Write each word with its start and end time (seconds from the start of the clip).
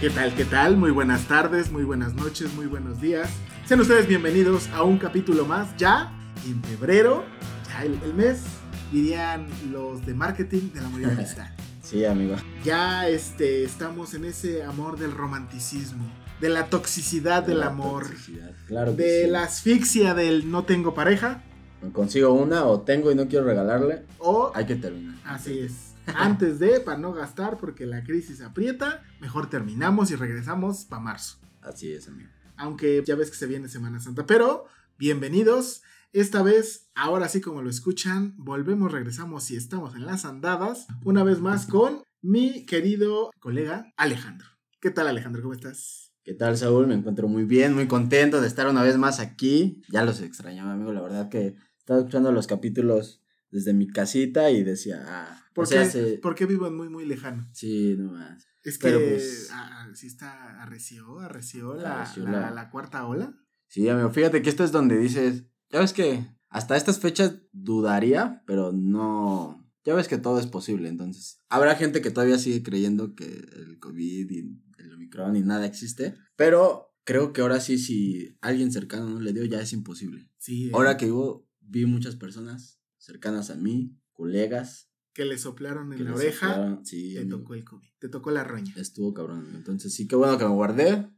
¿Qué 0.00 0.10
tal? 0.10 0.34
¿Qué 0.34 0.44
tal? 0.44 0.76
Muy 0.76 0.90
buenas 0.90 1.28
tardes, 1.28 1.70
muy 1.70 1.84
buenas 1.84 2.14
noches, 2.14 2.52
muy 2.54 2.66
buenos 2.66 3.00
días. 3.00 3.30
Sean 3.66 3.78
ustedes 3.78 4.08
bienvenidos 4.08 4.68
a 4.70 4.82
un 4.82 4.98
capítulo 4.98 5.44
más 5.44 5.76
ya 5.76 6.12
en 6.44 6.60
febrero, 6.64 7.24
ya 7.68 7.84
el, 7.84 8.00
el 8.02 8.14
mes, 8.14 8.42
dirían 8.90 9.46
los 9.70 10.04
de 10.04 10.14
marketing 10.14 10.72
de 10.74 10.80
la 10.80 10.88
de 10.88 11.04
amistad. 11.06 11.46
Sí, 11.84 12.04
amigo. 12.04 12.34
Ya 12.64 13.06
este, 13.08 13.62
estamos 13.62 14.12
en 14.14 14.24
ese 14.24 14.64
amor 14.64 14.98
del 14.98 15.12
romanticismo, 15.12 16.04
de 16.40 16.48
la 16.48 16.66
toxicidad 16.66 17.44
del 17.44 17.60
La 17.60 17.66
amor, 17.66 18.08
toxicidad, 18.08 18.50
Claro 18.66 18.92
de 18.92 19.26
sí. 19.26 19.30
la 19.30 19.44
asfixia 19.44 20.14
del 20.14 20.50
no 20.50 20.64
tengo 20.64 20.94
pareja 20.94 21.44
consigo 21.92 22.32
una 22.32 22.64
o 22.64 22.80
tengo 22.80 23.12
y 23.12 23.14
no 23.14 23.28
quiero 23.28 23.44
regalarle, 23.44 24.02
o 24.18 24.50
hay 24.52 24.66
que 24.66 24.74
terminar. 24.74 25.14
Así 25.24 25.60
es. 25.60 25.85
Antes 26.14 26.58
de, 26.58 26.80
para 26.80 26.98
no 26.98 27.12
gastar, 27.12 27.58
porque 27.58 27.86
la 27.86 28.04
crisis 28.04 28.40
aprieta, 28.40 29.02
mejor 29.20 29.50
terminamos 29.50 30.10
y 30.10 30.16
regresamos 30.16 30.84
para 30.84 31.02
marzo. 31.02 31.38
Así 31.60 31.92
es, 31.92 32.08
amigo. 32.08 32.30
Aunque 32.56 33.02
ya 33.04 33.16
ves 33.16 33.30
que 33.30 33.36
se 33.36 33.46
viene 33.46 33.68
Semana 33.68 34.00
Santa. 34.00 34.26
Pero, 34.26 34.66
bienvenidos. 34.98 35.82
Esta 36.12 36.42
vez, 36.42 36.90
ahora 36.94 37.28
sí 37.28 37.40
como 37.40 37.60
lo 37.60 37.68
escuchan, 37.68 38.34
volvemos, 38.38 38.92
regresamos 38.92 39.50
y 39.50 39.56
estamos 39.56 39.94
en 39.94 40.06
las 40.06 40.24
andadas. 40.24 40.86
Una 41.04 41.24
vez 41.24 41.40
más 41.40 41.66
con 41.66 42.02
mi 42.22 42.64
querido 42.64 43.30
colega 43.40 43.92
Alejandro. 43.96 44.48
¿Qué 44.80 44.90
tal 44.90 45.08
Alejandro? 45.08 45.42
¿Cómo 45.42 45.54
estás? 45.54 46.12
¿Qué 46.22 46.34
tal, 46.34 46.56
Saúl? 46.56 46.86
Me 46.86 46.94
encuentro 46.94 47.28
muy 47.28 47.44
bien, 47.44 47.74
muy 47.74 47.86
contento 47.86 48.40
de 48.40 48.48
estar 48.48 48.66
una 48.68 48.82
vez 48.82 48.96
más 48.96 49.20
aquí. 49.20 49.82
Ya 49.88 50.04
los 50.04 50.20
extrañaba, 50.20 50.72
amigo. 50.72 50.92
La 50.92 51.02
verdad 51.02 51.28
que 51.28 51.56
estaba 51.78 52.00
escuchando 52.00 52.32
los 52.32 52.46
capítulos 52.46 53.22
desde 53.50 53.74
mi 53.74 53.86
casita 53.86 54.50
y 54.50 54.64
decía, 54.64 55.04
ah, 55.06 55.45
¿Por, 55.56 55.64
o 55.64 55.66
sea, 55.66 55.82
qué, 55.82 55.90
se- 55.90 56.18
por 56.18 56.34
qué 56.36 56.46
vivo 56.46 56.70
muy, 56.70 56.88
muy 56.88 57.04
lejano? 57.04 57.48
Sí, 57.52 57.96
no 57.98 58.12
más. 58.12 58.46
Es 58.62 58.78
que 58.78 58.90
pues- 58.92 59.48
ah, 59.52 59.88
sí 59.94 60.06
está, 60.06 60.62
arreció, 60.62 61.18
arreció, 61.18 61.74
la, 61.74 62.02
Arreció 62.02 62.24
la- 62.24 62.30
la- 62.42 62.50
la 62.52 62.70
cuarta 62.70 63.04
ola. 63.06 63.34
Sí, 63.66 63.88
amigo, 63.88 64.10
fíjate 64.10 64.42
que 64.42 64.50
esto 64.50 64.62
es 64.62 64.70
donde 64.70 64.96
dices, 64.98 65.44
ya 65.70 65.80
ves 65.80 65.92
que 65.92 66.24
hasta 66.48 66.76
estas 66.76 67.00
fechas 67.00 67.34
dudaría, 67.52 68.42
pero 68.46 68.70
no, 68.72 69.68
ya 69.84 69.94
ves 69.94 70.06
que 70.08 70.18
todo 70.18 70.38
es 70.38 70.46
posible, 70.46 70.88
entonces 70.88 71.40
habrá 71.48 71.74
gente 71.74 72.00
que 72.00 72.10
todavía 72.10 72.38
sigue 72.38 72.62
creyendo 72.62 73.14
que 73.14 73.24
el 73.26 73.78
COVID 73.80 74.30
y 74.30 74.38
el 74.78 74.92
Omicron 74.94 75.34
y 75.36 75.42
nada 75.42 75.66
existe, 75.66 76.14
pero 76.36 76.94
creo 77.04 77.32
que 77.32 77.40
ahora 77.40 77.60
sí, 77.60 77.78
si 77.78 78.36
alguien 78.40 78.70
cercano 78.72 79.08
no 79.08 79.20
le 79.20 79.32
dio, 79.32 79.44
ya 79.44 79.60
es 79.60 79.72
imposible. 79.72 80.28
Sí. 80.38 80.66
eh. 80.68 80.70
Ahora 80.74 80.96
que 80.96 81.06
vivo, 81.06 81.48
vi 81.60 81.86
muchas 81.86 82.14
personas 82.16 82.80
cercanas 82.98 83.50
a 83.50 83.56
mí, 83.56 83.96
colegas. 84.12 84.90
Que 85.16 85.24
le 85.24 85.38
soplaron 85.38 85.94
en 85.94 86.04
la 86.04 86.14
oreja, 86.14 86.48
soplaron- 86.54 86.84
Sí, 86.84 87.14
te 87.14 87.20
amigo, 87.20 87.38
tocó 87.38 87.54
el 87.54 87.64
COVID, 87.64 87.88
te 87.98 88.08
tocó 88.10 88.30
la 88.30 88.44
roña. 88.44 88.74
estuvo 88.76 89.14
cabrón, 89.14 89.48
entonces 89.54 89.94
sí, 89.94 90.06
qué 90.06 90.14
bueno 90.14 90.36
que 90.36 90.44
me 90.44 90.50
guardé. 90.50 91.08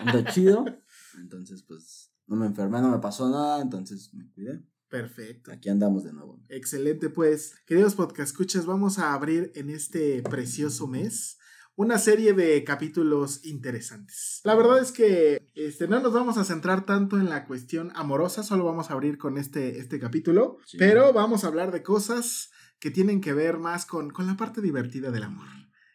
anda 0.00 0.24
chido. 0.34 0.64
Entonces, 1.18 1.62
pues, 1.62 2.12
no 2.26 2.34
me 2.36 2.46
enfermé, 2.46 2.80
no 2.80 2.90
me 2.90 2.98
pasó 2.98 3.30
nada, 3.30 3.62
entonces 3.62 4.12
me 4.12 4.28
cuidé. 4.32 4.60
Perfecto. 4.88 5.52
Aquí 5.52 5.68
andamos 5.68 6.02
de 6.04 6.12
nuevo. 6.12 6.42
Excelente, 6.48 7.08
pues, 7.08 7.54
queridos 7.66 7.94
podcast 7.94 8.30
escuchas, 8.30 8.66
vamos 8.66 8.98
a 8.98 9.14
abrir 9.14 9.52
en 9.54 9.70
este 9.70 10.22
precioso 10.22 10.86
mes 10.88 11.38
una 11.76 11.98
serie 11.98 12.32
de 12.32 12.64
capítulos 12.64 13.44
interesantes. 13.44 14.40
La 14.44 14.54
verdad 14.54 14.80
es 14.80 14.92
que 14.92 15.46
este, 15.54 15.86
no 15.88 16.00
nos 16.00 16.12
vamos 16.12 16.38
a 16.38 16.44
centrar 16.44 16.84
tanto 16.86 17.18
en 17.18 17.28
la 17.28 17.46
cuestión 17.46 17.92
amorosa, 17.94 18.42
solo 18.42 18.64
vamos 18.64 18.90
a 18.90 18.94
abrir 18.94 19.18
con 19.18 19.36
este, 19.38 19.78
este 19.78 20.00
capítulo, 20.00 20.58
Sí. 20.66 20.78
pero 20.78 21.12
vamos 21.12 21.44
a 21.44 21.48
hablar 21.48 21.72
de 21.72 21.82
cosas 21.82 22.50
que 22.78 22.90
tienen 22.90 23.20
que 23.20 23.32
ver 23.34 23.58
más 23.58 23.86
con, 23.86 24.10
con 24.10 24.26
la 24.26 24.36
parte 24.36 24.60
divertida 24.60 25.10
del 25.10 25.22
amor. 25.24 25.46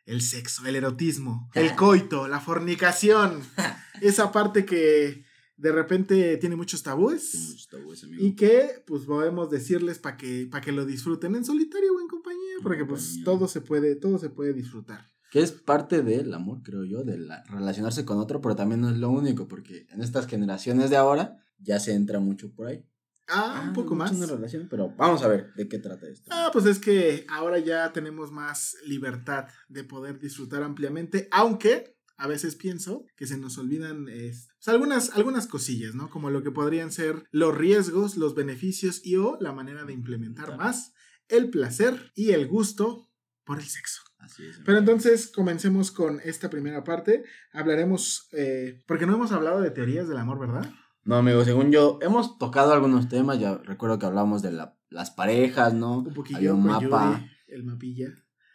El 0.06 0.22
sexo, 0.22 0.66
el 0.66 0.76
erotismo, 0.76 1.50
el 1.54 1.76
coito, 1.76 2.28
la 2.28 2.40
fornicación, 2.40 3.40
esa 4.02 4.32
parte 4.32 4.66
que 4.66 5.26
de 5.58 5.72
repente 5.72 6.38
tiene 6.38 6.56
muchos 6.56 6.82
tabúes. 6.82 7.32
Tiene 7.32 7.46
muchos 7.48 7.68
tabúes, 7.68 8.04
amigo. 8.04 8.24
Y 8.26 8.36
que 8.36 8.84
pues 8.88 9.04
podemos 9.06 9.50
decirles 9.52 10.00
para 10.00 10.18
que, 10.18 10.48
pa' 10.52 10.60
que 10.62 10.72
lo 10.72 10.86
disfruten 10.86 11.36
en 11.36 11.46
solitario 11.46 11.94
o 11.94 12.02
en 12.02 12.08
compañía, 12.08 12.56
En 12.58 12.64
porque 12.64 12.84
pues 12.84 13.20
todo 13.24 13.48
se 13.48 13.62
puede, 13.62 13.96
todo 13.96 14.18
se 14.18 14.30
puede 14.30 14.54
disfrutar. 14.54 15.08
Que 15.32 15.42
es 15.42 15.52
parte 15.54 16.04
del 16.04 16.34
amor, 16.34 16.62
creo 16.62 16.84
yo, 16.84 17.04
de 17.04 17.18
la- 17.18 17.42
relacionarse 17.46 18.04
con 18.06 18.20
otro, 18.20 18.42
pero 18.42 18.56
también 18.56 18.82
no 18.82 18.90
es 18.90 18.98
lo 18.98 19.10
único, 19.10 19.48
porque 19.48 19.88
en 19.90 20.02
estas 20.04 20.28
generaciones 20.28 20.90
de 20.90 20.98
ahora 20.98 21.38
ya 21.58 21.80
se 21.80 21.94
entra 21.94 22.20
mucho 22.20 22.54
por 22.54 22.68
ahí. 22.68 22.86
Ah, 23.28 23.64
un 23.66 23.74
poco 23.74 23.96
más. 23.96 24.12
Una 24.12 24.26
relación, 24.26 24.68
pero 24.70 24.94
vamos 24.98 25.24
a 25.24 25.30
ver 25.30 25.54
de 25.56 25.70
qué 25.70 25.80
trata 25.80 26.08
esto. 26.10 26.30
Ah, 26.34 26.50
pues 26.52 26.66
es 26.66 26.80
que 26.80 27.26
ahora 27.30 27.60
ya 27.60 27.94
tenemos 27.94 28.30
más 28.32 28.76
libertad 28.86 29.48
de 29.70 29.86
poder 29.86 30.20
disfrutar 30.20 30.64
ampliamente, 30.64 31.30
aunque 31.32 31.96
a 32.18 32.28
veces 32.28 32.56
pienso 32.56 33.06
que 33.16 33.26
se 33.26 33.38
nos 33.38 33.58
olvidan 33.58 34.10
es, 34.10 34.50
pues, 34.58 34.68
algunas, 34.68 35.12
algunas 35.16 35.48
cosillas, 35.48 35.96
¿no? 35.96 36.10
Como 36.10 36.30
lo 36.30 36.44
que 36.44 36.52
podrían 36.52 36.92
ser 36.92 37.24
los 37.32 37.58
riesgos, 37.58 38.18
los 38.18 38.36
beneficios 38.36 39.00
y 39.04 39.16
o 39.16 39.38
la 39.40 39.54
manera 39.54 39.86
de 39.86 39.94
implementar 39.94 40.58
más 40.58 40.94
el 41.30 41.50
placer 41.50 42.12
y 42.14 42.32
el 42.32 42.48
gusto 42.48 43.10
por 43.46 43.60
el 43.60 43.66
sexo. 43.66 44.02
Así 44.22 44.44
es. 44.44 44.50
amigo. 44.56 44.64
Pero 44.66 44.78
entonces 44.78 45.28
comencemos 45.28 45.92
con 45.92 46.20
esta 46.24 46.50
primera 46.50 46.84
parte. 46.84 47.24
Hablaremos, 47.54 48.30
eh, 48.34 48.82
porque 48.88 49.06
no 49.06 49.16
hemos 49.16 49.32
hablado 49.32 49.62
de 49.62 49.72
teorías 49.72 50.08
del 50.08 50.18
amor, 50.18 50.40
¿verdad? 50.40 50.70
No, 51.04 51.16
amigo, 51.16 51.44
según 51.44 51.72
yo, 51.72 51.98
hemos 52.02 52.38
tocado 52.38 52.74
algunos 52.74 53.10
temas, 53.10 53.40
ya 53.40 53.58
recuerdo 53.58 53.98
que 54.00 54.06
hablamos 54.06 54.42
de 54.42 54.52
la- 54.52 54.78
las 54.90 55.10
parejas, 55.12 55.74
¿no? 55.74 56.00
Un 56.00 56.14
poquillo 56.14 56.38
Había 56.38 56.54
un 56.54 56.64
mapa. 56.64 57.18
Yuri, 57.20 57.32
el 57.48 57.64
mapilla. 57.64 58.08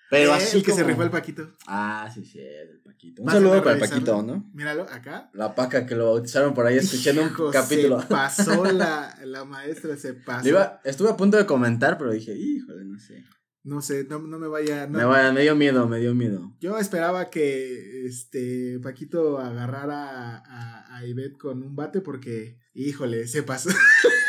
Pero 0.08 0.30
Eh, 0.30 0.34
así 0.34 0.58
el 0.58 0.62
que 0.64 0.70
se 0.72 0.84
rifó 0.84 1.02
el 1.02 1.10
Paquito. 1.10 1.50
Ah, 1.66 2.08
sí, 2.14 2.24
sí, 2.24 2.38
el 2.38 2.80
Paquito. 2.84 3.22
Un 3.22 3.30
saludo 3.30 3.60
para 3.64 3.74
el. 3.74 3.80
Paquito, 3.80 4.22
¿no? 4.22 4.48
Míralo, 4.54 4.82
acá. 4.84 5.28
La 5.34 5.52
paca 5.56 5.84
que 5.84 5.96
lo 5.96 6.04
bautizaron 6.12 6.54
por 6.54 6.64
ahí, 6.64 6.76
escuché 6.76 7.10
en 7.10 7.18
un 7.18 7.30
capítulo. 7.50 8.00
Se 8.00 8.06
pasó 8.06 8.64
la, 8.66 9.18
la 9.24 9.44
maestra, 9.44 9.96
se 9.96 10.14
pasó. 10.14 10.48
Iba- 10.48 10.80
estuve 10.84 11.10
a 11.10 11.16
punto 11.16 11.36
de 11.36 11.44
comentar, 11.46 11.98
pero 11.98 12.12
dije, 12.12 12.32
híjole, 12.36 12.84
no 12.84 13.00
sé. 13.00 13.24
No 13.66 13.82
sé, 13.82 14.06
no, 14.08 14.20
no 14.20 14.38
me 14.38 14.46
vaya. 14.46 14.86
no- 14.86 14.98
Me, 14.98 15.04
va- 15.04 15.32
me 15.32 15.42
dio 15.42 15.56
miedo, 15.56 15.88
me 15.88 15.98
dio 15.98 16.14
miedo. 16.14 16.54
Yo 16.60 16.78
esperaba 16.78 17.30
que 17.30 18.06
este 18.06 18.78
Paquito 18.80 19.38
agarrara 19.38 20.36
a, 20.36 20.36
a, 20.38 20.96
a 20.96 21.04
Ivette 21.04 21.36
con 21.36 21.62
un 21.64 21.74
bate 21.74 22.00
porque, 22.00 22.58
híjole, 22.74 23.26
se 23.26 23.42
pasó. 23.42 23.70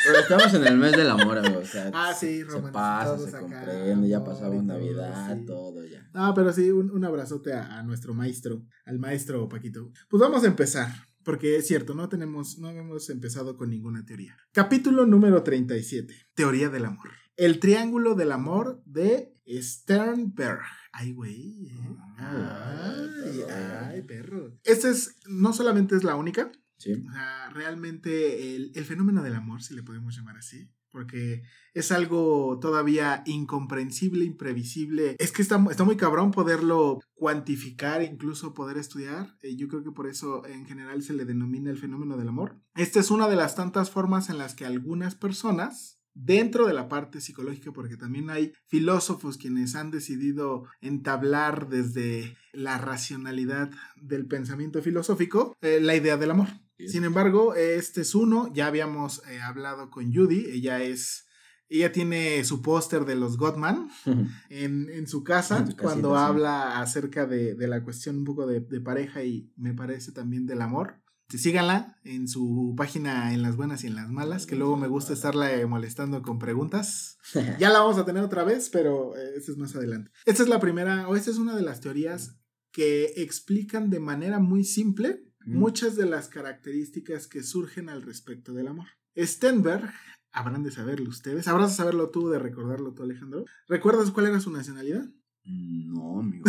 Pero 0.06 0.20
estamos 0.20 0.54
en 0.56 0.66
el 0.66 0.78
mes 0.78 0.94
del 0.94 1.10
amor, 1.12 1.38
amigo. 1.38 1.60
O 1.60 1.66
sea, 1.66 1.92
Ah, 1.94 2.14
sí, 2.14 2.42
se 2.50 2.60
pasa, 2.72 3.16
todos 3.16 3.30
se 3.30 3.36
acá, 3.38 3.42
comprende, 3.42 4.08
ya 4.08 4.24
pasaba 4.24 4.56
Navidad, 4.56 5.38
sí. 5.38 5.46
todo 5.46 5.86
ya. 5.86 6.10
No, 6.14 6.34
pero 6.34 6.52
sí, 6.52 6.72
un, 6.72 6.90
un 6.90 7.06
abrazote 7.06 7.54
a, 7.54 7.78
a 7.78 7.84
nuestro 7.84 8.14
maestro, 8.16 8.64
al 8.86 8.98
maestro 9.00 9.48
Paquito. 9.48 9.92
Pues 10.10 10.20
vamos 10.20 10.44
a 10.46 10.48
empezar. 10.48 10.90
porque 11.24 11.58
es 11.58 11.68
cierto, 11.68 11.94
no 11.94 12.10
tenemos, 12.10 12.58
no 12.58 12.70
hemos 12.72 13.10
empezado 13.12 13.56
con 13.58 13.70
ninguna 13.70 14.04
teoría. 14.06 14.36
Capítulo 14.54 15.06
número 15.06 15.44
37. 15.44 16.14
Teoría 16.34 16.70
del 16.70 16.86
amor. 16.86 17.10
El 17.38 17.60
triángulo 17.60 18.16
del 18.16 18.32
amor 18.32 18.82
de 18.86 19.34
Sternberg. 19.48 20.62
Ay, 20.92 21.14
güey. 21.14 21.68
¿eh? 21.68 21.96
Ay, 22.18 23.42
ay, 23.50 24.02
perro. 24.02 24.58
Esta 24.64 24.90
es, 24.90 25.16
no 25.28 25.54
solamente 25.54 25.96
es 25.96 26.04
la 26.04 26.16
única, 26.16 26.52
Sí. 26.80 26.94
o 26.94 27.12
sea, 27.12 27.50
realmente 27.52 28.56
el, 28.56 28.72
el 28.76 28.86
fenómeno 28.86 29.24
del 29.24 29.34
amor, 29.36 29.64
si 29.64 29.74
le 29.74 29.82
podemos 29.84 30.16
llamar 30.16 30.38
así, 30.38 30.70
porque 30.92 31.42
es 31.74 31.92
algo 31.92 32.60
todavía 32.60 33.24
incomprensible, 33.26 34.26
imprevisible. 34.26 35.16
Es 35.20 35.32
que 35.32 35.42
está, 35.44 35.64
está 35.70 35.84
muy 35.84 35.98
cabrón 35.98 36.32
poderlo 36.32 37.00
cuantificar, 37.16 38.02
incluso 38.04 38.54
poder 38.54 38.78
estudiar. 38.78 39.36
Eh, 39.42 39.56
yo 39.56 39.68
creo 39.68 39.84
que 39.84 39.92
por 39.92 40.08
eso 40.08 40.46
en 40.46 40.66
general 40.66 41.02
se 41.04 41.14
le 41.14 41.26
denomina 41.26 41.70
el 41.72 41.78
fenómeno 41.78 42.16
del 42.18 42.30
amor. 42.30 42.60
Esta 42.76 43.00
es 43.00 43.12
una 43.12 43.28
de 43.28 43.36
las 43.36 43.56
tantas 43.56 43.90
formas 43.92 44.30
en 44.30 44.38
las 44.40 44.56
que 44.56 44.66
algunas 44.66 45.16
personas 45.16 46.00
dentro 46.18 46.66
de 46.66 46.74
la 46.74 46.90
parte 46.90 47.22
psicológica, 47.22 47.72
porque 47.72 47.96
también 47.96 48.30
hay 48.30 48.54
filósofos 48.66 49.38
quienes 49.38 49.76
han 49.76 49.92
decidido 49.92 50.66
entablar 50.82 51.70
desde 51.70 52.36
la 52.54 52.78
racionalidad 52.78 53.70
del 53.96 54.26
pensamiento 54.26 54.82
filosófico 54.82 55.56
eh, 55.62 55.80
la 55.80 55.96
idea 55.96 56.18
del 56.18 56.32
amor. 56.32 56.48
Bien. 56.78 56.90
Sin 56.90 57.04
embargo, 57.04 57.56
este 57.56 58.02
es 58.02 58.16
uno, 58.16 58.52
ya 58.54 58.68
habíamos 58.68 59.22
eh, 59.28 59.40
hablado 59.42 59.90
con 59.90 60.14
Judy, 60.14 60.46
ella 60.52 60.82
es, 60.82 61.28
ella 61.70 61.92
tiene 61.92 62.44
su 62.44 62.62
póster 62.62 63.06
de 63.06 63.16
los 63.16 63.38
Gottman 63.38 63.90
en, 64.50 64.90
en 64.90 65.08
su 65.08 65.24
casa 65.24 65.58
En 65.58 65.68
su 65.68 65.76
casita, 65.76 65.84
cuando 65.84 66.16
sí. 66.16 66.24
habla 66.24 66.80
acerca 66.80 67.26
de, 67.28 67.54
de 67.54 67.68
la 67.68 67.84
cuestión 67.84 68.18
un 68.18 68.26
poco 68.26 68.48
de, 68.48 68.62
de 68.62 68.82
pareja 68.82 69.24
y 69.24 69.52
me 69.56 69.74
parece 69.74 70.12
también 70.12 70.46
del 70.48 70.62
amor. 70.62 71.02
Sí, 71.30 71.38
Síganla 71.38 71.98
en 72.04 72.28
su 72.28 72.74
página 72.78 73.34
en 73.34 73.42
las 73.42 73.58
buenas 73.58 73.84
y 73.84 73.88
en 73.88 73.96
las 73.96 74.10
malas, 74.10 74.46
que 74.46 74.56
luego 74.56 74.78
me 74.78 74.88
gusta 74.88 75.14
estarla 75.14 75.54
eh, 75.54 75.66
molestando 75.66 76.22
con 76.22 76.40
preguntas. 76.40 77.18
Ya 77.60 77.70
la 77.70 77.80
vamos 77.80 77.98
a 77.98 78.06
tener 78.06 78.24
otra 78.24 78.44
vez, 78.44 78.70
pero 78.70 79.16
eh, 79.18 79.34
esta 79.36 79.52
es 79.52 79.58
más 79.58 79.76
adelante. 79.76 80.12
Esta 80.26 80.44
es 80.44 80.50
la 80.50 80.60
primera, 80.60 81.08
o 81.10 81.16
esta 81.16 81.30
es 81.32 81.38
una 81.38 81.56
de 81.56 81.64
las 81.64 81.82
teorías 81.82 82.38
que 82.72 83.14
explican 83.18 83.90
de 83.90 84.00
manera 84.00 84.40
muy 84.40 84.64
simple 84.64 85.24
Mm. 85.48 85.60
muchas 85.60 85.96
de 85.96 86.06
las 86.06 86.28
características 86.28 87.28
que 87.28 87.42
surgen 87.42 87.88
al 87.88 88.02
respecto 88.02 88.54
del 88.54 88.68
amor. 88.68 88.88
Stenberg, 89.16 89.94
habrán 90.34 90.64
de 90.64 90.72
saberlo 90.72 91.10
ustedes, 91.10 91.48
habrás 91.48 91.70
de 91.72 91.78
saberlo 91.78 92.10
tú, 92.10 92.30
de 92.30 92.38
recordarlo 92.38 92.94
tú, 92.94 93.04
Alejandro. 93.04 93.46
¿Recuerdas 93.70 94.12
cuál 94.12 94.28
era 94.28 94.42
su 94.42 94.52
nacionalidad? 94.52 95.06
No, 95.46 96.20
amigo. 96.20 96.44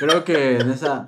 Creo 0.00 0.24
que 0.24 0.56
en 0.56 0.70
esa. 0.70 1.06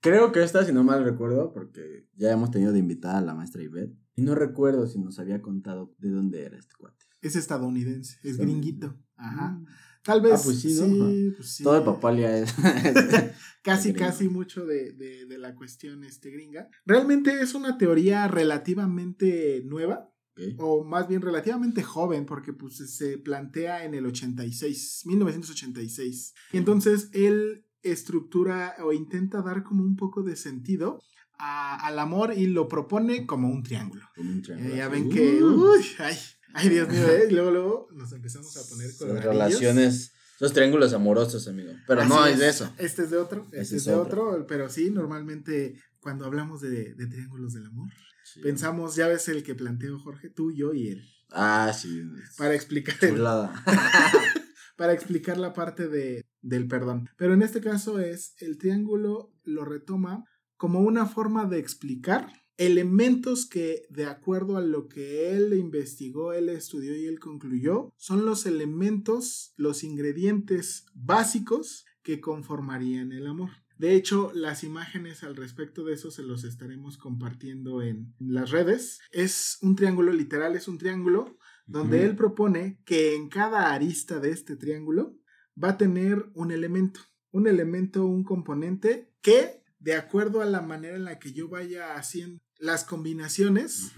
Creo 0.00 0.32
que 0.32 0.42
esta, 0.42 0.64
si 0.64 0.72
no 0.72 0.82
mal 0.84 1.04
recuerdo, 1.04 1.52
porque 1.52 2.06
ya 2.16 2.32
hemos 2.32 2.50
tenido 2.50 2.72
de 2.72 2.78
invitada 2.78 3.18
a 3.18 3.22
la 3.22 3.34
maestra 3.34 3.62
Ivette. 3.62 3.94
Y 4.16 4.22
no 4.22 4.34
recuerdo 4.34 4.86
si 4.86 4.98
nos 4.98 5.18
había 5.18 5.40
contado 5.40 5.94
de 5.98 6.10
dónde 6.10 6.42
era 6.44 6.58
este 6.58 6.74
cuate. 6.78 7.06
Es 7.22 7.36
estadounidense, 7.36 8.16
es 8.22 8.32
Estadounidense. 8.32 8.44
gringuito. 8.70 8.98
Ajá. 9.16 9.50
Mm. 9.52 9.66
Tal 10.02 10.22
vez. 10.22 10.32
Ah, 10.32 10.40
pues 10.42 10.60
sí, 10.60 10.74
¿no? 10.80 11.34
pues 11.36 11.48
sí. 11.56 11.62
Todo 11.62 11.76
el 11.78 11.84
papalia 11.84 12.38
es. 12.38 12.54
Casi, 13.62 13.92
casi 13.92 14.30
mucho 14.30 14.64
de, 14.64 14.92
de- 14.92 15.26
de 15.26 15.36
la 15.36 15.54
cuestión 15.54 16.02
este, 16.04 16.30
gringa. 16.30 16.66
Realmente 16.86 17.42
es 17.42 17.52
una 17.54 17.76
teoría 17.76 18.26
relativamente 18.26 19.62
nueva, 19.66 20.10
Ok. 20.32 20.40
o 20.58 20.82
más 20.84 21.06
bien 21.08 21.20
relativamente 21.20 21.82
joven, 21.82 22.24
porque 22.24 22.54
pues, 22.54 22.76
se 22.96 23.18
plantea 23.18 23.84
en 23.84 23.92
el 23.94 24.06
86, 24.06 25.02
1986. 25.04 26.34
Y 26.52 26.56
entonces 26.56 27.10
él 27.12 27.66
estructura 27.82 28.76
o 28.84 28.92
intenta 28.92 29.42
dar 29.42 29.62
como 29.62 29.82
un 29.84 29.96
poco 29.96 30.22
de 30.22 30.36
sentido 30.36 31.00
a- 31.38 31.86
al 31.86 31.98
amor 31.98 32.32
y 32.36 32.46
lo 32.46 32.68
propone 32.68 33.26
como 33.26 33.48
un 33.48 33.62
triángulo. 33.62 34.02
Como 34.14 34.30
un 34.30 34.42
triángulo 34.42 34.74
Eh, 34.74 34.76
ya 34.78 34.88
ven 34.88 35.08
que, 35.08 35.42
Uh, 35.42 35.72
uy, 35.72 35.84
ay, 35.98 36.16
ay, 36.54 36.68
Dios 36.68 36.88
mío, 36.88 37.08
¿eh? 37.08 37.26
Y 37.30 37.32
luego, 37.32 37.50
luego 37.50 37.88
nos 37.94 38.12
empezamos 38.12 38.56
a 38.56 38.68
poner 38.68 38.86
esas 38.88 38.98
coloradillos. 38.98 39.34
relaciones. 39.34 40.12
Esos 40.36 40.52
triángulos 40.54 40.92
amorosos, 40.94 41.46
amigo. 41.48 41.72
Pero 41.86 42.04
no 42.06 42.24
es 42.26 42.38
de 42.38 42.48
eso. 42.48 42.72
Este 42.78 43.02
es 43.02 43.10
de 43.10 43.18
otro, 43.18 43.44
este 43.52 43.60
es 43.60 43.72
es 43.72 43.84
de 43.84 43.94
otro. 43.94 44.30
otro, 44.30 44.46
pero 44.46 44.68
sí, 44.70 44.90
normalmente 44.90 45.78
cuando 46.00 46.24
hablamos 46.24 46.60
de, 46.62 46.94
de 46.94 47.06
triángulos 47.06 47.52
del 47.52 47.66
amor, 47.66 47.90
Sí. 48.24 48.40
pensamos, 48.40 48.94
ya 48.96 49.08
ves 49.08 49.28
el 49.28 49.42
que 49.42 49.54
planteó 49.54 49.98
Jorge, 49.98 50.28
tú, 50.30 50.52
yo 50.52 50.72
y 50.72 50.88
él, 50.88 51.02
Ah, 51.30 51.72
sí. 51.78 52.02
para 52.38 52.54
explicar, 52.54 52.94
Chulada. 52.98 53.52
para 54.80 54.94
explicar 54.94 55.36
la 55.36 55.52
parte 55.52 55.88
de, 55.88 56.24
del 56.40 56.66
perdón. 56.66 57.10
Pero 57.18 57.34
en 57.34 57.42
este 57.42 57.60
caso 57.60 57.98
es, 57.98 58.32
el 58.38 58.56
triángulo 58.56 59.30
lo 59.44 59.66
retoma 59.66 60.24
como 60.56 60.80
una 60.80 61.04
forma 61.04 61.44
de 61.44 61.58
explicar 61.58 62.32
elementos 62.56 63.44
que, 63.46 63.82
de 63.90 64.06
acuerdo 64.06 64.56
a 64.56 64.62
lo 64.62 64.88
que 64.88 65.36
él 65.36 65.52
investigó, 65.52 66.32
él 66.32 66.48
estudió 66.48 66.96
y 66.96 67.04
él 67.04 67.20
concluyó, 67.20 67.92
son 67.98 68.24
los 68.24 68.46
elementos, 68.46 69.52
los 69.56 69.84
ingredientes 69.84 70.86
básicos 70.94 71.84
que 72.02 72.22
conformarían 72.22 73.12
el 73.12 73.26
amor. 73.26 73.50
De 73.76 73.94
hecho, 73.94 74.32
las 74.34 74.64
imágenes 74.64 75.22
al 75.24 75.36
respecto 75.36 75.84
de 75.84 75.92
eso 75.92 76.10
se 76.10 76.22
los 76.22 76.44
estaremos 76.44 76.96
compartiendo 76.96 77.82
en 77.82 78.14
las 78.18 78.50
redes. 78.50 79.00
Es 79.10 79.58
un 79.60 79.76
triángulo, 79.76 80.10
literal, 80.14 80.56
es 80.56 80.68
un 80.68 80.78
triángulo 80.78 81.36
donde 81.66 82.04
él 82.04 82.16
propone 82.16 82.80
que 82.84 83.14
en 83.14 83.28
cada 83.28 83.72
arista 83.72 84.18
de 84.18 84.30
este 84.30 84.56
triángulo 84.56 85.16
va 85.62 85.70
a 85.70 85.78
tener 85.78 86.30
un 86.34 86.50
elemento, 86.50 87.00
un 87.30 87.46
elemento, 87.46 88.04
un 88.04 88.24
componente 88.24 89.12
que, 89.20 89.62
de 89.78 89.94
acuerdo 89.94 90.42
a 90.42 90.46
la 90.46 90.62
manera 90.62 90.96
en 90.96 91.04
la 91.04 91.18
que 91.18 91.32
yo 91.32 91.48
vaya 91.48 91.94
haciendo 91.94 92.40
las 92.58 92.84
combinaciones, 92.84 93.92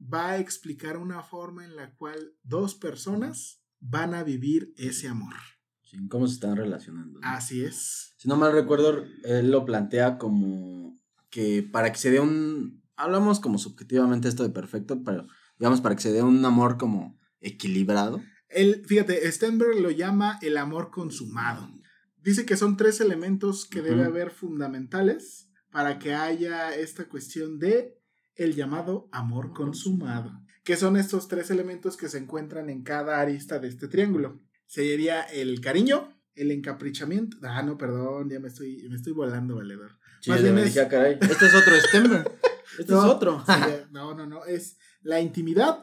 va 0.00 0.30
a 0.30 0.38
explicar 0.38 0.96
una 0.96 1.22
forma 1.22 1.64
en 1.64 1.76
la 1.76 1.94
cual 1.94 2.34
dos 2.42 2.74
personas 2.74 3.62
van 3.80 4.14
a 4.14 4.22
vivir 4.22 4.72
ese 4.76 5.08
amor. 5.08 5.34
Sí, 5.82 5.98
¿Cómo 6.08 6.26
se 6.26 6.34
están 6.34 6.56
relacionando? 6.56 7.20
¿no? 7.20 7.26
Así 7.26 7.64
es. 7.64 8.14
Si 8.16 8.28
no 8.28 8.36
mal 8.36 8.52
recuerdo, 8.52 9.04
él 9.24 9.50
lo 9.50 9.64
plantea 9.64 10.18
como 10.18 10.98
que 11.30 11.62
para 11.62 11.92
que 11.92 11.98
se 11.98 12.10
dé 12.10 12.20
un... 12.20 12.82
Hablamos 12.96 13.40
como 13.40 13.58
subjetivamente 13.58 14.28
esto 14.28 14.44
de 14.44 14.50
perfecto, 14.50 15.02
pero 15.02 15.26
digamos 15.58 15.80
para 15.80 15.94
que 15.96 16.02
se 16.02 16.12
dé 16.12 16.22
un 16.22 16.44
amor 16.44 16.76
como 16.78 17.18
equilibrado. 17.40 18.22
Él, 18.48 18.82
fíjate, 18.86 19.30
Stenberg 19.30 19.80
lo 19.80 19.90
llama 19.90 20.38
el 20.42 20.56
amor 20.56 20.90
consumado. 20.90 21.68
Dice 22.22 22.46
que 22.46 22.56
son 22.56 22.76
tres 22.76 23.00
elementos 23.00 23.66
que 23.66 23.82
debe 23.82 24.02
Ujú. 24.02 24.10
haber 24.10 24.30
fundamentales 24.30 25.48
para 25.70 25.98
que 25.98 26.14
haya 26.14 26.74
esta 26.74 27.08
cuestión 27.08 27.58
de 27.58 27.98
el 28.36 28.54
llamado 28.54 29.08
amor 29.12 29.52
consumado, 29.52 30.32
que 30.64 30.76
son 30.76 30.96
estos 30.96 31.28
tres 31.28 31.50
elementos 31.50 31.96
que 31.96 32.08
se 32.08 32.18
encuentran 32.18 32.70
en 32.70 32.82
cada 32.82 33.20
arista 33.20 33.58
de 33.58 33.68
este 33.68 33.88
triángulo. 33.88 34.40
Sería 34.66 35.22
el 35.22 35.60
cariño, 35.60 36.16
el 36.34 36.50
encaprichamiento. 36.50 37.36
Ah, 37.42 37.62
no, 37.62 37.76
perdón, 37.76 38.30
ya 38.30 38.40
me 38.40 38.48
estoy, 38.48 38.86
me 38.88 38.96
estoy 38.96 39.12
volando, 39.12 39.56
valedor. 39.56 39.98
Sí, 40.20 40.30
Más 40.30 40.42
bien 40.42 40.56
dije, 40.56 40.68
es- 40.68 40.78
"Ah, 40.78 40.88
caray, 40.88 41.18
este 41.20 41.46
es 41.46 41.54
otro 41.54 41.74
Stenberg. 41.88 42.24
Este 42.78 42.92
No, 42.92 43.04
es 43.04 43.10
otro. 43.10 43.44
no, 43.90 44.14
no, 44.14 44.26
no, 44.26 44.44
es 44.44 44.78
la 45.02 45.20
intimidad, 45.20 45.80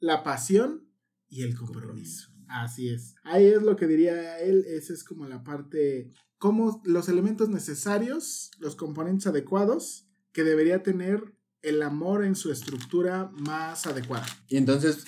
la 0.00 0.22
pasión 0.22 0.88
y 1.28 1.42
el 1.42 1.56
compromiso. 1.56 2.30
Así 2.48 2.88
es. 2.88 3.14
Ahí 3.24 3.46
es 3.46 3.62
lo 3.62 3.76
que 3.76 3.86
diría 3.86 4.38
él, 4.38 4.64
esa 4.66 4.92
es 4.92 5.04
como 5.04 5.26
la 5.26 5.42
parte, 5.42 6.10
como 6.38 6.82
los 6.84 7.08
elementos 7.08 7.48
necesarios, 7.48 8.50
los 8.58 8.76
componentes 8.76 9.26
adecuados 9.26 10.06
que 10.32 10.44
debería 10.44 10.82
tener 10.82 11.34
el 11.62 11.82
amor 11.82 12.24
en 12.24 12.36
su 12.36 12.52
estructura 12.52 13.30
más 13.32 13.86
adecuada. 13.86 14.26
Y 14.48 14.56
entonces, 14.58 15.04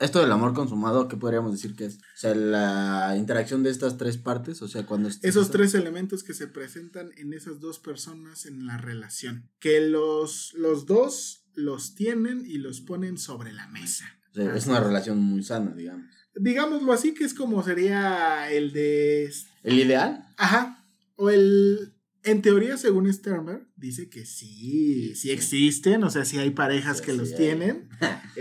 esto 0.00 0.20
del 0.20 0.32
amor 0.32 0.54
consumado, 0.54 1.08
¿qué 1.08 1.16
podríamos 1.16 1.52
decir 1.52 1.76
que 1.76 1.84
es? 1.84 1.96
O 1.96 2.16
sea, 2.16 2.34
la 2.34 3.14
interacción 3.16 3.62
de 3.62 3.70
estas 3.70 3.98
tres 3.98 4.16
partes, 4.16 4.60
o 4.62 4.68
sea, 4.68 4.86
cuando... 4.86 5.08
Esos 5.22 5.50
tres 5.50 5.74
elementos 5.74 6.24
que 6.24 6.34
se 6.34 6.48
presentan 6.48 7.10
en 7.16 7.32
esas 7.32 7.60
dos 7.60 7.78
personas 7.78 8.46
en 8.46 8.66
la 8.66 8.78
relación, 8.78 9.48
que 9.58 9.80
los, 9.80 10.54
los 10.54 10.86
dos 10.86 11.44
los 11.54 11.94
tienen 11.94 12.44
y 12.46 12.58
los 12.58 12.80
ponen 12.80 13.18
sobre 13.18 13.52
la 13.52 13.68
mesa. 13.68 14.06
o 14.32 14.34
sea, 14.34 14.54
es 14.54 14.66
una 14.66 14.80
relación 14.80 15.18
muy 15.18 15.42
sana, 15.42 15.72
digamos. 15.72 16.06
Digámoslo 16.34 16.92
así, 16.92 17.12
que 17.12 17.24
es 17.24 17.34
como 17.34 17.62
sería 17.62 18.50
el 18.50 18.72
de 18.72 19.30
¿El 19.62 19.78
ideal? 19.78 20.24
Ajá. 20.36 20.84
O 21.16 21.30
el. 21.30 21.92
En 22.22 22.42
teoría, 22.42 22.76
según 22.76 23.10
Sternberg, 23.12 23.66
dice 23.76 24.10
que 24.10 24.26
sí, 24.26 25.14
sí 25.14 25.30
existen, 25.30 26.04
o 26.04 26.10
sea, 26.10 26.24
sí 26.26 26.36
hay 26.38 26.50
parejas 26.50 26.98
Sí, 26.98 27.04
que 27.04 27.12
sí 27.12 27.18
los 27.18 27.30
hay. 27.32 27.36
tienen. 27.36 27.88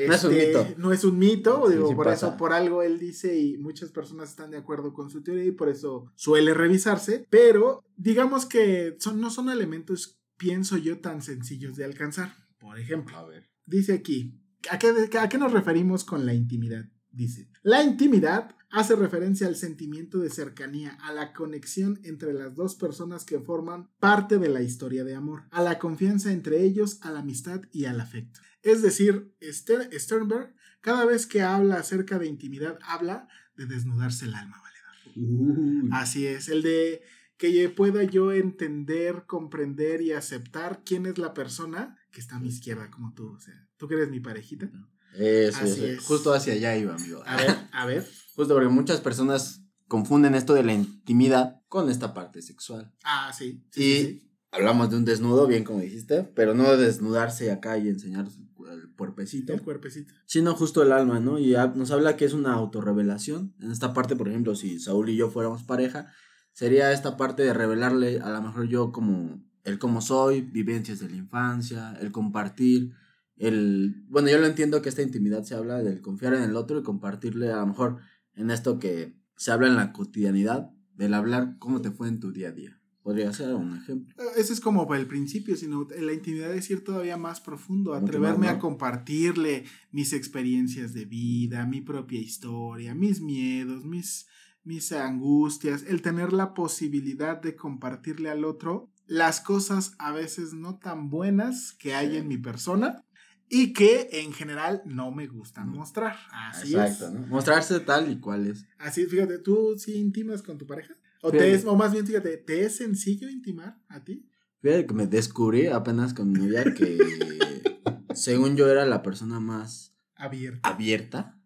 No 0.07 0.13
es 0.13 0.23
un 0.23 0.33
Este, 0.33 0.47
mito. 0.47 0.67
No 0.77 0.93
es 0.93 1.03
un 1.03 1.17
mito, 1.19 1.69
digo, 1.69 1.89
sí 1.89 1.95
por 1.95 2.05
pasa. 2.05 2.27
eso, 2.27 2.37
por 2.37 2.53
algo 2.53 2.83
él 2.83 2.99
dice 2.99 3.37
y 3.39 3.57
muchas 3.57 3.91
personas 3.91 4.29
están 4.29 4.51
de 4.51 4.57
acuerdo 4.57 4.93
con 4.93 5.09
su 5.09 5.21
teoría 5.23 5.45
y 5.45 5.51
por 5.51 5.67
eso 5.69 6.11
suele 6.15 6.53
revisarse, 6.53 7.25
pero 7.29 7.83
digamos 7.97 8.45
que 8.45 8.95
son, 8.99 9.19
no 9.19 9.29
son 9.29 9.49
elementos, 9.49 10.19
pienso 10.37 10.77
yo, 10.77 10.99
tan 10.99 11.21
sencillos 11.21 11.75
de 11.75 11.85
alcanzar. 11.85 12.33
Por 12.59 12.79
ejemplo, 12.79 13.17
A 13.17 13.25
ver. 13.27 13.49
dice 13.65 13.93
aquí, 13.93 14.39
¿a 14.69 14.77
qué, 14.79 14.93
a 15.19 15.27
qué 15.29 15.37
nos 15.37 15.51
referimos 15.51 16.03
con 16.05 16.25
la 16.25 16.33
intimidad? 16.33 16.85
Dice, 17.11 17.49
la 17.63 17.83
intimidad 17.83 18.55
hace 18.71 18.95
referencia 18.95 19.47
al 19.47 19.55
sentimiento 19.55 20.19
de 20.19 20.29
cercanía, 20.29 20.97
a 21.01 21.13
la 21.13 21.33
conexión 21.33 21.99
entre 22.03 22.33
las 22.33 22.55
dos 22.55 22.75
personas 22.75 23.25
que 23.25 23.39
forman 23.39 23.89
parte 23.99 24.37
de 24.37 24.49
la 24.49 24.61
historia 24.61 25.03
de 25.03 25.15
amor, 25.15 25.43
a 25.51 25.61
la 25.61 25.79
confianza 25.79 26.31
entre 26.31 26.63
ellos, 26.63 26.99
a 27.01 27.11
la 27.11 27.19
amistad 27.19 27.61
y 27.71 27.85
al 27.85 27.99
afecto. 27.99 28.39
Es 28.61 28.81
decir, 28.81 29.33
Sternberg, 29.41 30.53
cada 30.81 31.05
vez 31.05 31.25
que 31.25 31.41
habla 31.41 31.75
acerca 31.75 32.19
de 32.19 32.27
intimidad, 32.27 32.77
habla 32.83 33.27
de 33.55 33.65
desnudarse 33.65 34.25
el 34.25 34.35
alma, 34.35 34.61
valedor. 34.61 35.93
Así 35.93 36.27
es, 36.27 36.49
el 36.49 36.61
de 36.61 37.01
que 37.37 37.69
pueda 37.69 38.03
yo 38.03 38.33
entender, 38.33 39.23
comprender 39.25 40.01
y 40.01 40.11
aceptar 40.11 40.83
quién 40.85 41.05
es 41.05 41.17
la 41.17 41.33
persona 41.33 41.97
que 42.11 42.19
está 42.19 42.35
a 42.35 42.39
mi 42.39 42.49
izquierda, 42.49 42.91
como 42.91 43.13
tú. 43.13 43.29
O 43.29 43.39
sea, 43.39 43.67
tú 43.77 43.87
que 43.87 43.95
eres 43.95 44.09
mi 44.09 44.19
parejita. 44.19 44.69
Eso, 45.15 45.63
Así 45.63 45.85
es. 45.85 45.99
Justo 46.01 46.33
hacia 46.33 46.53
allá 46.53 46.75
iba, 46.77 46.95
amigo. 46.95 47.23
A 47.25 47.37
ver, 47.37 47.57
a 47.71 47.85
ver. 47.85 48.05
Justo 48.39 48.53
porque 48.53 48.69
muchas 48.69 49.01
personas 49.01 49.65
confunden 49.89 50.33
esto 50.33 50.53
de 50.53 50.63
la 50.63 50.71
intimidad 50.71 51.61
con 51.67 51.89
esta 51.89 52.13
parte 52.13 52.41
sexual. 52.41 52.89
Ah, 53.03 53.33
sí. 53.37 53.65
y 53.75 54.31
hablamos 54.49 54.89
de 54.89 54.95
un 54.95 55.03
desnudo, 55.03 55.45
bien 55.45 55.65
como 55.65 55.81
dijiste, 55.81 56.23
pero 56.23 56.53
no 56.53 56.71
de 56.71 56.85
desnudarse 56.85 57.51
acá 57.51 57.77
y 57.77 57.89
enseñar 57.89 58.27
el 58.71 58.93
cuerpecito. 58.95 59.51
El 59.51 59.61
cuerpecito. 59.61 60.13
Sino 60.25 60.55
justo 60.55 60.81
el 60.81 60.93
alma, 60.93 61.19
¿no? 61.19 61.37
Y 61.37 61.53
nos 61.75 61.91
habla 61.91 62.15
que 62.15 62.23
es 62.23 62.31
una 62.31 62.53
autorrevelación. 62.53 63.55
En 63.59 63.71
esta 63.71 63.93
parte, 63.93 64.15
por 64.15 64.29
ejemplo, 64.29 64.55
si 64.55 64.79
Saúl 64.79 65.09
y 65.09 65.17
yo 65.17 65.29
fuéramos 65.29 65.63
pareja, 65.63 66.07
sería 66.53 66.93
esta 66.93 67.17
parte 67.17 67.43
de 67.43 67.53
revelarle 67.53 68.21
a 68.21 68.29
lo 68.29 68.41
mejor 68.41 68.69
yo 68.69 68.93
como 68.93 69.43
el 69.65 69.79
cómo 69.79 69.99
soy, 69.99 70.39
vivencias 70.39 70.99
de 70.99 71.09
la 71.09 71.17
infancia, 71.17 71.97
el 71.99 72.13
compartir, 72.13 72.93
el 73.35 74.05
bueno, 74.07 74.29
yo 74.29 74.37
lo 74.37 74.45
entiendo 74.45 74.81
que 74.81 74.87
esta 74.87 75.01
intimidad 75.01 75.43
se 75.43 75.55
habla 75.55 75.83
del 75.83 76.01
confiar 76.01 76.35
en 76.35 76.43
el 76.43 76.55
otro 76.55 76.79
y 76.79 76.83
compartirle 76.83 77.51
a 77.51 77.57
lo 77.57 77.67
mejor 77.67 77.99
en 78.39 78.51
esto 78.51 78.79
que 78.79 79.15
se 79.35 79.51
habla 79.51 79.67
en 79.67 79.75
la 79.75 79.93
cotidianidad, 79.93 80.71
del 80.95 81.13
hablar 81.13 81.57
cómo 81.59 81.81
te 81.81 81.91
fue 81.91 82.07
en 82.07 82.19
tu 82.19 82.31
día 82.31 82.49
a 82.49 82.51
día. 82.51 82.81
Podría 83.03 83.31
ser 83.33 83.55
un 83.55 83.77
ejemplo. 83.77 84.13
Eh, 84.17 84.27
ese 84.37 84.53
es 84.53 84.59
como 84.59 84.93
el 84.93 85.07
principio, 85.07 85.55
sino 85.55 85.87
la 85.99 86.13
intimidad 86.13 86.53
es 86.53 86.69
ir 86.69 86.83
todavía 86.83 87.17
más 87.17 87.39
profundo, 87.39 87.93
atreverme 87.93 88.49
a 88.49 88.59
compartirle 88.59 89.65
mis 89.91 90.13
experiencias 90.13 90.93
de 90.93 91.05
vida, 91.05 91.65
mi 91.65 91.81
propia 91.81 92.19
historia, 92.19 92.95
mis 92.95 93.21
miedos, 93.21 93.85
mis 93.85 94.27
mis 94.63 94.91
angustias, 94.91 95.83
el 95.87 96.01
tener 96.01 96.33
la 96.33 96.53
posibilidad 96.53 97.41
de 97.41 97.55
compartirle 97.55 98.29
al 98.29 98.45
otro 98.45 98.91
las 99.07 99.41
cosas 99.41 99.95
a 99.97 100.11
veces 100.11 100.53
no 100.53 100.77
tan 100.77 101.09
buenas 101.09 101.73
que 101.73 101.95
hay 101.95 102.17
en 102.17 102.27
mi 102.27 102.37
persona 102.37 103.03
y 103.49 103.73
que 103.73 104.09
en 104.11 104.31
general 104.33 104.81
no 104.85 105.11
me 105.11 105.27
gustan 105.27 105.69
mostrar. 105.69 106.15
Así 106.31 106.75
Exacto, 106.75 107.11
¿no? 107.11 107.25
Mostrarse 107.27 107.79
tal 107.79 108.11
y 108.11 108.19
cual 108.19 108.47
es. 108.47 108.65
Así 108.77 109.01
es, 109.01 109.09
fíjate, 109.09 109.39
¿tú 109.39 109.75
sí 109.77 109.95
intimas 109.95 110.41
con 110.41 110.57
tu 110.57 110.67
pareja? 110.67 110.95
O, 111.21 111.31
te 111.31 111.53
es, 111.53 111.65
o 111.65 111.75
más 111.75 111.91
bien, 111.91 112.07
fíjate, 112.07 112.37
¿te 112.37 112.63
es 112.63 112.77
sencillo 112.77 113.27
intimar 113.29 113.77
a 113.89 114.03
ti? 114.03 114.25
Fíjate 114.61 114.85
que 114.85 114.93
me 114.93 115.07
descubrí 115.07 115.67
apenas 115.67 116.13
con 116.13 116.31
mi 116.31 116.39
novia 116.39 116.73
que 116.73 116.97
según 118.13 118.55
yo 118.55 118.69
era 118.69 118.85
la 118.85 119.01
persona 119.01 119.39
más 119.39 119.93
abierta. 120.15 120.69
abierta 120.69 121.39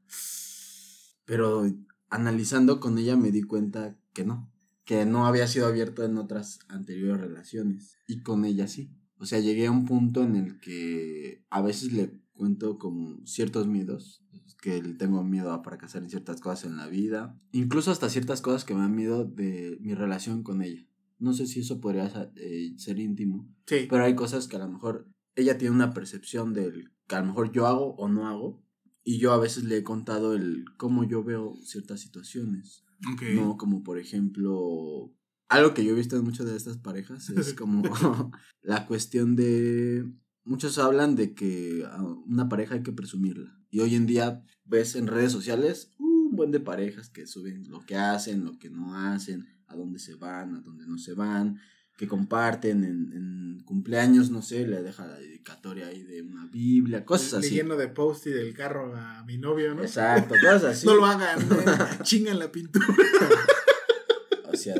pero 1.26 1.72
analizando 2.10 2.80
con 2.80 2.98
ella 2.98 3.16
me 3.16 3.32
di 3.32 3.44
cuenta 3.44 3.98
que 4.14 4.24
no, 4.24 4.52
que 4.86 5.06
no 5.06 5.26
había 5.26 5.48
sido 5.48 5.68
abierto 5.68 6.04
en 6.04 6.18
otras 6.18 6.60
anteriores 6.68 7.22
relaciones 7.22 7.98
y 8.08 8.22
con 8.22 8.46
ella 8.46 8.68
sí. 8.68 8.92
O 9.18 9.26
sea, 9.26 9.40
llegué 9.40 9.68
a 9.68 9.72
un 9.72 9.86
punto 9.86 10.24
en 10.24 10.36
el 10.36 10.60
que 10.60 11.44
a 11.50 11.62
veces 11.62 11.94
le 11.94 12.24
cuento 12.34 12.78
como 12.78 13.26
ciertos 13.26 13.68
miedos, 13.68 14.24
que 14.62 14.82
le 14.82 14.94
tengo 14.94 15.24
miedo 15.24 15.52
a 15.52 15.64
fracasar 15.64 16.04
en 16.04 16.10
ciertas 16.10 16.42
cosas 16.42 16.66
en 16.66 16.78
la 16.78 16.88
vida, 16.88 17.40
incluso 17.52 17.92
hasta 17.92 18.10
ciertas 18.10 18.42
cosas 18.42 18.66
que 18.66 18.74
me 18.74 18.82
dan 18.82 18.96
miedo 18.96 19.26
de 19.26 19.78
mi 19.82 19.94
relación 19.94 20.44
con 20.44 20.62
ella. 20.62 20.88
No 21.20 21.34
sé 21.34 21.48
si 21.48 21.62
eso 21.62 21.80
podría 21.80 22.32
eh, 22.36 22.74
ser 22.78 23.00
íntimo, 23.00 23.48
sí. 23.66 23.88
pero 23.90 24.04
hay 24.04 24.16
cosas 24.16 24.48
que 24.48 24.56
a 24.56 24.60
lo 24.60 24.70
mejor 24.70 25.08
ella 25.36 25.58
tiene 25.58 25.76
una 25.76 25.94
percepción 25.94 26.54
del 26.54 26.92
que 27.08 27.16
a 27.16 27.22
lo 27.22 27.28
mejor 27.28 27.52
yo 27.52 27.68
hago 27.68 27.96
o 27.96 28.08
no 28.08 28.28
hago 28.28 28.64
y 29.04 29.18
yo 29.18 29.34
a 29.34 29.40
veces 29.40 29.64
le 29.66 29.78
he 29.78 29.84
contado 29.84 30.34
el 30.34 30.66
cómo 30.78 31.04
yo 31.04 31.24
veo 31.24 31.56
ciertas 31.64 32.00
situaciones. 32.02 32.86
No, 33.36 33.58
como 33.58 33.84
por 33.84 34.00
ejemplo, 34.00 35.14
algo 35.50 35.74
que 35.74 35.84
yo 35.84 35.92
he 35.92 35.96
visto 35.96 36.16
en 36.16 36.24
muchas 36.24 36.46
de 36.46 36.56
estas 36.56 36.78
parejas 36.78 37.30
es 37.30 37.54
como 37.56 37.84
la 38.62 38.86
cuestión 38.88 39.36
de 39.36 40.06
muchos 40.44 40.78
hablan 40.78 41.16
de 41.16 41.34
que 41.34 41.86
a 41.90 42.02
una 42.04 42.50
pareja 42.50 42.76
hay 42.76 42.84
que 42.84 42.92
presumirla. 42.92 43.60
Y 43.70 43.80
hoy 43.80 43.96
en 43.96 44.06
día 44.06 44.44
ves 44.66 44.96
en 44.96 45.08
redes 45.08 45.32
sociales 45.32 45.94
un 45.98 46.36
buen 46.36 46.52
de 46.52 46.60
parejas 46.60 47.10
que 47.10 47.28
suben 47.28 47.70
lo 47.70 47.86
que 47.86 47.96
hacen, 47.96 48.46
lo 48.46 48.58
que 48.60 48.70
no 48.70 48.96
hacen, 48.96 49.48
a 49.68 49.76
dónde 49.76 50.00
se 50.00 50.16
van, 50.16 50.56
a 50.56 50.62
dónde 50.62 50.86
no 50.86 50.98
se 50.98 51.14
van, 51.14 51.60
que 51.98 52.08
comparten 52.08 52.84
en, 52.84 53.64
cumpleaños, 53.66 54.30
no 54.30 54.42
sé, 54.42 54.68
le 54.68 54.84
deja 54.84 55.08
la 55.08 55.18
dedicatoria 55.18 55.88
ahí 55.88 56.04
de 56.04 56.22
una 56.22 56.46
Biblia, 56.48 57.06
cosas 57.06 57.36
así. 57.36 57.56
Lleno 57.56 57.78
de 57.78 57.88
post 57.88 58.28
y 58.28 58.32
del 58.32 58.54
carro 58.54 58.94
a 58.96 59.24
mi 59.24 59.38
novio, 59.38 59.74
¿no? 59.74 59.82
Exacto, 59.82 60.36
cosas 60.36 60.64
así. 60.66 60.86
no 60.86 60.96
lo 60.96 61.06
hagan, 61.06 61.40
chingan 62.04 62.40
la 62.40 62.52
pintura. 62.52 62.86
o 64.52 64.56
sea, 64.56 64.76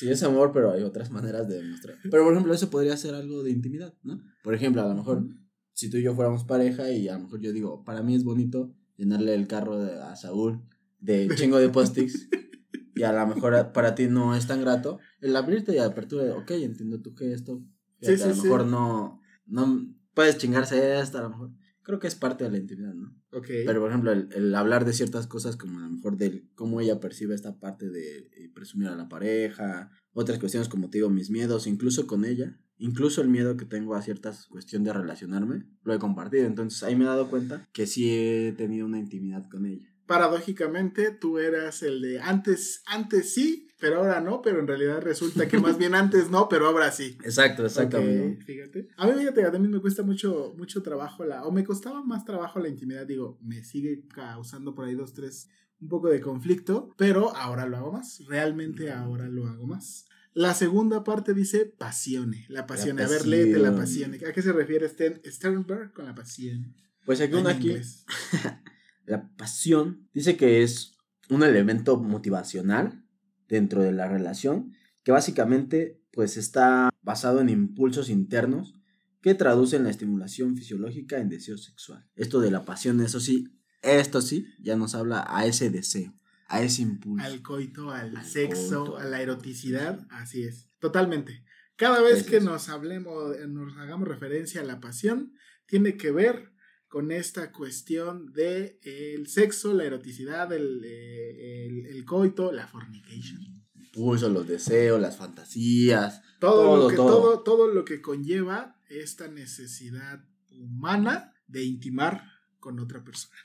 sí 0.00 0.10
es 0.10 0.22
amor, 0.22 0.50
pero 0.52 0.72
hay 0.72 0.82
otras 0.82 1.10
maneras 1.10 1.46
de 1.46 1.62
demostrar. 1.62 1.98
Pero 2.10 2.24
por 2.24 2.32
ejemplo, 2.32 2.54
eso 2.54 2.70
podría 2.70 2.96
ser 2.96 3.14
algo 3.14 3.42
de 3.42 3.50
intimidad, 3.50 3.92
¿no? 4.02 4.18
Por 4.42 4.54
ejemplo, 4.54 4.80
a 4.80 4.88
lo 4.88 4.94
mejor, 4.94 5.26
si 5.74 5.90
tú 5.90 5.98
y 5.98 6.02
yo 6.02 6.14
fuéramos 6.14 6.44
pareja 6.44 6.90
y 6.90 7.08
a 7.08 7.18
lo 7.18 7.24
mejor 7.24 7.40
yo 7.40 7.52
digo, 7.52 7.84
para 7.84 8.02
mí 8.02 8.14
es 8.14 8.24
bonito 8.24 8.74
llenarle 8.96 9.34
el 9.34 9.46
carro 9.46 9.74
a 9.76 10.16
Saúl 10.16 10.62
de 11.00 11.28
chingo 11.36 11.58
de 11.58 11.68
post-its 11.68 12.28
y 12.94 13.02
a 13.02 13.12
lo 13.12 13.26
mejor 13.26 13.72
para 13.72 13.94
ti 13.94 14.08
no 14.08 14.34
es 14.34 14.46
tan 14.46 14.62
grato, 14.62 15.00
el 15.20 15.36
abrirte 15.36 15.74
y 15.74 15.78
apertura 15.78 16.24
de, 16.24 16.32
ok, 16.32 16.50
entiendo 16.52 17.02
tu 17.02 17.14
gesto, 17.14 17.62
sí, 18.00 18.16
sí, 18.16 18.22
a 18.22 18.28
lo 18.28 18.36
mejor 18.36 18.66
no, 18.66 19.20
no 19.46 19.86
puedes 20.14 20.38
chingarse 20.38 20.98
esto, 20.98 21.18
a 21.18 21.22
lo 21.22 21.30
mejor. 21.30 21.50
Creo 21.90 21.98
que 21.98 22.06
es 22.06 22.14
parte 22.14 22.44
de 22.44 22.50
la 22.50 22.58
intimidad, 22.58 22.94
¿no? 22.94 23.12
Ok. 23.32 23.48
Pero, 23.66 23.80
por 23.80 23.90
ejemplo, 23.90 24.12
el, 24.12 24.54
hablar 24.54 24.84
de 24.84 24.92
ciertas 24.92 25.26
cosas, 25.26 25.56
como 25.56 25.80
a 25.80 25.82
lo 25.82 25.90
mejor 25.90 26.16
de 26.16 26.44
cómo 26.54 26.80
ella 26.80 27.00
percibe 27.00 27.34
esta 27.34 27.58
parte 27.58 27.90
de 27.90 28.18
eh, 28.18 28.48
presumir 28.54 28.86
a 28.86 28.94
la 28.94 29.08
pareja, 29.08 29.90
otras 30.12 30.38
cuestiones 30.38 30.68
como 30.68 30.88
te 30.88 30.98
digo, 30.98 31.10
mis 31.10 31.30
miedos, 31.30 31.66
incluso 31.66 32.06
con 32.06 32.24
ella, 32.24 32.60
incluso 32.78 33.22
el 33.22 33.28
miedo 33.28 33.56
que 33.56 33.64
tengo 33.64 33.96
a 33.96 34.02
ciertas 34.02 34.46
cuestiones 34.46 34.86
de 34.86 34.92
relacionarme, 34.92 35.66
lo 35.82 35.92
he 35.92 35.98
compartido. 35.98 36.46
Entonces 36.46 36.80
ahí 36.84 36.94
me 36.94 37.02
he 37.02 37.08
dado 37.08 37.28
cuenta 37.28 37.68
que 37.72 37.88
sí 37.88 38.08
he 38.08 38.54
tenido 38.56 38.86
una 38.86 39.00
intimidad 39.00 39.48
con 39.50 39.66
ella 39.66 39.92
paradójicamente 40.10 41.12
tú 41.12 41.38
eras 41.38 41.84
el 41.84 42.02
de 42.02 42.18
antes, 42.18 42.82
antes 42.86 43.32
sí, 43.32 43.68
pero 43.78 43.98
ahora 43.98 44.20
no, 44.20 44.42
pero 44.42 44.58
en 44.58 44.66
realidad 44.66 45.00
resulta 45.00 45.46
que 45.46 45.60
más 45.60 45.78
bien 45.78 45.94
antes 45.94 46.30
no, 46.30 46.48
pero 46.48 46.66
ahora 46.66 46.90
sí. 46.90 47.16
Exacto, 47.24 47.62
exacto. 47.62 48.02
fíjate. 48.44 48.88
A 48.96 49.06
mí, 49.06 49.12
fíjate, 49.16 49.44
a 49.44 49.50
mí 49.52 49.68
me 49.68 49.80
cuesta 49.80 50.02
mucho, 50.02 50.52
mucho 50.58 50.82
trabajo 50.82 51.24
la, 51.24 51.44
o 51.44 51.52
me 51.52 51.62
costaba 51.62 52.02
más 52.02 52.24
trabajo 52.24 52.58
la 52.58 52.68
intimidad, 52.68 53.06
digo, 53.06 53.38
me 53.40 53.62
sigue 53.62 54.02
causando 54.08 54.74
por 54.74 54.86
ahí 54.86 54.96
dos, 54.96 55.14
tres, 55.14 55.48
un 55.80 55.86
poco 55.86 56.08
de 56.08 56.20
conflicto, 56.20 56.92
pero 56.98 57.32
ahora 57.36 57.66
lo 57.66 57.76
hago 57.76 57.92
más, 57.92 58.26
realmente 58.26 58.90
ahora 58.90 59.28
lo 59.28 59.46
hago 59.46 59.68
más. 59.68 60.06
La 60.34 60.54
segunda 60.54 61.04
parte 61.04 61.34
dice 61.34 61.66
pasione, 61.66 62.46
la 62.48 62.66
pasión. 62.66 62.98
A 62.98 63.06
ver, 63.06 63.28
léete 63.28 63.60
la 63.60 63.76
pasión. 63.76 64.12
¿A 64.14 64.32
qué 64.32 64.42
se 64.42 64.52
refiere 64.52 64.88
Sternberg 64.88 65.92
con 65.92 66.06
la 66.06 66.16
pasión? 66.16 66.74
Pues 67.04 67.20
aquí 67.20 67.34
una 67.34 67.50
aquí. 67.50 67.76
La 69.10 69.28
pasión 69.36 70.08
dice 70.14 70.36
que 70.36 70.62
es 70.62 70.96
un 71.30 71.42
elemento 71.42 71.96
motivacional 71.98 73.04
dentro 73.48 73.82
de 73.82 73.90
la 73.90 74.06
relación 74.06 74.72
que 75.02 75.10
básicamente 75.10 76.00
pues 76.12 76.36
está 76.36 76.90
basado 77.02 77.40
en 77.40 77.48
impulsos 77.48 78.08
internos 78.08 78.76
que 79.20 79.34
traducen 79.34 79.82
la 79.82 79.90
estimulación 79.90 80.56
fisiológica 80.56 81.18
en 81.18 81.28
deseo 81.28 81.58
sexual. 81.58 82.08
Esto 82.14 82.38
de 82.38 82.52
la 82.52 82.64
pasión, 82.64 83.00
eso 83.00 83.18
sí, 83.18 83.48
esto 83.82 84.22
sí, 84.22 84.46
ya 84.60 84.76
nos 84.76 84.94
habla 84.94 85.26
a 85.28 85.44
ese 85.44 85.70
deseo, 85.70 86.14
a 86.46 86.62
ese 86.62 86.82
impulso. 86.82 87.26
Al 87.26 87.42
coito, 87.42 87.90
al, 87.90 88.24
sexo, 88.24 88.96
a 88.96 89.06
la 89.06 89.20
eroticidad, 89.20 90.06
así 90.10 90.44
es, 90.44 90.70
totalmente. 90.78 91.44
Cada 91.74 92.00
vez 92.00 92.22
que 92.22 92.40
nos 92.40 92.68
hablemos, 92.68 93.36
nos 93.48 93.76
hagamos 93.76 94.06
referencia 94.06 94.60
a 94.60 94.64
la 94.64 94.78
pasión, 94.78 95.34
tiene 95.66 95.96
que 95.96 96.12
ver 96.12 96.49
con 96.90 97.12
esta 97.12 97.52
cuestión 97.52 98.32
de 98.32 98.80
el 98.82 99.28
sexo, 99.28 99.72
la 99.72 99.84
eroticidad, 99.84 100.52
el, 100.52 100.82
eh, 100.84 101.86
el, 101.88 102.04
coito, 102.04 102.50
la 102.50 102.66
fornication. 102.66 103.62
Impulso, 103.76 104.28
los 104.28 104.48
deseos, 104.48 105.00
las 105.00 105.16
fantasías. 105.16 106.20
Todo, 106.40 106.76
lo 106.76 106.88
que, 106.88 106.96
todo. 106.96 107.42
todo 107.44 107.68
lo 107.68 107.84
que 107.84 108.02
conlleva 108.02 108.76
esta 108.88 109.28
necesidad 109.28 110.24
humana 110.50 111.32
de 111.46 111.62
intimar 111.62 112.24
con 112.58 112.80
otra 112.80 113.04
persona. 113.04 113.38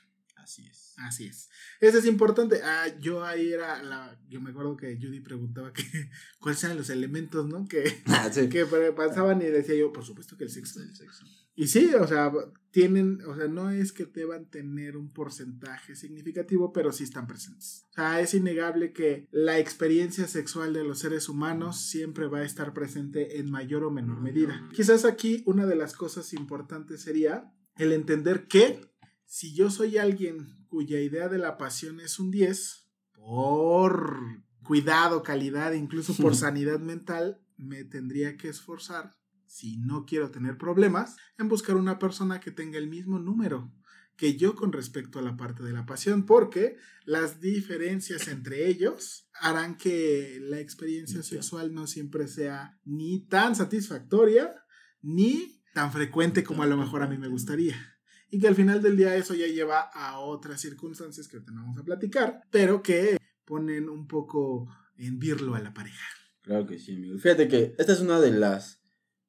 Así 0.46 0.64
es. 0.64 0.94
Así 0.98 1.26
es. 1.26 1.50
Eso 1.80 1.98
es 1.98 2.06
importante. 2.06 2.60
Ah, 2.62 2.86
yo 3.00 3.24
ahí 3.24 3.52
era 3.52 3.82
la. 3.82 4.16
Yo 4.28 4.40
me 4.40 4.50
acuerdo 4.50 4.76
que 4.76 4.94
Judy 4.94 5.18
preguntaba 5.18 5.72
que 5.72 5.82
cuáles 6.38 6.62
eran 6.62 6.76
los 6.76 6.88
elementos, 6.88 7.48
¿no? 7.48 7.66
Que, 7.66 8.00
Ah, 8.06 8.30
sí. 8.32 8.48
que 8.48 8.64
pasaban 8.96 9.42
y 9.42 9.46
decía 9.46 9.74
yo, 9.74 9.92
por 9.92 10.04
supuesto 10.04 10.36
que 10.36 10.44
el 10.44 10.50
sexo. 10.50 10.80
El 10.80 10.94
sexo. 10.94 11.26
Y 11.56 11.66
sí, 11.66 11.92
o 11.94 12.06
sea, 12.06 12.30
tienen, 12.70 13.22
o 13.26 13.34
sea, 13.34 13.48
no 13.48 13.70
es 13.70 13.92
que 13.92 14.04
deban 14.04 14.48
tener 14.48 14.96
un 14.96 15.12
porcentaje 15.12 15.96
significativo, 15.96 16.72
pero 16.72 16.92
sí 16.92 17.02
están 17.02 17.26
presentes. 17.26 17.82
O 17.90 17.94
sea, 17.94 18.20
es 18.20 18.32
innegable 18.34 18.92
que 18.92 19.26
la 19.32 19.58
experiencia 19.58 20.28
sexual 20.28 20.74
de 20.74 20.84
los 20.84 21.00
seres 21.00 21.28
humanos 21.28 21.80
siempre 21.80 22.28
va 22.28 22.40
a 22.40 22.44
estar 22.44 22.72
presente 22.72 23.40
en 23.40 23.50
mayor 23.50 23.82
o 23.82 23.90
menor 23.90 24.20
medida. 24.20 24.68
Quizás 24.74 25.04
aquí 25.04 25.42
una 25.44 25.66
de 25.66 25.74
las 25.74 25.94
cosas 25.94 26.34
importantes 26.34 27.00
sería 27.00 27.50
el 27.78 27.92
entender 27.92 28.46
que 28.46 28.80
si 29.26 29.54
yo 29.54 29.70
soy 29.70 29.98
alguien 29.98 30.46
cuya 30.68 31.00
idea 31.00 31.28
de 31.28 31.38
la 31.38 31.58
pasión 31.58 32.00
es 32.00 32.18
un 32.18 32.30
10, 32.30 32.88
por 33.14 34.18
cuidado, 34.62 35.22
calidad, 35.22 35.72
incluso 35.72 36.14
por 36.14 36.34
sanidad 36.36 36.80
mental, 36.80 37.40
me 37.56 37.84
tendría 37.84 38.36
que 38.36 38.48
esforzar 38.48 39.16
si 39.46 39.78
no 39.78 40.04
quiero 40.06 40.30
tener 40.30 40.58
problemas, 40.58 41.16
en 41.38 41.48
buscar 41.48 41.76
una 41.76 41.98
persona 41.98 42.40
que 42.40 42.50
tenga 42.50 42.78
el 42.78 42.88
mismo 42.88 43.18
número 43.18 43.72
que 44.16 44.36
yo 44.36 44.54
con 44.54 44.72
respecto 44.72 45.18
a 45.18 45.22
la 45.22 45.36
parte 45.36 45.62
de 45.62 45.72
la 45.72 45.86
pasión, 45.86 46.24
porque 46.24 46.76
las 47.04 47.40
diferencias 47.40 48.28
entre 48.28 48.66
ellos 48.66 49.28
harán 49.34 49.76
que 49.76 50.38
la 50.40 50.58
experiencia 50.58 51.22
sexual 51.22 51.74
no 51.74 51.86
siempre 51.86 52.26
sea 52.26 52.78
ni 52.84 53.26
tan 53.26 53.54
satisfactoria 53.54 54.54
ni 55.02 55.62
tan 55.74 55.92
frecuente 55.92 56.44
como 56.44 56.62
a 56.62 56.66
lo 56.66 56.76
mejor 56.76 57.02
a 57.02 57.06
mí 57.06 57.18
me 57.18 57.28
gustaría. 57.28 57.95
Y 58.30 58.40
que 58.40 58.48
al 58.48 58.54
final 58.54 58.82
del 58.82 58.96
día 58.96 59.14
eso 59.16 59.34
ya 59.34 59.46
lleva 59.46 59.80
a 59.80 60.18
otras 60.18 60.60
circunstancias 60.60 61.28
que 61.28 61.36
ahorita 61.36 61.52
no 61.52 61.62
vamos 61.62 61.78
a 61.78 61.84
platicar, 61.84 62.42
pero 62.50 62.82
que 62.82 63.16
ponen 63.44 63.88
un 63.88 64.06
poco 64.06 64.68
en 64.96 65.18
virlo 65.18 65.54
a 65.54 65.60
la 65.60 65.72
pareja. 65.72 66.04
Claro 66.42 66.66
que 66.66 66.78
sí, 66.78 66.94
amigo. 66.96 67.18
Fíjate 67.18 67.48
que 67.48 67.74
esta 67.78 67.92
es 67.92 68.00
una 68.00 68.20
de 68.20 68.32
las 68.32 68.80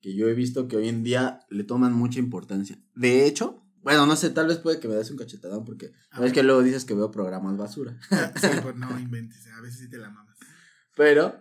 que 0.02 0.16
yo 0.16 0.28
he 0.28 0.34
visto 0.34 0.68
que 0.68 0.78
hoy 0.78 0.88
en 0.88 1.04
día 1.04 1.40
le 1.50 1.64
toman 1.64 1.94
mucha 1.94 2.20
importancia. 2.20 2.80
De 2.96 3.26
hecho, 3.26 3.64
bueno, 3.82 4.06
no 4.06 4.16
sé, 4.16 4.30
tal 4.32 4.48
vez 4.48 4.58
puede 4.58 4.80
que 4.80 4.88
me 4.88 4.96
des 4.96 5.10
un 5.12 5.18
cachetadón 5.18 5.64
porque 5.66 5.92
A 6.12 6.18
es 6.18 6.22
ver. 6.24 6.32
que 6.34 6.44
luego 6.44 6.62
dices 6.64 6.86
que 6.86 6.94
veo 6.94 7.12
programas 7.12 7.56
basura. 7.58 7.98
Sí, 8.42 8.48
pues 8.62 8.76
no 8.76 9.00
inventes, 9.00 9.48
a 9.48 9.62
veces 9.62 9.80
sí 9.80 9.90
te 9.90 9.98
la 9.98 10.10
mamas. 10.10 10.38
Pero 10.96 11.40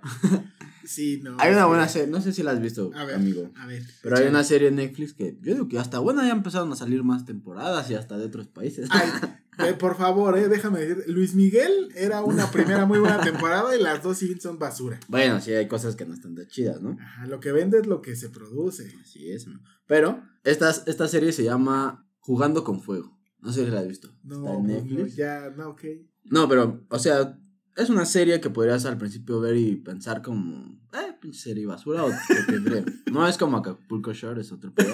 Sí, 0.87 1.21
no. 1.23 1.37
hay 1.39 1.53
una 1.53 1.67
buena 1.67 1.89
serie, 1.89 2.09
no 2.09 2.21
sé 2.21 2.33
si 2.33 2.43
la 2.43 2.53
has 2.53 2.61
visto, 2.61 2.91
A 2.95 3.05
ver, 3.05 3.17
amigo. 3.17 3.51
a 3.57 3.67
ver. 3.67 3.83
Pero 4.03 4.17
hay 4.17 4.27
una 4.29 4.45
serie 4.45 4.69
en 4.69 4.77
Netflix 4.77 5.13
que 5.15 5.37
yo 5.41 5.55
digo 5.55 5.69
que 5.69 5.79
hasta 5.79 5.99
bueno, 5.99 6.23
ya 6.23 6.31
empezaron 6.31 6.73
a 6.73 6.77
salir 6.77 7.03
más 7.03 7.25
temporadas 7.27 7.91
y 7.91 7.95
hasta 7.95 8.17
de 8.17 8.27
otros 8.27 8.47
países. 8.49 8.89
Ay, 8.91 9.09
eh, 9.69 9.75
por 9.75 9.97
favor, 9.97 10.39
eh, 10.39 10.49
déjame 10.49 10.81
decir. 10.81 11.05
Luis 11.09 11.35
Miguel 11.35 11.89
era 11.95 12.23
una 12.23 12.51
primera 12.53 12.87
muy 12.87 12.99
buena 12.99 13.21
temporada 13.21 13.77
y 13.77 13.83
las 13.83 14.03
dos 14.03 14.19
siguientes 14.19 14.45
son 14.45 14.59
basura. 14.59 15.01
bueno, 15.09 15.41
sí, 15.41 15.53
hay 15.53 15.67
cosas 15.69 15.97
que 15.97 16.07
no 16.07 16.15
están 16.15 16.35
tan 16.35 16.47
chidas, 16.49 16.81
¿no? 16.81 16.97
Ajá, 17.01 17.27
lo 17.27 17.41
que 17.41 17.53
vende 17.53 17.79
es 17.79 17.87
lo 17.87 18.01
que 18.03 18.15
se 18.17 18.29
produce. 18.31 18.95
Así 19.03 19.31
es, 19.31 19.47
amigo. 19.47 19.63
Pero 19.87 20.23
esta, 20.45 20.71
esta 20.87 21.09
serie 21.09 21.33
se 21.33 21.43
llama 21.45 22.07
Jugando 22.21 22.65
con 22.65 22.81
Fuego. 22.81 23.17
No 23.41 23.53
sé 23.53 23.65
si 23.65 23.71
la 23.71 23.81
has 23.81 23.89
visto. 23.89 24.09
No, 24.25 24.37
Está 24.37 24.55
en 24.55 24.63
no, 24.67 24.73
Netflix. 24.73 25.17
ya, 25.17 25.51
no, 25.57 25.69
ok. 25.71 25.83
No, 26.25 26.49
pero, 26.49 26.85
o 26.89 26.99
sea, 26.99 27.39
es 27.77 27.91
una 27.91 28.07
serie 28.07 28.41
que 28.41 28.51
podrías 28.51 28.87
al 28.87 28.97
principio 28.97 29.39
ver 29.41 29.57
y 29.57 29.77
pensar 29.77 30.23
como, 30.23 30.81
eh, 30.95 31.15
pinche 31.21 31.41
serie 31.41 31.67
basura 31.67 32.05
o 32.05 32.11
te. 32.11 32.85
No 33.13 33.29
es 33.29 33.37
como 33.37 33.59
Acapulco 33.59 34.13
Shore, 34.13 34.41
es 34.41 34.51
otro 34.51 34.73
pedo. 34.75 34.93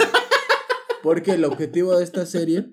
Porque 1.02 1.32
el 1.32 1.44
objetivo 1.44 1.96
de 1.96 2.04
esta 2.04 2.26
serie 2.26 2.72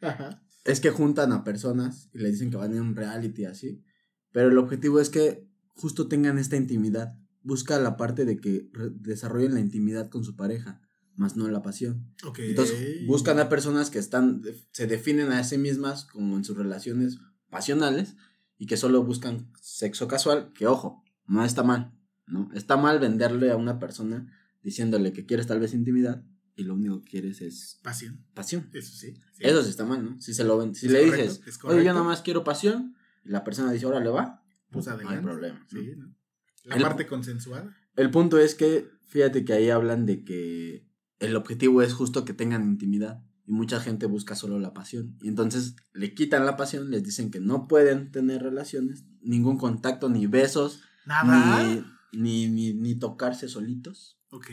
Ajá. 0.00 0.42
es 0.64 0.80
que 0.80 0.90
juntan 0.90 1.32
a 1.32 1.44
personas 1.44 2.10
y 2.12 2.18
le 2.18 2.30
dicen 2.30 2.50
que 2.50 2.56
van 2.56 2.76
a 2.76 2.82
un 2.82 2.96
reality 2.96 3.44
así. 3.44 3.84
Pero 4.32 4.48
el 4.48 4.58
objetivo 4.58 5.00
es 5.00 5.08
que 5.08 5.48
justo 5.74 6.08
tengan 6.08 6.38
esta 6.38 6.56
intimidad. 6.56 7.16
Busca 7.42 7.78
la 7.78 7.96
parte 7.96 8.24
de 8.24 8.38
que 8.38 8.70
desarrollen 8.92 9.54
la 9.54 9.60
intimidad 9.60 10.08
con 10.08 10.24
su 10.24 10.36
pareja, 10.36 10.80
más 11.16 11.36
no 11.36 11.48
la 11.48 11.62
pasión. 11.62 12.12
Ok. 12.24 12.40
Entonces 12.40 13.06
buscan 13.06 13.38
a 13.38 13.48
personas 13.48 13.90
que 13.90 13.98
están, 13.98 14.42
se 14.72 14.86
definen 14.86 15.32
a 15.32 15.42
sí 15.44 15.58
mismas 15.58 16.04
como 16.04 16.36
en 16.36 16.44
sus 16.44 16.56
relaciones 16.56 17.18
pasionales 17.50 18.16
y 18.62 18.66
que 18.66 18.76
solo 18.76 19.02
buscan 19.02 19.50
sexo 19.60 20.06
casual, 20.06 20.52
que 20.52 20.68
ojo, 20.68 21.02
no 21.26 21.44
está 21.44 21.64
mal, 21.64 21.92
¿no? 22.28 22.48
Está 22.54 22.76
mal 22.76 23.00
venderle 23.00 23.50
a 23.50 23.56
una 23.56 23.80
persona 23.80 24.32
diciéndole 24.62 25.12
que 25.12 25.26
quieres 25.26 25.48
tal 25.48 25.58
vez 25.58 25.74
intimidad 25.74 26.22
y 26.54 26.62
lo 26.62 26.74
único 26.74 27.02
que 27.02 27.10
quieres 27.10 27.40
es 27.40 27.80
Pasión. 27.82 28.24
pasión. 28.34 28.70
Eso 28.72 28.94
sí. 28.94 29.14
sí. 29.32 29.40
Eso 29.40 29.64
sí 29.64 29.70
está 29.70 29.84
mal, 29.84 30.04
¿no? 30.04 30.20
Si 30.20 30.32
se 30.32 30.44
lo 30.44 30.58
ven, 30.58 30.76
si 30.76 30.86
Es 30.86 30.92
le 30.92 31.04
correcto, 31.06 31.32
dices, 31.32 31.46
es 31.56 31.64
oye, 31.64 31.82
yo 31.84 31.92
nada 31.92 32.04
más 32.04 32.22
quiero 32.22 32.44
pasión, 32.44 32.94
y 33.24 33.30
la 33.30 33.42
persona 33.42 33.72
dice, 33.72 33.84
órale, 33.86 34.10
va, 34.10 34.44
Pues 34.70 34.86
no 34.86 34.92
hay 34.92 34.98
adelante. 34.98 35.22
problema. 35.28 35.58
¿no? 35.58 35.80
Sí, 35.80 35.94
¿no? 35.96 36.14
La 36.62 36.76
El- 36.76 36.82
parte 36.82 37.08
consensuada. 37.08 37.76
El 37.96 38.10
punto 38.12 38.38
es 38.38 38.54
que, 38.54 38.88
fíjate 39.08 39.44
que 39.44 39.54
ahí 39.54 39.70
hablan 39.70 40.06
de 40.06 40.22
que 40.22 40.86
el 41.18 41.34
objetivo 41.34 41.82
es 41.82 41.94
justo 41.94 42.24
que 42.24 42.32
tengan 42.32 42.62
intimidad 42.62 43.24
y 43.46 43.52
mucha 43.52 43.80
gente 43.80 44.06
busca 44.06 44.34
solo 44.34 44.58
la 44.58 44.72
pasión. 44.72 45.16
Y 45.22 45.28
entonces 45.28 45.76
le 45.92 46.14
quitan 46.14 46.46
la 46.46 46.56
pasión, 46.56 46.90
les 46.90 47.02
dicen 47.02 47.30
que 47.30 47.40
no 47.40 47.66
pueden 47.68 48.10
tener 48.12 48.42
relaciones, 48.42 49.04
ningún 49.20 49.58
contacto, 49.58 50.08
ni 50.08 50.26
besos, 50.26 50.82
Nada. 51.06 51.62
ni, 51.64 51.84
ni, 52.12 52.48
ni, 52.48 52.74
ni 52.74 52.94
tocarse 52.94 53.48
solitos, 53.48 54.18
Ok. 54.30 54.46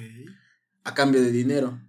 a 0.84 0.94
cambio 0.94 1.22
de 1.22 1.32
dinero. 1.32 1.80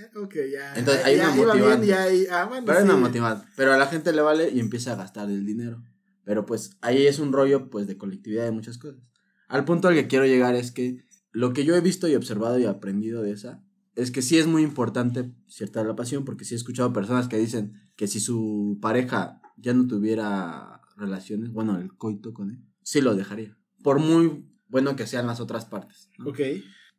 Eh, 0.00 0.18
Ok, 0.18 0.34
ya. 0.52 0.74
Entonces, 0.76 1.04
hay 1.04 1.16
ya 1.16 1.24
una 1.30 1.34
bien, 1.34 1.46
motivante. 1.48 1.86
ya 1.86 2.06
ah, 2.42 2.44
bueno, 2.46 2.64
Pero 2.66 2.78
hay 2.78 2.84
sí. 2.84 2.90
una 2.90 2.98
motivada. 2.98 3.46
Pero 3.56 3.72
a 3.72 3.76
la 3.76 3.86
gente 3.86 4.12
le 4.12 4.22
vale 4.22 4.50
y 4.50 4.58
empieza 4.60 4.92
a 4.92 4.96
gastar 4.96 5.30
el 5.30 5.44
dinero. 5.44 5.82
Pero 6.24 6.44
pues 6.44 6.76
ahí 6.82 7.06
es 7.06 7.18
un 7.20 7.32
rollo 7.32 7.70
pues 7.70 7.86
de 7.86 7.96
colectividad 7.96 8.44
de 8.44 8.50
muchas 8.50 8.78
cosas. 8.78 9.00
Al 9.48 9.64
punto 9.64 9.88
al 9.88 9.94
que 9.94 10.08
quiero 10.08 10.26
llegar 10.26 10.54
es 10.54 10.72
que 10.72 11.04
lo 11.32 11.52
que 11.52 11.64
yo 11.64 11.74
he 11.74 11.80
visto 11.80 12.06
y 12.08 12.14
observado 12.14 12.58
y 12.58 12.64
aprendido 12.66 13.22
de 13.22 13.32
esa 13.32 13.62
es 13.98 14.12
que 14.12 14.22
sí 14.22 14.38
es 14.38 14.46
muy 14.46 14.62
importante 14.62 15.32
cierta 15.48 15.82
la 15.82 15.96
pasión 15.96 16.24
porque 16.24 16.44
sí 16.44 16.54
he 16.54 16.56
escuchado 16.56 16.92
personas 16.92 17.26
que 17.26 17.36
dicen 17.36 17.72
que 17.96 18.06
si 18.06 18.20
su 18.20 18.78
pareja 18.80 19.42
ya 19.56 19.74
no 19.74 19.88
tuviera 19.88 20.82
relaciones, 20.96 21.50
bueno, 21.50 21.78
el 21.78 21.92
coito 21.96 22.32
con 22.32 22.50
él, 22.50 22.64
sí 22.82 23.00
lo 23.00 23.16
dejaría. 23.16 23.58
Por 23.82 23.98
muy 23.98 24.48
bueno 24.68 24.94
que 24.94 25.08
sean 25.08 25.26
las 25.26 25.40
otras 25.40 25.64
partes. 25.64 26.10
¿no? 26.16 26.30
Ok. 26.30 26.38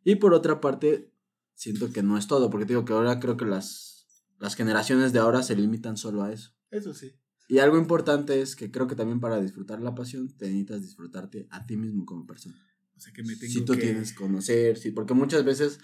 Y 0.04 0.16
por 0.16 0.34
otra 0.34 0.60
parte, 0.60 1.14
siento 1.54 1.94
que 1.94 2.04
no 2.04 2.18
es 2.18 2.28
todo, 2.28 2.50
porque 2.50 2.66
te 2.66 2.74
digo 2.74 2.84
que 2.84 2.92
ahora 2.92 3.22
creo 3.22 3.38
que 3.38 3.46
las, 3.46 4.06
las 4.38 4.56
generaciones 4.56 5.14
de 5.14 5.20
ahora 5.20 5.42
se 5.42 5.56
limitan 5.56 5.96
solo 5.96 6.24
a 6.24 6.34
eso. 6.34 6.52
Eso 6.70 6.94
sí. 6.94 7.14
Y 7.48 7.60
algo 7.60 7.78
importante 7.78 8.42
es 8.42 8.58
que 8.58 8.72
creo 8.72 8.88
que 8.88 8.96
también 8.96 9.22
para 9.22 9.40
disfrutar 9.40 9.82
la 9.82 9.96
pasión 9.96 10.28
te 10.36 10.48
necesitas 10.48 10.82
disfrutarte 10.82 11.48
a 11.50 11.66
ti 11.66 11.78
mismo 11.78 12.06
como 12.06 12.28
persona. 12.28 12.62
O 12.98 13.00
sea 13.00 13.14
que 13.14 13.24
me 13.24 13.38
tengo 13.38 13.54
Si 13.54 13.64
tú 13.64 13.74
que... 13.74 13.80
tienes 13.80 14.12
que 14.12 14.18
conocer, 14.18 14.78
sí, 14.78 14.92
porque 14.92 15.14
muchas 15.14 15.46
veces 15.46 15.80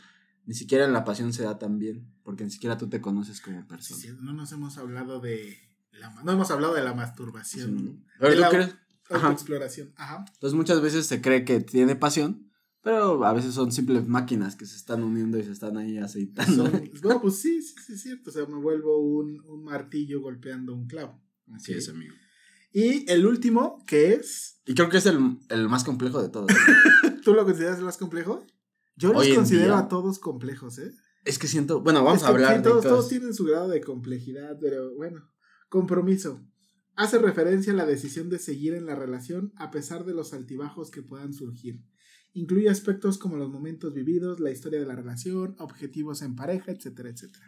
ni 0.45 0.53
siquiera 0.53 0.85
en 0.85 0.93
la 0.93 1.03
pasión 1.03 1.33
se 1.33 1.43
da 1.43 1.57
tan 1.59 1.79
bien, 1.79 2.13
porque 2.23 2.43
ni 2.43 2.51
siquiera 2.51 2.77
tú 2.77 2.87
te 2.89 3.01
conoces 3.01 3.41
como 3.41 3.61
Sí, 3.61 3.67
persona. 3.67 4.01
sí, 4.01 4.09
no 4.21 4.33
nos 4.33 4.51
hemos 4.51 4.77
hablado 4.77 5.19
de... 5.19 5.57
La... 5.91 6.09
No 6.23 6.31
hemos 6.31 6.51
hablado 6.51 6.73
de 6.73 6.83
la 6.83 6.91
Sí, 6.91 6.97
masturbación. 6.97 7.75
¿no? 7.85 8.03
Pero 8.19 8.29
De 8.29 8.35
tú 8.35 8.41
la 8.41 8.49
crees- 8.49 8.75
Ajá. 9.09 9.27
Autoexploración. 9.27 9.93
Ajá. 9.97 10.25
Entonces 10.33 10.55
muchas 10.57 10.81
veces 10.81 11.05
se 11.05 11.21
cree 11.21 11.45
que 11.45 11.59
tiene 11.61 11.95
pasión, 11.95 12.51
pero 12.81 13.23
a 13.23 13.33
veces 13.33 13.53
son 13.53 13.71
simples 13.71 14.07
máquinas 14.07 14.55
que 14.55 14.65
se 14.65 14.75
están 14.75 15.03
uniendo 15.03 15.37
y 15.37 15.43
se 15.43 15.51
están 15.51 15.77
ahí 15.77 15.97
aceitando. 15.99 16.65
Son- 16.65 16.91
no, 17.03 17.21
pues 17.21 17.39
sí, 17.39 17.61
sí, 17.61 17.75
sí, 17.85 17.93
es 17.93 18.01
cierto. 18.01 18.29
O 18.29 18.33
sea, 18.33 18.45
me 18.47 18.57
vuelvo 18.57 18.97
un, 18.99 19.41
un 19.47 19.63
martillo 19.63 20.21
golpeando 20.21 20.73
un 20.73 20.87
clavo. 20.87 21.21
Así 21.53 21.73
es, 21.73 21.87
amigo. 21.89 22.13
Y 22.73 23.09
el 23.09 23.25
último, 23.25 23.83
que 23.87 24.13
es... 24.13 24.59
Y 24.65 24.73
creo 24.73 24.89
que 24.89 24.97
es 24.97 25.05
el, 25.05 25.37
el 25.49 25.69
más 25.69 25.83
complejo 25.83 26.21
de 26.21 26.29
todos. 26.29 26.51
¿Tú 27.23 27.33
lo 27.33 27.45
consideras 27.45 27.77
el 27.79 27.85
más 27.85 27.97
complejo? 27.97 28.45
Yo 28.95 29.13
los 29.13 29.27
considero 29.29 29.73
día- 29.73 29.79
a 29.79 29.87
todos 29.87 30.19
complejos, 30.19 30.77
¿eh? 30.79 30.91
es 31.25 31.39
que 31.39 31.47
siento, 31.47 31.81
bueno, 31.81 32.03
vamos 32.03 32.21
Es 32.21 32.27
a 32.27 32.29
hablar 32.29 32.51
sí, 32.51 32.57
de 32.57 32.63
todos, 32.63 32.75
cosas. 32.77 32.91
todos 32.91 33.09
tienen 33.09 33.33
su 33.33 33.45
grado 33.45 33.67
de 33.69 33.81
complejidad, 33.81 34.57
pero 34.61 34.93
bueno. 34.95 35.27
Compromiso. 35.69 36.45
Hace 36.95 37.17
referencia 37.17 37.73
a 37.73 37.75
la 37.75 37.85
decisión 37.85 38.29
de 38.29 38.39
seguir 38.39 38.73
en 38.73 38.85
la 38.85 38.95
relación 38.95 39.51
a 39.57 39.71
pesar 39.71 40.05
de 40.05 40.13
los 40.13 40.33
altibajos 40.33 40.91
que 40.91 41.01
puedan 41.01 41.33
surgir. 41.33 41.81
Incluye 42.33 42.69
aspectos 42.69 43.17
como 43.17 43.37
los 43.37 43.49
momentos 43.49 43.93
vividos, 43.93 44.39
la 44.39 44.51
historia 44.51 44.79
de 44.79 44.85
la 44.85 44.95
relación, 44.95 45.55
objetivos 45.59 46.21
en 46.21 46.35
pareja, 46.35 46.71
etcétera, 46.71 47.09
etcétera. 47.09 47.47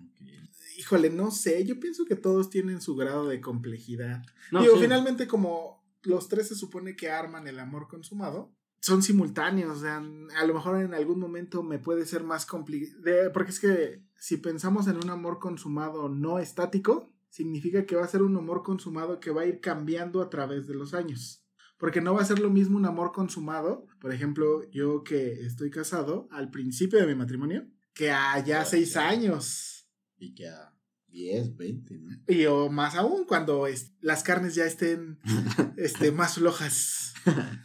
Híjole, 0.77 1.09
no 1.09 1.31
sé, 1.31 1.63
yo 1.65 1.79
pienso 1.79 2.05
que 2.05 2.15
todos 2.15 2.49
tienen 2.49 2.81
su 2.81 2.95
grado 2.95 3.27
de 3.27 3.39
complejidad. 3.41 4.21
No, 4.51 4.61
Digo, 4.61 4.75
sí. 4.75 4.81
finalmente 4.83 5.27
como 5.27 5.83
los 6.03 6.27
tres 6.29 6.47
se 6.49 6.55
supone 6.55 6.95
que 6.95 7.09
arman 7.11 7.47
el 7.47 7.59
amor 7.59 7.87
consumado, 7.87 8.55
son 8.79 9.01
simultáneos, 9.01 9.77
o 9.77 9.81
sea, 9.81 9.97
a 9.97 10.45
lo 10.45 10.53
mejor 10.53 10.81
en 10.81 10.93
algún 10.93 11.19
momento 11.19 11.63
me 11.63 11.79
puede 11.79 12.05
ser 12.05 12.23
más 12.23 12.45
complicado, 12.45 13.33
porque 13.33 13.51
es 13.51 13.59
que 13.59 14.03
si 14.15 14.37
pensamos 14.37 14.87
en 14.87 14.97
un 14.97 15.09
amor 15.09 15.39
consumado 15.39 16.09
no 16.09 16.39
estático, 16.39 17.13
significa 17.29 17.85
que 17.85 17.95
va 17.95 18.03
a 18.03 18.07
ser 18.07 18.21
un 18.21 18.35
amor 18.37 18.63
consumado 18.63 19.19
que 19.19 19.31
va 19.31 19.41
a 19.41 19.45
ir 19.45 19.59
cambiando 19.59 20.21
a 20.21 20.29
través 20.29 20.67
de 20.67 20.75
los 20.75 20.93
años. 20.93 21.43
Porque 21.77 22.01
no 22.01 22.15
va 22.15 22.21
a 22.21 22.25
ser 22.25 22.39
lo 22.39 22.49
mismo 22.49 22.77
un 22.77 22.85
amor 22.85 23.11
consumado, 23.11 23.85
por 23.99 24.11
ejemplo, 24.11 24.67
yo 24.71 25.03
que 25.03 25.45
estoy 25.45 25.69
casado 25.69 26.27
al 26.31 26.49
principio 26.49 26.99
de 26.99 27.05
mi 27.05 27.13
matrimonio, 27.13 27.67
que 27.93 28.11
a 28.11 28.43
ya 28.43 28.65
seis 28.65 28.97
años. 28.97 29.87
Y 30.17 30.33
que 30.33 30.47
a 30.47 30.76
10, 31.11 31.55
20, 31.57 31.97
¿no? 31.99 32.17
Y 32.27 32.45
o 32.45 32.69
más 32.69 32.95
aún 32.95 33.25
cuando 33.25 33.67
es- 33.67 33.91
las 34.01 34.23
carnes 34.23 34.55
ya 34.55 34.65
estén 34.65 35.17
este, 35.77 36.11
más 36.11 36.35
flojas. 36.35 37.13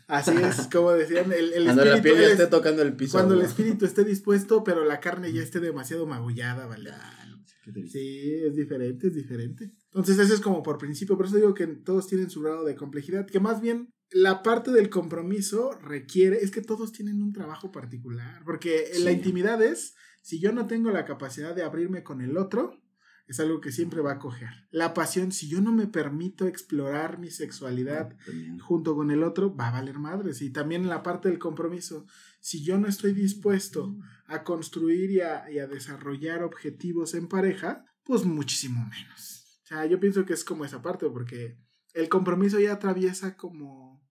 Así 0.08 0.32
es, 0.36 0.68
como 0.72 0.92
decían, 0.92 1.32
el, 1.32 1.52
el 1.52 1.64
Cuando 1.64 1.84
la 1.84 1.96
espíritu, 1.96 2.16
piel 2.18 2.28
ya 2.28 2.32
esté 2.32 2.46
tocando 2.48 2.82
el 2.82 2.96
piso. 2.96 3.12
cuando 3.12 3.34
el 3.34 3.42
espíritu 3.42 3.84
esté 3.84 4.04
dispuesto, 4.04 4.64
pero 4.64 4.84
la 4.84 4.98
carne 5.00 5.32
ya 5.32 5.42
esté 5.42 5.60
demasiado 5.60 6.06
magullada, 6.06 6.66
¿vale? 6.66 6.90
Ah, 6.92 7.26
no, 7.28 7.44
qué 7.64 7.70
triste. 7.72 7.98
Sí, 7.98 8.32
es 8.48 8.56
diferente, 8.56 9.06
es 9.08 9.14
diferente. 9.14 9.72
Entonces, 9.86 10.18
eso 10.18 10.34
es 10.34 10.40
como 10.40 10.62
por 10.62 10.78
principio. 10.78 11.16
Por 11.16 11.26
eso 11.26 11.36
digo 11.36 11.54
que 11.54 11.66
todos 11.68 12.06
tienen 12.08 12.30
su 12.30 12.40
grado 12.40 12.64
de 12.64 12.74
complejidad. 12.74 13.26
Que 13.26 13.38
más 13.40 13.60
bien 13.60 13.90
la 14.10 14.42
parte 14.42 14.72
del 14.72 14.88
compromiso 14.90 15.70
requiere. 15.80 16.38
Es 16.42 16.50
que 16.50 16.62
todos 16.62 16.90
tienen 16.92 17.22
un 17.22 17.32
trabajo 17.32 17.70
particular. 17.70 18.42
Porque 18.44 18.90
la 19.00 19.10
Sí. 19.10 19.16
intimidad 19.16 19.62
es. 19.62 19.94
Si 20.22 20.40
yo 20.40 20.52
no 20.52 20.66
tengo 20.66 20.90
la 20.90 21.04
capacidad 21.04 21.54
de 21.54 21.62
abrirme 21.62 22.02
con 22.02 22.20
el 22.20 22.36
otro, 22.36 22.81
es 23.26 23.40
algo 23.40 23.60
que 23.60 23.72
siempre 23.72 24.00
va 24.00 24.12
a 24.12 24.18
coger. 24.18 24.50
La 24.70 24.94
pasión, 24.94 25.32
si 25.32 25.48
yo 25.48 25.60
no 25.60 25.72
me 25.72 25.86
permito 25.86 26.46
explorar 26.46 27.18
mi 27.18 27.30
sexualidad 27.30 28.16
También. 28.26 28.58
junto 28.58 28.94
con 28.94 29.10
el 29.10 29.22
otro, 29.22 29.54
va 29.54 29.68
a 29.68 29.72
valer 29.72 29.98
madres. 29.98 30.42
Y 30.42 30.50
también 30.50 30.88
la 30.88 31.02
parte 31.02 31.28
del 31.28 31.38
compromiso, 31.38 32.06
si 32.40 32.62
yo 32.62 32.78
no 32.78 32.88
estoy 32.88 33.12
dispuesto 33.12 33.96
a 34.26 34.44
construir 34.44 35.10
y 35.10 35.20
a, 35.20 35.50
y 35.50 35.58
a 35.58 35.66
desarrollar 35.66 36.42
objetivos 36.42 37.14
en 37.14 37.28
pareja, 37.28 37.84
pues 38.04 38.24
muchísimo 38.24 38.84
menos. 38.88 39.60
O 39.64 39.66
sea, 39.66 39.86
yo 39.86 40.00
pienso 40.00 40.24
que 40.26 40.32
es 40.32 40.44
como 40.44 40.64
esa 40.64 40.82
parte, 40.82 41.08
porque 41.08 41.58
el 41.94 42.08
compromiso 42.08 42.58
ya 42.58 42.72
atraviesa 42.72 43.36
como, 43.36 44.04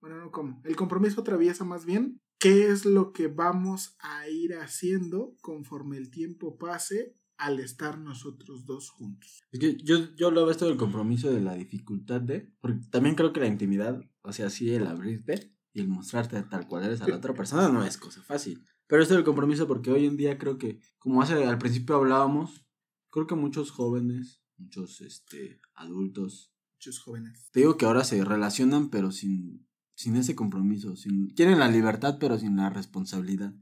bueno, 0.00 0.16
no 0.16 0.30
como, 0.30 0.62
el 0.64 0.76
compromiso 0.76 1.20
atraviesa 1.20 1.64
más 1.64 1.84
bien 1.84 2.20
qué 2.38 2.68
es 2.68 2.84
lo 2.84 3.12
que 3.12 3.28
vamos 3.28 3.96
a 4.00 4.28
ir 4.28 4.54
haciendo 4.54 5.36
conforme 5.40 5.96
el 5.96 6.10
tiempo 6.10 6.58
pase 6.58 7.16
al 7.42 7.58
estar 7.58 7.98
nosotros 7.98 8.64
dos 8.66 8.90
juntos. 8.90 9.42
Es 9.50 9.58
que 9.58 9.76
yo, 9.82 10.14
yo 10.14 10.30
veo 10.30 10.48
esto 10.48 10.66
del 10.66 10.76
compromiso 10.76 11.28
de 11.28 11.40
la 11.40 11.54
dificultad 11.54 12.20
de. 12.20 12.52
Porque 12.60 12.86
también 12.88 13.16
creo 13.16 13.32
que 13.32 13.40
la 13.40 13.48
intimidad, 13.48 14.00
o 14.22 14.32
sea, 14.32 14.48
sí, 14.48 14.70
el 14.70 14.86
abrirte 14.86 15.52
y 15.72 15.80
el 15.80 15.88
mostrarte 15.88 16.40
tal 16.44 16.68
cual 16.68 16.84
eres 16.84 17.00
a 17.00 17.08
la 17.08 17.16
otra 17.16 17.34
persona 17.34 17.68
no 17.68 17.84
es 17.84 17.96
cosa 17.96 18.22
fácil. 18.22 18.64
Pero 18.86 19.02
esto 19.02 19.14
del 19.14 19.24
compromiso, 19.24 19.66
porque 19.66 19.90
hoy 19.90 20.06
en 20.06 20.16
día 20.16 20.38
creo 20.38 20.56
que, 20.56 20.78
como 21.00 21.20
hace 21.20 21.44
al 21.44 21.58
principio 21.58 21.96
hablábamos, 21.96 22.64
creo 23.10 23.26
que 23.26 23.34
muchos 23.34 23.72
jóvenes, 23.72 24.40
muchos 24.56 25.00
este, 25.00 25.60
adultos, 25.74 26.54
Muchos 26.74 27.00
jóvenes. 27.00 27.48
te 27.52 27.60
digo 27.60 27.76
que 27.76 27.86
ahora 27.86 28.04
se 28.04 28.24
relacionan, 28.24 28.88
pero 28.88 29.10
sin, 29.10 29.66
sin 29.94 30.14
ese 30.14 30.36
compromiso. 30.36 30.94
Sin, 30.94 31.30
quieren 31.30 31.58
la 31.58 31.68
libertad, 31.68 32.18
pero 32.20 32.38
sin 32.38 32.56
la 32.56 32.70
responsabilidad. 32.70 33.52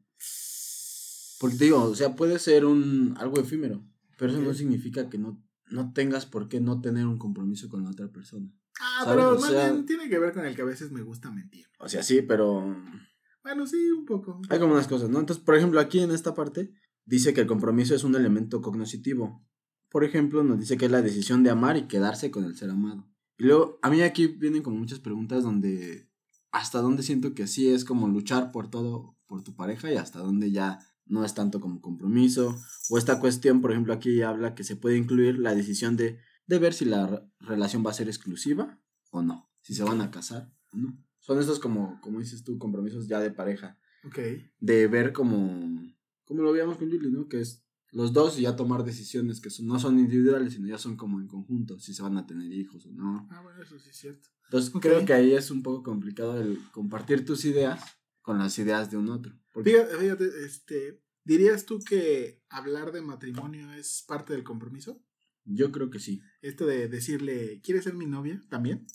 Porque 1.41 1.57
te 1.57 1.65
digo, 1.65 1.83
o 1.83 1.95
sea, 1.97 2.15
puede 2.15 2.39
ser 2.39 2.65
un 2.67 3.15
algo 3.19 3.41
efímero, 3.41 3.83
pero 4.19 4.31
eso 4.31 4.41
no 4.43 4.55
significa 4.55 5.09
que 5.09 5.19
no, 5.19 5.43
no 5.71 5.93
tengas 5.93 6.27
por 6.27 6.49
qué 6.49 6.61
no 6.61 6.81
tener 6.81 7.07
un 7.07 7.19
compromiso 7.19 7.69
con 7.69 7.83
la 7.83 7.91
otra 7.91 8.09
persona. 8.13 8.53
Ah, 8.81 9.05
¿Sabes? 9.05 9.17
pero 9.17 9.31
O 9.37 9.41
más 9.41 9.51
sea- 9.51 9.73
bien 9.73 9.87
tiene 9.87 10.09
que 10.09 10.19
ver 10.19 10.33
con 10.35 10.45
el 10.45 10.55
que 10.55 10.63
a 10.63 10.67
veces 10.67 10.93
me 10.93 11.03
gusta 11.03 11.31
mentir. 11.31 11.67
O 11.79 11.89
sea, 11.89 12.03
sí, 12.03 12.23
pero 12.23 12.77
Bueno, 13.43 13.67
sí, 13.67 13.91
un 13.91 14.05
poco. 14.05 14.41
hay 14.51 14.59
como 14.59 14.75
unas 14.75 14.87
cosas, 14.87 15.09
¿no? 15.11 15.19
Entonces, 15.19 15.43
por 15.45 15.57
ejemplo, 15.57 15.81
aquí 15.81 16.01
en 16.01 16.11
esta 16.11 16.35
parte 16.35 16.73
dice 17.07 17.33
que 17.35 17.41
el 17.41 17.47
compromiso 17.47 17.95
es 17.95 18.05
un 18.05 18.15
elemento 18.15 18.61
cognoscitivo. 18.61 19.43
Por 19.89 20.05
ejemplo, 20.05 20.45
nos 20.45 20.61
dice 20.61 20.77
que 20.77 20.85
es 20.85 20.91
la 20.93 21.03
decisión 21.03 21.43
de 21.43 21.51
amar 21.51 21.77
y 21.79 21.89
quedarse 21.89 22.31
con 22.31 22.45
el 22.45 22.55
ser 22.57 22.71
amado. 22.71 23.09
Y 23.39 23.45
luego, 23.45 23.79
a 23.83 23.89
mí 23.91 24.03
aquí 24.03 24.27
vienen 24.27 24.63
como 24.63 24.77
muchas 24.77 25.01
preguntas 25.01 25.43
donde 25.43 26.09
hasta 26.53 26.81
dónde 26.83 27.03
siento 27.03 27.33
que 27.35 27.47
sí 27.47 27.69
es 27.69 27.85
como 27.87 28.07
luchar 28.09 28.53
por 28.53 28.69
todo, 28.71 29.17
por 29.27 29.43
tu 29.43 29.55
pareja 29.57 29.91
y 29.91 29.97
hasta 29.97 30.19
dónde 30.19 30.51
ya 30.53 30.79
no 31.11 31.25
es 31.25 31.35
tanto 31.35 31.61
como 31.61 31.81
compromiso. 31.81 32.57
O 32.89 32.97
esta 32.99 33.21
cuestión, 33.21 33.61
por 33.61 33.73
ejemplo, 33.73 33.93
aquí 33.93 34.23
habla 34.23 34.55
que 34.55 34.65
se 34.65 34.77
puede 34.77 34.97
incluir 34.97 35.39
la 35.39 35.55
decisión 35.55 35.97
de, 35.97 36.19
de 36.47 36.59
ver 36.59 36.73
si 36.73 36.85
la 36.87 37.07
re- 37.07 37.23
relación 37.41 37.85
va 37.85 37.91
a 37.91 37.95
ser 37.95 38.09
exclusiva 38.09 38.81
o 39.11 39.23
no. 39.23 39.51
Si 39.61 39.75
se 39.75 39.83
van 39.85 40.01
a 40.01 40.11
casar 40.11 40.53
o 40.73 40.77
no. 40.79 40.97
Son 41.19 41.39
estos 41.39 41.59
como, 41.59 42.01
como 42.01 42.21
dices 42.21 42.43
tú, 42.45 42.59
compromisos 42.59 43.07
ya 43.09 43.21
de 43.21 43.31
pareja. 43.31 43.79
Ok. 44.05 44.19
De 44.61 44.87
ver 44.87 45.13
como, 45.13 45.93
como 46.25 46.43
lo 46.43 46.53
veíamos 46.53 46.79
con 46.79 46.89
Julie, 46.91 47.11
¿no? 47.11 47.29
Que 47.29 47.41
es 47.41 47.63
los 47.93 48.13
dos 48.13 48.39
y 48.39 48.43
ya 48.43 48.55
tomar 48.55 48.85
decisiones 48.85 49.41
que 49.41 49.51
son- 49.51 49.67
no 49.67 49.79
son 49.81 49.99
individuales, 49.99 50.53
sino 50.55 50.69
ya 50.69 50.79
son 50.79 50.97
como 50.97 51.21
en 51.21 51.27
conjunto, 51.27 51.79
si 51.81 51.93
se 51.93 52.03
van 52.03 52.17
a 52.17 52.27
tener 52.27 52.53
hijos 52.53 52.87
o 52.87 52.93
no. 52.93 53.29
Ah, 53.33 53.43
bueno, 53.43 53.61
eso 53.63 53.79
sí 53.81 53.91
es 53.91 53.97
cierto. 53.97 54.29
Entonces 54.45 54.73
creo 54.81 55.05
que 55.05 55.13
ahí 55.13 55.33
es 55.33 55.51
un 55.51 55.63
poco 55.63 55.83
complicado 55.83 56.41
el 56.41 56.59
compartir 56.73 57.25
tus 57.25 57.45
ideas 57.45 57.81
con 58.23 58.39
las 58.39 58.59
ideas 58.61 58.91
de 58.91 58.97
un 58.97 59.09
otro. 59.11 59.33
Porque 59.53 59.71
Fíjate, 59.71 59.97
fíjate, 59.97 60.45
este, 60.45 61.01
¿dirías 61.25 61.65
tú 61.67 61.79
que 61.81 62.43
hablar 62.49 62.93
de 62.93 63.03
matrimonio 63.03 63.73
es 63.73 64.05
parte 64.07 64.33
del 64.33 64.45
compromiso? 64.45 65.03
yo 65.45 65.73
creo 65.73 65.91
que 65.91 65.99
sí. 65.99 66.21
Esto 66.43 66.65
de 66.67 66.87
decirle, 66.89 67.61
¿quieres 67.63 67.85
ser 67.85 67.95
mi 67.95 68.07
novia? 68.07 68.41
¿También? 68.51 68.87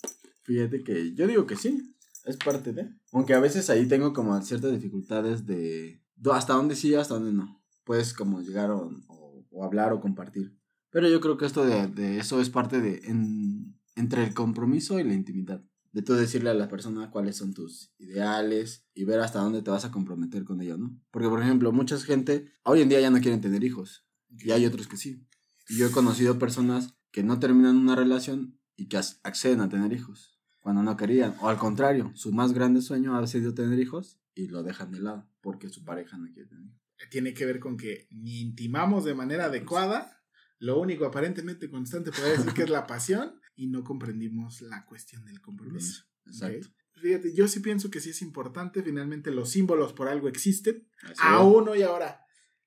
Fíjate 0.44 0.84
que 0.84 1.14
yo 1.14 1.28
digo 1.28 1.46
que 1.48 1.56
sí, 1.58 1.96
es 2.24 2.38
parte 2.38 2.72
de. 2.72 2.90
Aunque 3.12 3.34
a 3.34 3.40
veces 3.40 3.70
ahí 3.70 3.88
tengo 3.88 4.14
como 4.14 4.40
ciertas 4.42 4.72
dificultades 4.72 5.46
de 5.46 6.02
hasta 6.32 6.54
dónde 6.54 6.76
sí, 6.76 6.94
hasta 6.96 7.16
dónde 7.16 7.34
no. 7.34 7.62
Puedes 7.84 8.14
como 8.14 8.42
llegar 8.42 8.72
o, 8.72 8.90
o- 9.08 9.46
o 9.52 9.64
hablar 9.66 9.92
o 9.92 10.00
compartir. 10.00 10.56
Pero 10.92 11.10
yo 11.10 11.20
creo 11.20 11.36
que 11.38 11.46
esto 11.46 11.66
de, 11.66 11.88
de 11.88 12.20
eso 12.20 12.40
es 12.40 12.50
parte 12.50 12.80
de 12.80 13.02
en- 13.06 13.76
entre 13.96 14.24
el 14.24 14.34
compromiso 14.34 15.00
y 15.00 15.04
la 15.04 15.14
intimidad. 15.14 15.62
De 15.96 16.02
tú 16.02 16.14
decirle 16.14 16.50
a 16.50 16.54
la 16.54 16.68
persona 16.68 17.10
cuáles 17.10 17.38
son 17.38 17.54
tus 17.54 17.94
ideales 18.00 18.86
y 18.94 19.06
ver 19.06 19.22
hasta 19.22 19.40
dónde 19.40 19.62
te 19.62 19.72
vas 19.72 19.86
a 19.86 19.92
comprometer 19.92 20.44
con 20.44 20.60
ello, 20.60 20.78
¿no? 20.78 21.00
Porque, 21.10 21.30
por 21.30 21.42
ejemplo, 21.42 21.72
mucha 21.72 21.98
gente 21.98 22.52
hoy 22.64 22.82
en 22.82 22.90
día 22.90 23.00
ya 23.00 23.10
no 23.10 23.22
quieren 23.22 23.40
tener 23.40 23.64
hijos. 23.64 24.06
Y 24.30 24.52
hay 24.52 24.66
otros 24.66 24.90
que 24.90 24.98
sí. 24.98 25.26
Yo 25.70 25.88
he 25.88 25.92
conocido 25.92 26.38
personas 26.38 26.98
que 27.12 27.24
no 27.24 27.40
terminan 27.40 27.78
una 27.78 27.96
relación 27.96 28.60
y 28.76 28.90
que 28.90 28.98
acceden 28.98 29.62
a 29.62 29.70
tener 29.70 29.94
hijos 29.94 30.38
cuando 30.60 30.84
no 30.84 30.98
querían. 30.98 31.34
O 31.40 31.48
al 31.48 31.58
contrario, 31.58 32.12
su 32.14 32.34
más 32.34 32.52
grande 32.52 32.82
sueño 32.82 33.16
ha 33.16 33.26
sido 33.26 33.54
tener 33.54 33.80
hijos 33.80 34.20
y 34.34 34.50
lo 34.50 34.64
dejan 34.64 34.92
de 34.92 35.00
lado 35.00 35.30
porque 35.40 35.70
su 35.70 35.86
pareja 35.86 36.18
no 36.18 36.26
quiere 36.34 36.50
tener. 36.50 36.74
Tiene 37.10 37.34
que 37.34 37.46
ver 37.46 37.62
con 37.62 37.78
que 37.78 38.10
ni 38.12 38.42
intimamos 38.42 39.06
de 39.06 39.14
manera 39.14 39.46
adecuada, 39.46 40.22
lo 40.60 40.78
único 40.78 41.06
aparentemente 41.06 41.70
constante 41.70 42.12
podría 42.12 42.34
decir 42.34 42.52
que 42.52 42.64
es 42.64 42.70
la 42.70 42.86
pasión, 42.86 43.40
y 43.56 43.68
no 43.68 43.84
comprendimos 43.84 44.62
la 44.62 44.86
cuestión 44.86 45.26
del 45.26 45.42
compromiso. 45.42 46.04
Exacto. 46.26 46.68
Ok. 46.68 47.02
Fíjate, 47.02 47.34
yo 47.34 47.48
sí 47.48 47.60
pienso 47.60 47.92
que 47.92 48.00
sí 48.00 48.12
es 48.12 48.22
importante, 48.22 48.82
finalmente 48.82 49.32
los 49.32 49.50
símbolos 49.50 49.94
por 49.94 50.08
algo 50.08 50.30
existen, 50.30 50.88
Así 51.04 51.16
aún 51.18 51.68
hoy 51.68 51.82
ahora 51.82 52.22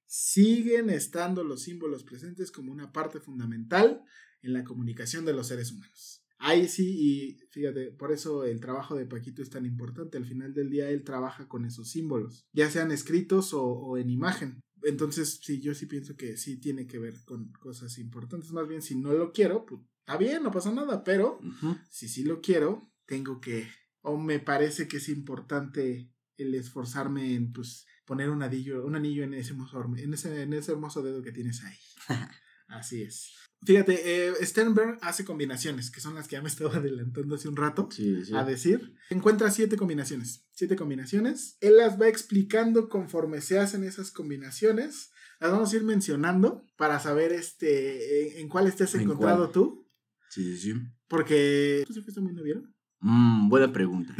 siguen 0.07 0.91
estando 0.91 1.45
los 1.45 1.63
símbolos 1.63 2.05
presentes 2.05 2.51
como 2.51 2.73
una 2.73 2.93
parte 2.93 3.21
fundamental 3.21 4.03
en 4.43 4.53
la 4.53 4.65
comunicación 4.65 5.25
de 5.25 5.33
los 5.33 5.49
seres 5.49 5.73
humanos. 5.73 6.25
Ahí 6.39 6.69
sí, 6.69 6.95
y 6.97 7.39
fíjate, 7.51 7.91
por 7.91 8.13
eso 8.13 8.45
el 8.45 8.61
trabajo 8.61 8.95
de 8.95 9.07
Paquito 9.07 9.43
es 9.43 9.51
tan 9.51 9.67
importante. 9.67 10.19
Al 10.19 10.25
final 10.25 10.55
del 10.55 10.71
día 10.71 10.89
él 10.89 11.03
trabaja 11.03 11.49
con 11.49 11.65
esos 11.65 11.91
símbolos, 11.91 12.47
ya 12.53 12.71
sean 12.71 12.93
escritos 12.93 13.53
o, 13.53 13.65
o 13.65 13.99
en 13.99 14.09
imagen. 14.09 14.61
Entonces, 14.83 15.41
sí, 15.43 15.61
yo 15.61 15.75
sí 15.75 15.87
pienso 15.87 16.17
que 16.17 16.37
sí 16.37 16.59
tiene 16.59 16.87
que 16.87 16.99
ver 16.99 17.15
con 17.25 17.53
cosas 17.55 17.99
importantes. 17.99 18.53
Más 18.53 18.69
bien, 18.69 18.83
si 18.83 18.95
no 18.95 19.13
lo 19.13 19.33
quiero, 19.33 19.67
pues 19.67 19.81
está 20.09 20.17
bien, 20.17 20.43
no 20.43 20.51
pasa 20.51 20.73
nada, 20.73 21.05
pero 21.05 21.39
si 21.91 22.09
sí 22.09 22.25
lo 22.25 22.41
quiero, 22.41 22.91
tengo 23.05 23.41
que, 23.43 23.69
o 24.01 24.17
me 24.17 24.39
parece 24.41 24.89
que 24.89 24.97
es 24.97 25.09
importante 25.11 26.11
el 26.39 26.55
esforzarme 26.55 27.35
en, 27.35 27.53
pues, 27.53 27.85
poner 28.07 28.31
un 28.31 28.43
anillo, 28.43 28.87
un 28.87 28.97
anillo 28.97 29.23
en 29.23 29.35
ese 29.35 29.51
hermoso, 29.51 29.85
en 29.99 30.15
ese, 30.15 30.43
en 30.43 30.55
ese 30.55 30.73
hermoso 30.73 31.03
dedo 31.03 31.23
que 31.23 31.33
tienes 31.33 31.63
ahí. 31.63 31.77
Así 32.69 33.03
es. 33.03 33.33
Fíjate, 33.67 34.29
eh, 34.29 34.33
Sternberg 34.47 34.99
hace 35.03 35.27
combinaciones, 35.27 35.91
que 35.91 36.01
son 36.01 36.15
las 36.15 36.27
que 36.27 36.37
ya 36.37 36.43
me 36.43 36.49
estaba 36.49 36.77
adelantando 36.77 37.35
hace 37.35 37.49
un 37.49 37.57
rato 37.57 37.89
Sí, 37.91 38.25
sí. 38.25 38.35
a 38.35 38.45
decir. 38.45 38.95
Encuentra 39.11 39.51
siete 39.51 39.77
combinaciones. 39.77 40.47
Siete 40.53 40.77
combinaciones. 40.77 41.59
Él 41.61 41.77
las 41.77 42.01
va 42.01 42.09
explicando 42.09 42.89
conforme 42.89 43.41
se 43.43 43.59
hacen 43.59 43.85
esas 43.85 44.11
combinaciones. 44.11 45.11
Las 45.41 45.51
vamos 45.51 45.73
a 45.73 45.77
ir 45.77 45.83
mencionando 45.85 46.65
para 46.77 46.99
saber 47.01 47.33
este 47.33 48.33
en, 48.37 48.39
en 48.43 48.49
cuál 48.49 48.69
estés 48.69 48.95
¿En 48.95 49.03
encontrado 49.03 49.45
cuál? 49.45 49.53
tú. 49.53 49.88
Sí, 50.31 50.57
sí, 50.57 50.59
sí. 50.59 50.81
Porque. 51.09 51.85
¿Tú 51.87 51.93
sí 51.93 52.03
fuiste 52.03 52.21
muy 52.21 52.33
noviero? 52.33 52.63
Mm, 53.01 53.49
buena 53.49 53.73
pregunta. 53.73 54.15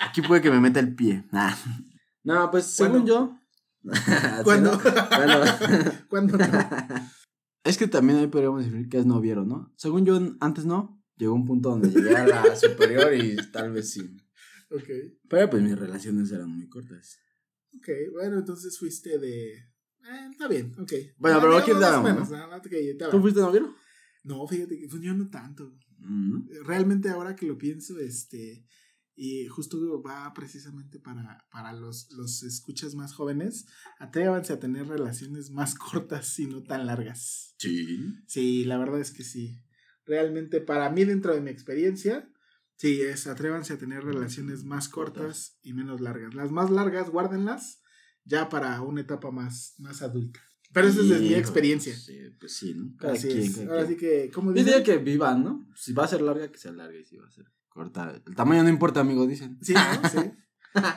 Aquí 0.00 0.22
puede 0.22 0.40
que 0.40 0.50
me 0.50 0.60
meta 0.60 0.80
el 0.80 0.94
pie. 0.94 1.24
Ah. 1.32 1.56
No, 2.22 2.50
pues 2.50 2.66
según 2.66 3.06
yo. 3.06 3.38
¿Sí, 3.82 3.90
¿Cuándo? 4.44 4.80
¿Cuándo 6.08 6.36
no? 6.36 6.46
es 7.62 7.78
que 7.78 7.86
también 7.86 8.18
ahí 8.18 8.26
podríamos 8.26 8.64
decir 8.64 8.88
que 8.88 8.98
es 8.98 9.06
noviero, 9.06 9.44
¿no? 9.44 9.72
Según 9.76 10.04
yo, 10.04 10.18
antes 10.40 10.64
no. 10.64 11.00
Llegó 11.16 11.34
un 11.34 11.46
punto 11.46 11.70
donde 11.70 11.88
llegué 11.88 12.14
a 12.14 12.26
la 12.26 12.56
superior 12.56 13.14
y 13.14 13.36
tal 13.50 13.72
vez 13.72 13.90
sí. 13.90 14.16
Ok. 14.70 14.88
Pero 15.28 15.50
pues 15.50 15.62
mis 15.62 15.78
relaciones 15.78 16.30
eran 16.32 16.50
muy 16.50 16.68
cortas. 16.68 17.18
Ok. 17.78 17.88
Bueno, 18.12 18.38
entonces 18.38 18.78
fuiste 18.78 19.18
de. 19.18 19.52
Eh, 19.52 20.28
está 20.30 20.48
bien, 20.48 20.74
ok. 20.78 20.92
Bueno, 21.16 21.38
Ah, 21.38 21.40
pero 21.40 21.56
aquí 21.56 21.70
ah, 21.74 22.60
está 22.90 23.10
¿Tú 23.10 23.20
fuiste 23.20 23.40
noviero? 23.40 23.74
No, 24.26 24.46
fíjate 24.46 24.76
que 24.78 24.88
pues, 24.88 25.00
yo 25.00 25.14
no 25.14 25.28
tanto. 25.30 25.78
Mm, 25.98 26.48
Realmente 26.64 27.08
ahora 27.08 27.36
que 27.36 27.46
lo 27.46 27.56
pienso, 27.56 27.98
este, 28.00 28.66
Y 29.14 29.46
justo 29.46 30.02
va 30.02 30.32
precisamente 30.34 30.98
para, 30.98 31.46
para 31.50 31.72
los, 31.72 32.10
los 32.12 32.42
escuchas 32.42 32.94
más 32.94 33.14
jóvenes. 33.14 33.66
Atrévanse 33.98 34.52
a 34.52 34.58
tener 34.60 34.88
relaciones 34.88 35.50
más 35.50 35.74
cortas 35.74 36.38
y 36.40 36.46
no 36.46 36.62
tan 36.64 36.86
largas. 36.86 37.54
Sí. 37.58 37.98
Sí, 38.26 38.64
la 38.64 38.78
verdad 38.78 39.00
es 39.00 39.12
que 39.12 39.22
sí. 39.24 39.62
Realmente, 40.04 40.60
para 40.60 40.90
mí, 40.90 41.04
dentro 41.04 41.32
de 41.34 41.40
mi 41.40 41.50
experiencia, 41.50 42.28
sí, 42.76 43.00
es 43.00 43.26
atrévanse 43.28 43.74
a 43.74 43.78
tener 43.78 44.04
relaciones 44.04 44.64
más 44.64 44.88
cortas 44.88 45.58
y 45.62 45.72
menos 45.72 46.00
largas. 46.00 46.34
Las 46.34 46.50
más 46.50 46.70
largas, 46.70 47.10
guárdenlas 47.10 47.80
ya 48.24 48.48
para 48.48 48.82
una 48.82 49.02
etapa 49.02 49.30
más, 49.30 49.74
más 49.78 50.02
adulta. 50.02 50.40
Pero 50.72 50.88
esa 50.88 51.00
es 51.00 51.08
de 51.08 51.18
mi 51.20 51.34
experiencia. 51.34 51.94
Sí, 51.96 52.18
pues 52.38 52.52
sí, 52.56 52.74
¿no? 52.74 52.94
Cada 52.98 53.14
Así 53.14 53.28
quien, 53.28 53.38
es. 53.42 53.56
cada 53.56 53.70
Ahora 53.70 53.86
quien. 53.86 53.98
sí 53.98 54.04
que, 54.04 54.30
¿cómo 54.32 54.52
Yo 54.54 54.64
dicen? 54.64 54.82
que 54.84 54.98
vivan, 54.98 55.42
¿no? 55.44 55.66
Si 55.74 55.92
va 55.92 56.04
a 56.04 56.08
ser 56.08 56.20
larga, 56.22 56.50
que 56.50 56.58
sea 56.58 56.72
larga. 56.72 56.98
Y 56.98 57.04
si 57.04 57.16
va 57.16 57.26
a 57.26 57.30
ser 57.30 57.46
corta. 57.68 58.20
El 58.26 58.34
tamaño 58.34 58.62
no 58.62 58.68
importa, 58.68 59.00
amigo, 59.00 59.26
dicen. 59.26 59.58
Sí, 59.62 59.74
¿no? 59.74 59.80
Sí. 60.10 60.18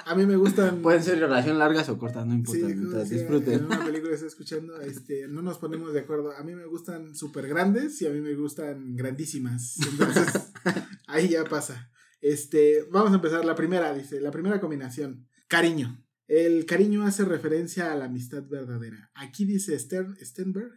A 0.06 0.14
mí 0.14 0.26
me 0.26 0.36
gustan. 0.36 0.82
Pueden 0.82 1.02
ser 1.02 1.20
relación 1.20 1.58
largas 1.58 1.88
o 1.88 1.98
cortas, 1.98 2.26
no 2.28 2.34
importa. 2.34 2.68
Sí, 2.68 2.74
mientras 2.76 3.08
sea, 3.08 3.18
En 3.18 3.24
disfruten. 3.24 3.66
una 3.66 3.86
película 3.86 4.14
estoy 4.14 4.28
escuchando, 4.28 4.82
este, 4.82 5.26
no 5.30 5.42
nos 5.42 5.58
ponemos 5.58 5.94
de 5.94 6.02
acuerdo. 6.02 6.34
A 6.36 6.44
mí 6.44 6.54
me 6.54 6.66
gustan 6.66 7.16
súper 7.16 7.48
grandes 7.48 8.02
y 8.02 8.08
a 8.08 8.10
mí 8.10 8.20
me 8.20 8.36
gustan 8.36 8.96
grandísimas. 8.98 9.78
Entonces, 9.90 10.52
ahí 11.08 11.30
ya 11.30 11.46
pasa. 11.46 11.90
Este, 12.20 12.84
vamos 12.92 13.14
a 13.14 13.16
empezar. 13.16 13.46
La 13.46 13.56
primera, 13.56 13.94
dice, 13.94 14.20
la 14.20 14.32
primera 14.32 14.60
combinación. 14.60 15.30
Cariño. 15.48 16.04
El 16.30 16.68
cariño 16.68 17.04
hace 17.06 17.26
referencia 17.26 17.92
a 17.92 17.96
la 17.96 18.06
amistad 18.06 18.48
verdadera. 18.48 19.10
Aquí 19.16 19.46
dice 19.46 19.78
Stern, 19.80 20.16
Stenberg, 20.22 20.72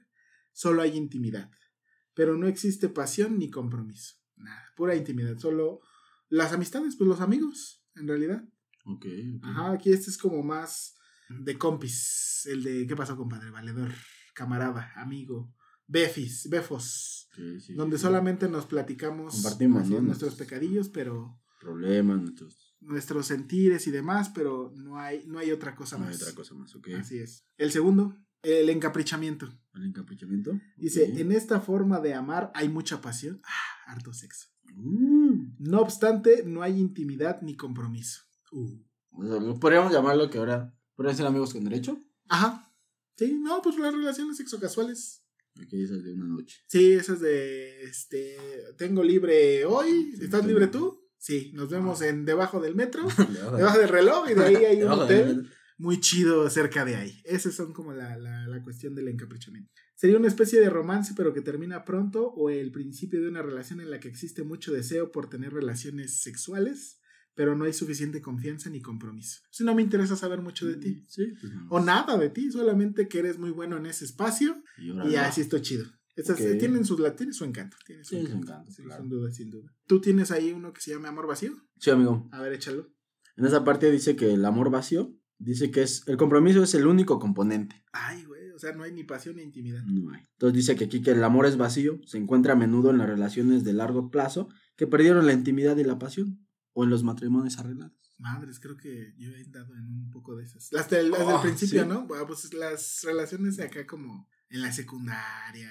solo 0.50 0.80
hay 0.80 0.96
intimidad, 0.96 1.50
pero 2.14 2.38
no 2.38 2.46
existe 2.46 2.88
pasión 2.88 3.38
ni 3.38 3.50
compromiso. 3.50 4.16
Nada, 4.36 4.72
pura 4.76 4.96
intimidad. 4.96 5.36
Solo 5.36 5.80
las 6.30 6.54
amistades, 6.54 6.96
pues 6.96 7.06
los 7.06 7.20
amigos, 7.20 7.84
en 7.96 8.08
realidad. 8.08 8.42
Ok, 8.86 9.04
ok. 9.36 9.44
Ajá, 9.44 9.72
aquí 9.72 9.92
este 9.92 10.08
es 10.08 10.16
como 10.16 10.42
más 10.42 10.96
de 11.28 11.58
compis. 11.58 12.46
El 12.46 12.62
de 12.62 12.86
¿qué 12.86 12.96
pasó, 12.96 13.14
compadre? 13.14 13.50
Valedor, 13.50 13.92
camarada, 14.34 14.90
amigo, 14.96 15.54
befis, 15.86 16.48
befos. 16.48 17.28
Sí, 17.60 17.74
donde 17.74 17.98
sí. 17.98 18.04
solamente 18.04 18.48
nos 18.48 18.64
platicamos 18.64 19.60
nuestros 20.00 20.34
pecadillos, 20.34 20.88
pero 20.88 21.38
Problemas, 21.60 22.20
nuestros. 22.22 22.71
Nuestros 22.82 23.26
sentires 23.26 23.86
y 23.86 23.90
demás, 23.90 24.30
pero 24.34 24.72
no 24.76 24.98
hay, 24.98 25.24
no 25.26 25.38
hay 25.38 25.50
otra 25.52 25.74
cosa 25.74 25.96
No 25.98 26.04
más. 26.04 26.16
hay 26.16 26.22
otra 26.22 26.34
cosa 26.34 26.54
más, 26.54 26.74
ok. 26.74 26.88
Así 27.00 27.18
es. 27.18 27.46
El 27.56 27.70
segundo, 27.70 28.16
el 28.42 28.68
encaprichamiento. 28.70 29.48
¿El 29.74 29.84
encaprichamiento? 29.86 30.52
Dice, 30.76 31.04
en 31.20 31.32
esta 31.32 31.60
forma 31.60 32.00
de 32.00 32.14
amar 32.14 32.50
hay 32.54 32.68
mucha 32.68 33.00
pasión, 33.00 33.40
ah, 33.44 33.92
harto 33.92 34.12
sexo. 34.12 34.48
Uh, 34.76 35.36
No 35.58 35.80
obstante, 35.80 36.44
no 36.44 36.62
hay 36.62 36.78
intimidad 36.78 37.40
ni 37.42 37.56
compromiso. 37.56 38.22
Uh. 38.52 38.78
lo 39.18 39.58
podríamos 39.58 39.92
llamarlo 39.92 40.28
que 40.30 40.38
ahora. 40.38 40.74
¿Podrían 40.94 41.16
ser 41.16 41.26
amigos 41.26 41.52
con 41.52 41.64
derecho? 41.64 41.98
Ajá. 42.28 42.70
Sí, 43.16 43.38
no, 43.40 43.60
pues 43.62 43.78
las 43.78 43.92
relaciones 43.94 44.36
sexocasuales. 44.36 45.24
Ok, 45.58 45.72
esas 45.72 46.02
de 46.02 46.12
una 46.14 46.26
noche. 46.26 46.58
Sí, 46.66 46.92
esas 46.92 47.20
de, 47.20 47.82
este, 47.82 48.36
tengo 48.78 49.02
libre 49.02 49.64
hoy, 49.66 50.14
¿estás 50.20 50.46
libre 50.46 50.66
tú? 50.68 51.01
Sí, 51.22 51.52
nos 51.54 51.70
vemos 51.70 52.02
en 52.02 52.24
debajo 52.24 52.60
del 52.60 52.74
metro, 52.74 53.06
Debajo 53.56 53.78
del 53.78 53.88
reloj 53.88 54.28
y 54.28 54.34
de 54.34 54.44
ahí 54.44 54.56
hay 54.56 54.82
un 54.82 54.90
hotel 54.90 55.48
muy 55.78 56.00
chido 56.00 56.50
cerca 56.50 56.84
de 56.84 56.96
ahí. 56.96 57.22
Esas 57.24 57.54
son 57.54 57.72
como 57.72 57.92
la, 57.92 58.18
la, 58.18 58.48
la 58.48 58.60
cuestión 58.60 58.96
del 58.96 59.06
encaprichamiento. 59.06 59.70
Sería 59.94 60.16
una 60.16 60.26
especie 60.26 60.58
de 60.58 60.68
romance 60.68 61.14
pero 61.16 61.32
que 61.32 61.40
termina 61.40 61.84
pronto 61.84 62.26
o 62.26 62.50
el 62.50 62.72
principio 62.72 63.22
de 63.22 63.28
una 63.28 63.40
relación 63.40 63.80
en 63.80 63.92
la 63.92 64.00
que 64.00 64.08
existe 64.08 64.42
mucho 64.42 64.72
deseo 64.72 65.12
por 65.12 65.30
tener 65.30 65.52
relaciones 65.52 66.22
sexuales, 66.22 66.98
pero 67.34 67.54
no 67.54 67.66
hay 67.66 67.72
suficiente 67.72 68.20
confianza 68.20 68.68
ni 68.68 68.80
compromiso. 68.82 69.42
Si 69.52 69.62
no 69.62 69.76
me 69.76 69.82
interesa 69.82 70.16
saber 70.16 70.40
mucho 70.40 70.66
de 70.66 70.74
ti. 70.74 71.04
Sí, 71.06 71.34
pues 71.40 71.52
no. 71.52 71.68
O 71.70 71.78
nada 71.78 72.18
de 72.18 72.30
ti, 72.30 72.50
solamente 72.50 73.06
que 73.06 73.20
eres 73.20 73.38
muy 73.38 73.52
bueno 73.52 73.76
en 73.76 73.86
ese 73.86 74.06
espacio 74.06 74.60
Y, 74.76 74.90
y 75.12 75.14
así 75.14 75.42
estoy 75.42 75.62
chido. 75.62 75.84
Estas, 76.14 76.38
Ok. 76.40 76.46
eh, 76.46 76.54
tienen, 76.56 76.84
sus, 76.84 77.00
la- 77.00 77.16
tiene 77.16 77.32
su 77.32 77.44
encanto. 77.44 77.76
Tiene 77.86 78.04
su 78.04 78.16
encanto. 78.16 78.38
encanto, 78.52 78.70
Sí, 78.72 78.82
claro. 78.82 79.00
Sin 79.02 79.10
duda, 79.10 79.32
sin 79.32 79.50
duda. 79.50 79.72
¿Tú 79.86 80.00
tienes 80.00 80.30
ahí 80.30 80.52
uno 80.52 80.72
que 80.72 80.80
se 80.80 80.90
llama 80.92 81.08
Amor 81.08 81.26
Vacío? 81.26 81.54
Sí, 81.78 81.90
amigo. 81.90 82.28
A 82.32 82.40
ver, 82.42 82.52
échalo. 82.52 82.92
En 83.36 83.46
esa 83.46 83.64
parte 83.64 83.90
dice 83.90 84.14
que 84.14 84.32
el 84.34 84.44
amor 84.44 84.70
vacío, 84.70 85.16
dice 85.38 85.70
que 85.70 85.82
es 85.82 86.06
el 86.06 86.18
compromiso 86.18 86.62
es 86.62 86.74
el 86.74 86.86
único 86.86 87.18
componente. 87.18 87.82
Ay, 87.92 88.24
güey, 88.24 88.50
o 88.50 88.58
sea, 88.58 88.72
no 88.72 88.82
hay 88.82 88.92
ni 88.92 89.04
pasión 89.04 89.36
ni 89.36 89.42
intimidad. 89.42 89.82
No 89.84 90.10
hay. 90.12 90.20
Entonces 90.32 90.54
dice 90.54 90.76
que 90.76 90.84
aquí 90.84 91.00
que 91.00 91.12
el 91.12 91.24
amor 91.24 91.46
es 91.46 91.56
vacío, 91.56 91.98
se 92.04 92.18
encuentra 92.18 92.52
a 92.52 92.56
menudo 92.56 92.90
en 92.90 92.98
las 92.98 93.08
relaciones 93.08 93.64
de 93.64 93.72
largo 93.72 94.10
plazo 94.10 94.48
que 94.76 94.86
perdieron 94.86 95.24
la 95.26 95.32
intimidad 95.32 95.78
y 95.78 95.84
la 95.84 95.98
pasión, 95.98 96.46
o 96.74 96.84
en 96.84 96.90
los 96.90 97.04
matrimonios 97.04 97.58
arreglados. 97.58 97.96
Madres, 98.18 98.60
creo 98.60 98.76
que 98.76 99.14
yo 99.16 99.30
he 99.30 99.44
dado 99.46 99.74
en 99.74 99.84
un 99.86 100.10
poco 100.10 100.36
de 100.36 100.44
esas. 100.44 100.68
Las 100.70 100.88
del, 100.90 101.10
las 101.10 101.20
del 101.26 101.28
Oh, 101.36 101.40
principio, 101.42 101.82
¿sí? 101.82 101.88
¿no? 101.88 102.06
Bueno, 102.06 102.26
pues 102.26 102.52
las 102.54 103.00
relaciones 103.02 103.56
de 103.56 103.64
acá 103.64 103.86
como 103.86 104.28
en 104.50 104.60
la 104.60 104.70
secundaria, 104.72 105.70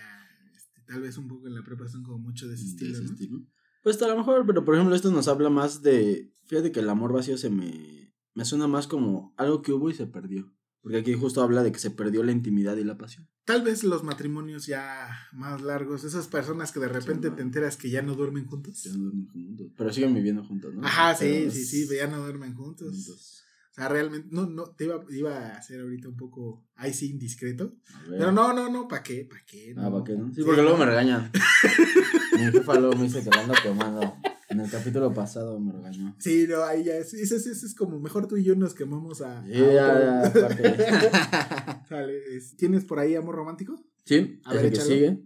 tal 0.92 1.02
vez 1.02 1.18
un 1.18 1.28
poco 1.28 1.48
en 1.48 1.56
la 1.56 1.64
prepa 1.64 1.88
son 1.88 2.04
como 2.04 2.20
mucho 2.20 2.48
de 2.48 2.56
ese 2.56 2.64
de 2.66 2.70
estilo, 2.72 2.92
ese 2.94 3.04
¿no? 3.06 3.12
estilo. 3.12 3.40
Pues 3.84 4.02
a 4.02 4.08
lo 4.08 4.18
mejor, 4.18 4.46
pero 4.46 4.66
por 4.66 4.76
ejemplo 4.76 4.96
esto 4.96 5.10
nos 5.12 5.28
habla 5.28 5.50
más 5.50 5.82
de, 5.82 6.32
fíjate 6.48 6.72
que 6.72 6.82
el 6.82 6.90
amor 6.90 7.14
vacío 7.14 7.38
se 7.38 7.50
me, 7.50 8.14
me 8.34 8.46
suena 8.46 8.68
más 8.68 8.88
como 8.88 9.34
algo 9.38 9.62
que 9.62 9.72
hubo 9.72 9.90
y 9.90 9.94
se 9.94 10.06
perdió. 10.06 10.54
Porque 10.82 10.98
aquí 10.98 11.14
justo 11.14 11.44
habla 11.44 11.62
de 11.62 11.72
que 11.72 11.78
se 11.78 11.92
perdió 11.92 12.24
la 12.24 12.32
intimidad 12.32 12.76
y 12.76 12.84
la 12.84 12.98
pasión. 12.98 13.30
Tal 13.46 13.62
vez 13.62 13.84
los 13.84 14.04
matrimonios 14.04 14.66
ya 14.66 15.10
más 15.32 15.62
largos, 15.62 16.04
esas 16.04 16.28
personas 16.28 16.72
que 16.72 16.80
de 16.80 16.88
repente 16.88 17.30
no. 17.30 17.36
te 17.36 17.44
enteras 17.44 17.78
que 17.78 17.92
ya 17.92 18.02
no 18.02 18.16
duermen 18.16 18.46
juntos. 18.48 18.84
Ya 18.84 18.92
no 18.94 19.04
duermen 19.04 19.28
juntos, 19.28 19.68
pero 19.78 19.94
siguen 19.94 20.16
viviendo 20.16 20.44
juntos, 20.44 20.74
¿no? 20.74 20.84
Ajá, 20.84 21.14
sí, 21.16 21.26
Pero 21.26 21.52
sí, 21.52 21.66
sí, 21.66 21.88
ya 21.96 22.08
no 22.08 22.18
duermen 22.18 22.56
juntos. 22.56 22.90
juntos. 22.92 23.41
Sea, 23.82 23.90
realmente, 23.90 24.28
no, 24.32 24.46
no, 24.46 24.66
te 24.66 24.84
iba, 24.86 25.04
iba 25.10 25.36
a 25.36 25.58
hacer 25.58 25.82
ahorita 25.82 26.08
un 26.08 26.16
poco, 26.16 26.68
ahí 26.76 26.94
sí, 26.94 27.10
indiscreto. 27.10 27.74
Pero 28.08 28.32
no, 28.32 28.54
no, 28.54 28.70
no, 28.70 28.88
¿para 28.88 29.02
qué? 29.02 29.26
¿Para 29.28 29.44
qué? 29.44 29.74
Ah, 29.76 29.90
¿para 29.90 30.04
qué 30.04 30.16
no? 30.16 30.32
Sí, 30.32 30.44
porque 30.44 30.62
luego 30.62 30.78
me 30.78 30.86
regañan. 30.86 31.32
Mi 32.38 32.52
jefa 32.52 32.80
luego 32.80 32.96
me 32.96 33.06
dice 33.06 33.24
que 33.24 33.36
ando 33.36 33.56
quemando. 33.64 34.18
En 34.50 34.60
el 34.60 34.70
capítulo 34.70 35.12
pasado 35.12 35.60
me 35.60 35.72
regañó. 35.72 36.16
Sí, 36.20 36.46
no, 36.48 36.64
ahí 36.64 36.84
ya 36.84 36.96
es, 36.96 37.12
ese, 37.16 37.38
ese 37.38 37.50
es 37.52 37.74
como 37.74 38.00
mejor 38.00 38.28
tú 38.28 38.38
y 38.38 38.44
yo 38.44 38.56
nos 38.56 38.76
quemamos 38.76 39.22
a. 39.22 39.44
Sí, 39.48 39.54
a 39.54 39.74
ya, 39.74 40.34
ya. 40.34 41.86
Sale, 41.90 42.22
¿Tienes 42.58 42.86
por 42.86 43.00
ahí 43.00 43.16
amor 43.16 43.34
romántico? 43.34 43.84
Sí, 44.06 44.42
A 44.44 44.54
ver, 44.54 44.66
el 44.66 44.72
que 44.72 44.78
échalo. 44.78 44.90
sigue. 44.94 45.24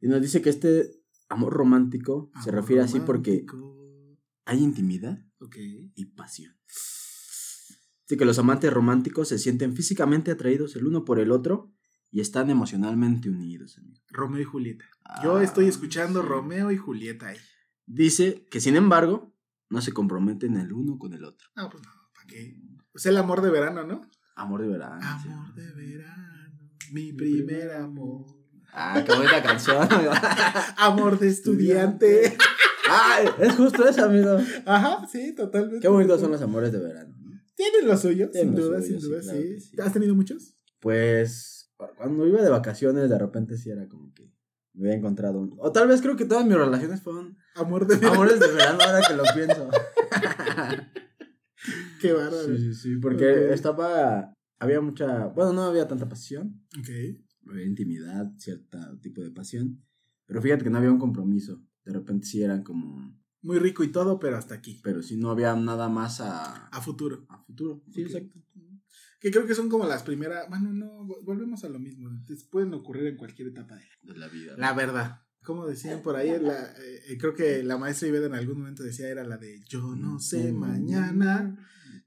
Y 0.00 0.06
nos 0.06 0.22
dice 0.22 0.40
que 0.42 0.50
este 0.50 0.92
amor 1.28 1.52
romántico 1.54 2.30
se 2.44 2.52
refiere 2.52 2.82
así 2.82 3.00
porque 3.00 3.44
hay 4.44 4.62
intimidad 4.62 5.18
y 5.96 6.04
pasión. 6.04 6.54
Dice 8.08 8.16
que 8.18 8.24
los 8.24 8.38
amantes 8.38 8.72
románticos 8.72 9.28
se 9.28 9.38
sienten 9.38 9.74
físicamente 9.74 10.30
atraídos 10.30 10.76
el 10.76 10.86
uno 10.86 11.04
por 11.04 11.18
el 11.18 11.32
otro 11.32 11.72
y 12.10 12.20
están 12.20 12.50
emocionalmente 12.50 13.28
unidos. 13.28 13.78
amigo. 13.78 14.00
Romeo 14.10 14.40
y 14.40 14.44
Julieta. 14.44 14.84
Yo 15.24 15.36
Ah, 15.36 15.42
estoy 15.42 15.66
escuchando 15.66 16.22
sí. 16.22 16.28
Romeo 16.28 16.70
y 16.70 16.76
Julieta 16.76 17.28
ahí. 17.28 17.36
Dice 17.84 18.46
que 18.50 18.60
sin 18.60 18.76
embargo 18.76 19.34
no 19.70 19.80
se 19.80 19.92
comprometen 19.92 20.56
el 20.56 20.72
uno 20.72 20.98
con 20.98 21.14
el 21.14 21.24
otro. 21.24 21.48
No, 21.56 21.68
pues 21.68 21.82
no, 21.84 21.90
¿para 22.14 22.26
qué? 22.28 22.60
Es 22.94 23.06
el 23.06 23.16
amor 23.16 23.42
de 23.42 23.50
verano, 23.50 23.84
¿no? 23.84 24.02
Amor 24.36 24.62
de 24.62 24.68
verano. 24.68 25.00
sí. 25.22 25.28
Amor 25.28 25.54
de 25.54 25.72
verano, 25.72 26.70
mi 26.92 27.12
primer 27.12 27.72
amor. 27.72 28.24
Ah, 28.72 29.02
qué 29.04 29.12
bonita 29.14 29.42
canción. 29.42 29.88
Amor 30.76 31.18
de 31.18 31.28
estudiante. 31.28 32.36
ah, 32.88 33.18
es 33.38 33.54
justo 33.54 33.88
eso, 33.88 34.04
amigo. 34.04 34.36
Ajá, 34.66 35.06
sí, 35.10 35.34
totalmente. 35.34 35.80
Qué 35.80 35.88
bonitos 35.88 36.20
son 36.20 36.30
los 36.30 36.42
amores 36.42 36.72
de 36.72 36.78
verano. 36.78 37.15
Tienen 37.56 37.86
lo 37.88 37.96
suyo, 37.96 38.30
Tienen 38.30 38.54
sin 38.54 38.60
lo 38.60 38.66
duda, 38.68 38.82
suyo, 38.82 39.00
sin 39.00 39.08
duda, 39.10 39.22
sí, 39.22 39.60
sí. 39.60 39.76
¿Has 39.80 39.92
tenido 39.92 40.14
muchos? 40.14 40.54
Pues 40.80 41.72
cuando 41.96 42.26
iba 42.26 42.42
de 42.42 42.50
vacaciones 42.50 43.10
de 43.10 43.18
repente 43.18 43.56
sí 43.58 43.70
era 43.70 43.86
como 43.88 44.12
que 44.14 44.30
me 44.74 44.88
había 44.88 44.98
encontrado 44.98 45.40
un... 45.40 45.54
O 45.58 45.72
tal 45.72 45.88
vez 45.88 46.02
creo 46.02 46.16
que 46.16 46.26
todas 46.26 46.44
mis 46.46 46.54
relaciones 46.56 47.00
fueron 47.00 47.36
Amor 47.54 47.86
de 47.86 47.96
verano. 47.96 48.14
amores 48.14 48.38
de 48.38 48.46
verano 48.48 48.78
ahora 48.82 49.00
que 49.08 49.16
lo 49.16 49.22
pienso. 49.34 49.70
Qué 52.00 52.12
bárbaro. 52.12 52.44
sí, 52.44 52.58
sí, 52.58 52.74
sí, 52.74 52.96
porque 52.96 53.52
estaba... 53.52 54.32
Había 54.58 54.80
mucha... 54.80 55.26
Bueno, 55.28 55.52
no 55.54 55.62
había 55.62 55.88
tanta 55.88 56.08
pasión. 56.08 56.62
Ok. 56.78 56.88
Había 57.50 57.64
intimidad, 57.64 58.30
cierto 58.38 58.78
tipo 59.00 59.22
de 59.22 59.30
pasión. 59.30 59.82
Pero 60.26 60.42
fíjate 60.42 60.64
que 60.64 60.70
no 60.70 60.78
había 60.78 60.92
un 60.92 60.98
compromiso. 60.98 61.62
De 61.84 61.92
repente 61.92 62.26
sí 62.26 62.42
eran 62.42 62.62
como... 62.62 63.18
Muy 63.46 63.58
rico 63.60 63.84
y 63.84 63.88
todo, 63.92 64.18
pero 64.18 64.36
hasta 64.36 64.54
aquí. 64.54 64.80
Pero 64.82 65.02
sí 65.02 65.16
no 65.16 65.30
había 65.30 65.54
nada 65.54 65.88
más 65.88 66.20
a... 66.20 66.66
A 66.66 66.80
futuro. 66.80 67.24
a 67.28 67.38
futuro. 67.38 67.82
Sí, 67.94 68.02
exacto. 68.02 68.40
Que 69.20 69.30
creo 69.30 69.46
que 69.46 69.54
son 69.54 69.68
como 69.68 69.86
las 69.86 70.02
primeras. 70.02 70.48
Bueno, 70.48 70.72
no, 70.72 71.04
vo- 71.06 71.22
volvemos 71.24 71.62
a 71.64 71.68
lo 71.68 71.78
mismo. 71.78 72.10
Te- 72.26 72.34
Pueden 72.50 72.74
ocurrir 72.74 73.06
en 73.06 73.16
cualquier 73.16 73.48
etapa 73.48 73.76
de 73.76 73.84
la 74.02 74.12
De 74.14 74.18
la 74.18 74.28
vida. 74.28 74.54
La 74.58 74.72
verdad. 74.74 75.22
Como 75.44 75.64
decían 75.66 76.02
por 76.02 76.16
ahí, 76.16 76.38
la, 76.40 76.72
eh, 76.72 77.02
eh, 77.08 77.18
creo 77.18 77.32
que 77.34 77.62
la 77.62 77.78
maestra 77.78 78.08
Iveda 78.08 78.26
en 78.26 78.34
algún 78.34 78.58
momento 78.58 78.82
decía 78.82 79.08
era 79.08 79.22
la 79.22 79.36
de 79.38 79.62
yo 79.68 79.94
no 79.94 80.18
sé 80.18 80.52
mañana, 80.52 81.56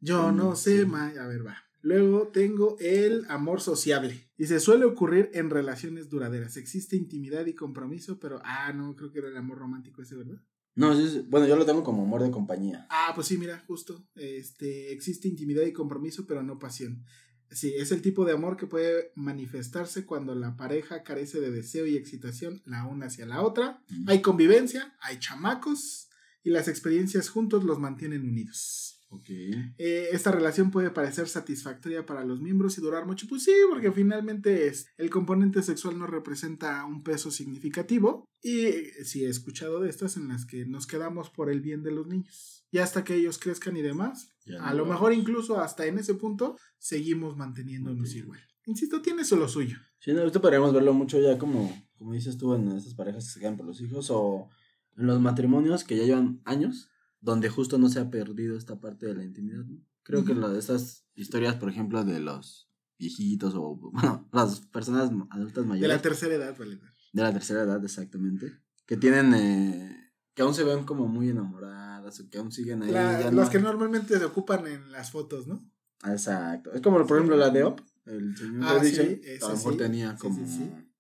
yo 0.02 0.34
no 0.34 0.58
sé 0.58 0.86
mañana. 0.86 1.24
A 1.24 1.28
ver, 1.28 1.46
va. 1.48 1.56
Luego 1.82 2.28
tengo 2.28 2.76
el 2.82 3.26
amor 3.30 3.62
sociable. 3.62 4.30
Dice, 4.38 4.60
suele 4.60 4.84
ocurrir 4.84 5.30
en 5.34 5.50
relaciones 5.50 6.10
duraderas. 6.10 6.58
Existe 6.58 6.98
intimidad 6.98 7.46
y 7.46 7.54
compromiso, 7.56 8.20
pero, 8.20 8.42
ah, 8.44 8.74
no, 8.74 8.96
creo 8.98 9.12
que 9.14 9.20
era 9.20 9.30
el 9.30 9.38
amor 9.38 9.60
romántico 9.60 10.02
ese, 10.02 10.16
¿verdad? 10.18 10.42
No, 10.80 10.96
bueno, 11.28 11.46
yo 11.46 11.58
lo 11.58 11.66
tengo 11.66 11.84
como 11.84 12.04
amor 12.04 12.24
de 12.24 12.32
compañía. 12.32 12.88
Ah, 12.90 13.12
pues 13.14 13.28
sí, 13.28 13.38
mira, 13.38 13.62
justo. 13.68 14.08
Este, 14.16 14.94
existe 14.94 15.28
intimidad 15.28 15.64
y 15.64 15.74
compromiso, 15.74 16.26
pero 16.26 16.42
no 16.42 16.58
pasión. 16.58 17.04
Sí, 17.52 17.74
es 17.76 17.92
el 17.92 18.02
tipo 18.02 18.24
de 18.24 18.32
amor 18.32 18.56
que 18.56 18.66
puede 18.66 19.12
manifestarse 19.16 20.06
cuando 20.06 20.36
la 20.36 20.56
pareja 20.56 21.04
carece 21.04 21.42
de 21.42 21.52
deseo 21.52 21.86
y 21.86 21.98
excitación 21.98 22.62
la 22.66 22.86
una 22.86 23.08
hacia 23.08 23.26
la 23.26 23.42
otra. 23.42 23.84
Hay 24.08 24.22
convivencia, 24.22 24.96
hay 25.02 25.20
chamacos 25.20 26.08
y 26.44 26.52
las 26.52 26.70
experiencias 26.70 27.28
juntos 27.28 27.66
los 27.66 27.78
mantienen 27.78 28.22
unidos. 28.22 28.99
Ok. 29.12 29.30
Eh, 29.30 30.10
esta 30.12 30.32
relación 30.32 30.70
puede 30.70 30.92
parecer 30.92 31.28
satisfactoria 31.28 32.06
para 32.06 32.24
los 32.24 32.42
miembros 32.42 32.78
y 32.78 32.82
durar 32.82 33.06
mucho. 33.08 33.28
Pues 33.28 33.44
sí, 33.44 33.54
porque 33.70 33.92
finalmente 33.92 34.68
es, 34.68 34.88
el 34.98 35.10
componente 35.10 35.64
sexual 35.64 35.98
no 35.98 36.06
representa 36.06 36.86
un 36.86 37.04
peso 37.04 37.32
significativo. 37.32 38.26
Y 38.42 38.66
eh, 38.66 39.04
sí 39.04 39.26
he 39.26 39.30
escuchado 39.30 39.80
de 39.82 39.90
estas 39.90 40.16
en 40.16 40.28
las 40.28 40.46
que 40.46 40.66
nos 40.66 40.86
quedamos 40.88 41.30
por 41.30 41.50
el 41.50 41.60
bien 41.62 41.82
de 41.84 41.92
los 41.92 42.08
niños. 42.08 42.66
Y 42.72 42.78
hasta 42.78 43.04
que 43.04 43.16
ellos 43.16 43.40
crezcan 43.40 43.76
y 43.78 43.82
demás, 43.82 44.32
a 44.62 44.74
lo 44.74 44.84
vamos. 44.84 44.90
mejor 44.90 45.14
incluso 45.14 45.60
hasta 45.60 45.88
en 45.88 45.98
ese 45.98 46.14
punto, 46.14 46.56
seguimos 46.78 47.36
manteniéndonos 47.36 48.10
Ok. 48.12 48.16
igual. 48.16 48.40
Insisto, 48.68 49.02
tiene 49.02 49.24
eso 49.24 49.36
lo 49.36 49.48
suyo. 49.48 49.78
Sí, 50.00 50.14
no, 50.14 50.22
esto 50.24 50.40
podríamos 50.40 50.72
verlo 50.72 50.94
mucho 50.94 51.20
ya 51.20 51.40
como, 51.40 51.76
como 51.98 52.14
dices 52.14 52.38
tú, 52.38 52.54
en 52.54 52.72
estas 52.74 52.94
parejas 52.94 53.26
que 53.26 53.32
se 53.32 53.40
quedan 53.40 53.58
por 53.58 53.66
los 53.66 53.82
hijos 53.82 54.12
o 54.12 54.50
en 54.96 55.08
los 55.08 55.20
matrimonios 55.20 55.84
que 55.84 55.98
ya 55.98 56.04
llevan 56.04 56.42
años, 56.46 56.90
donde 57.22 57.50
justo 57.50 57.78
no 57.78 57.90
se 57.90 58.00
ha 58.00 58.10
perdido 58.10 58.58
esta 58.58 58.80
parte 58.80 59.06
de 59.08 59.16
la 59.16 59.24
intimidad. 59.24 59.66
¿no? 59.66 59.78
Creo 60.04 60.26
que 60.26 60.32
Ujú. 60.34 60.42
la- 60.42 60.58
estas 60.58 61.06
historias, 61.16 61.56
por 61.56 61.70
ejemplo, 61.70 62.04
de 62.04 62.20
los 62.20 62.70
viejitos 62.98 63.54
o, 63.56 63.76
bueno, 63.94 64.28
las 64.34 64.62
personas 64.62 65.12
adultas 65.30 65.64
De 65.64 65.70
mayores 65.70 65.96
la 65.96 66.02
tercera 66.02 66.36
edad, 66.36 66.56
vale. 66.58 66.80
de 67.14 67.22
la 67.22 67.34
tercera 67.34 67.64
edad, 67.64 67.84
exactamente, 67.84 68.54
que 68.86 68.98
tienen, 68.98 69.34
eh, 69.34 70.12
que 70.34 70.42
aún 70.42 70.54
se 70.54 70.64
ven 70.64 70.84
como 70.86 71.08
muy 71.08 71.30
enamoradas 71.30 72.20
o 72.20 72.30
que 72.30 72.38
aún 72.38 72.52
siguen 72.52 72.84
ahí. 72.84 72.92
La- 72.92 73.22
las 73.22 73.34
no- 73.34 73.50
que 73.50 73.60
normalmente 73.60 74.18
se 74.18 74.26
ocupan 74.26 74.66
en 74.68 74.92
las 74.92 75.12
fotos, 75.12 75.48
¿no? 75.48 75.70
Exacto. 76.06 76.72
Es 76.74 76.82
como, 76.82 77.06
por 77.06 77.18
ejemplo, 77.18 77.36
la 77.36 77.50
de 77.50 77.64
Op, 77.64 77.82
el 78.06 78.36
señor 78.38 78.64
Ah, 78.64 78.84
sí, 78.84 78.98
a 79.42 79.48
lo 79.50 79.56
mejor 79.56 79.74
sí. 79.74 79.78
tenía 79.78 80.16
como... 80.18 80.48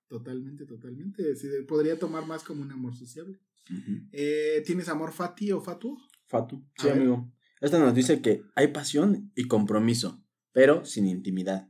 Totalmente, 0.07 0.65
totalmente. 0.65 1.35
Sí, 1.35 1.47
podría 1.67 1.97
tomar 1.99 2.25
más 2.25 2.43
como 2.43 2.61
un 2.63 2.71
amor 2.71 2.95
sociable. 2.95 3.39
Eh, 4.11 4.63
¿Tienes 4.65 4.89
amor 4.89 5.11
fati 5.11 5.51
o 5.51 5.61
fatuo? 5.61 5.97
Fatu. 6.29 6.65
A 6.77 6.81
Sí, 6.81 6.87
ver. 6.87 6.97
amigo. 6.97 7.31
Esta 7.59 7.77
nos 7.79 7.93
dice 7.93 8.21
que 8.21 8.41
hay 8.55 8.67
pasión 8.69 9.31
y 9.35 9.47
compromiso, 9.47 10.23
pero 10.53 10.85
sin 10.85 11.07
intimidad. 11.07 11.69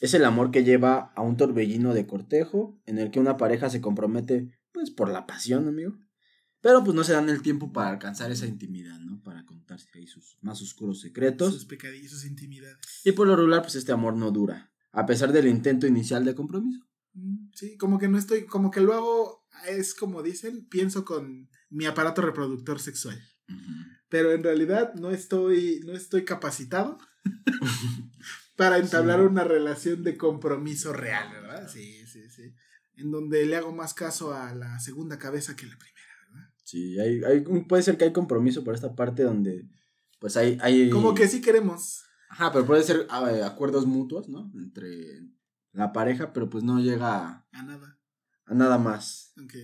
Es 0.00 0.14
el 0.14 0.24
amor 0.24 0.50
que 0.50 0.64
lleva 0.64 1.12
a 1.16 1.22
un 1.22 1.36
torbellino 1.36 1.92
de 1.92 2.06
cortejo 2.06 2.80
en 2.86 2.98
el 2.98 3.10
que 3.10 3.20
una 3.20 3.36
pareja 3.36 3.68
se 3.68 3.80
compromete, 3.80 4.48
pues, 4.72 4.90
por 4.90 5.10
la 5.10 5.26
pasión, 5.26 5.68
amigo. 5.68 5.98
Pero 6.60 6.82
pues 6.82 6.94
no 6.94 7.04
se 7.04 7.12
dan 7.12 7.28
el 7.28 7.42
tiempo 7.42 7.72
para 7.72 7.90
alcanzar 7.90 8.32
esa 8.32 8.46
intimidad, 8.46 8.98
¿no? 9.00 9.22
Para 9.22 9.44
contarse 9.44 9.88
ahí 9.94 10.06
sus 10.06 10.38
más 10.40 10.60
oscuros 10.62 11.00
secretos. 11.00 11.52
Sus 11.54 11.66
pecadillos, 11.66 12.10
sus 12.10 12.24
intimidades. 12.24 12.78
Y 13.04 13.12
por 13.12 13.26
lo 13.28 13.36
regular, 13.36 13.62
pues 13.62 13.76
este 13.76 13.92
amor 13.92 14.16
no 14.16 14.30
dura, 14.32 14.72
a 14.92 15.06
pesar 15.06 15.32
del 15.32 15.46
intento 15.46 15.86
inicial 15.86 16.24
de 16.24 16.34
compromiso. 16.34 16.80
Mm, 17.12 17.50
Sí, 17.54 17.76
como 17.76 17.98
que 17.98 18.08
no 18.08 18.18
estoy, 18.18 18.46
como 18.46 18.70
que 18.70 18.80
lo 18.80 18.92
hago, 18.94 19.46
es 19.68 19.94
como 19.94 20.22
dicen, 20.22 20.66
pienso 20.68 21.04
con 21.04 21.48
mi 21.70 21.86
aparato 21.86 22.22
reproductor 22.22 22.80
sexual. 22.80 23.20
Pero 24.08 24.32
en 24.32 24.42
realidad 24.42 24.94
no 24.94 25.10
estoy, 25.10 25.80
no 25.84 25.92
estoy 25.92 26.24
capacitado 26.24 26.98
para 28.56 28.78
entablar 28.78 29.20
Sí. 29.20 29.26
una 29.26 29.44
relación 29.44 30.02
de 30.02 30.16
compromiso 30.16 30.92
real, 30.92 31.30
¿verdad? 31.32 31.68
Sí, 31.68 32.06
sí, 32.06 32.28
sí. 32.30 32.54
En 32.96 33.10
donde 33.10 33.44
le 33.46 33.56
hago 33.56 33.72
más 33.72 33.94
caso 33.94 34.34
a 34.34 34.54
la 34.54 34.78
segunda 34.80 35.18
cabeza 35.18 35.54
que 35.56 35.66
a 35.66 35.68
la 35.68 35.78
primera. 35.78 35.98
Sí, 36.64 36.98
hay, 36.98 37.22
hay, 37.24 37.40
puede 37.66 37.82
ser 37.82 37.96
que 37.96 38.04
hay 38.04 38.12
compromiso 38.12 38.62
por 38.64 38.74
esta 38.74 38.94
parte 38.94 39.22
donde, 39.22 39.68
pues 40.18 40.36
hay... 40.36 40.58
hay... 40.60 40.90
Como 40.90 41.14
que 41.14 41.26
sí 41.28 41.40
queremos. 41.40 42.04
Ajá, 42.28 42.52
pero 42.52 42.66
puede 42.66 42.82
ser 42.82 43.06
ah, 43.08 43.30
eh, 43.32 43.42
acuerdos 43.42 43.86
mutuos, 43.86 44.28
¿no? 44.28 44.50
Entre 44.54 45.22
la 45.72 45.92
pareja, 45.92 46.32
pero 46.34 46.50
pues 46.50 46.64
no 46.64 46.78
llega 46.80 47.26
a, 47.26 47.46
A 47.52 47.62
nada. 47.62 47.98
a 48.44 48.54
nada 48.54 48.76
más. 48.78 49.32
Ok. 49.42 49.54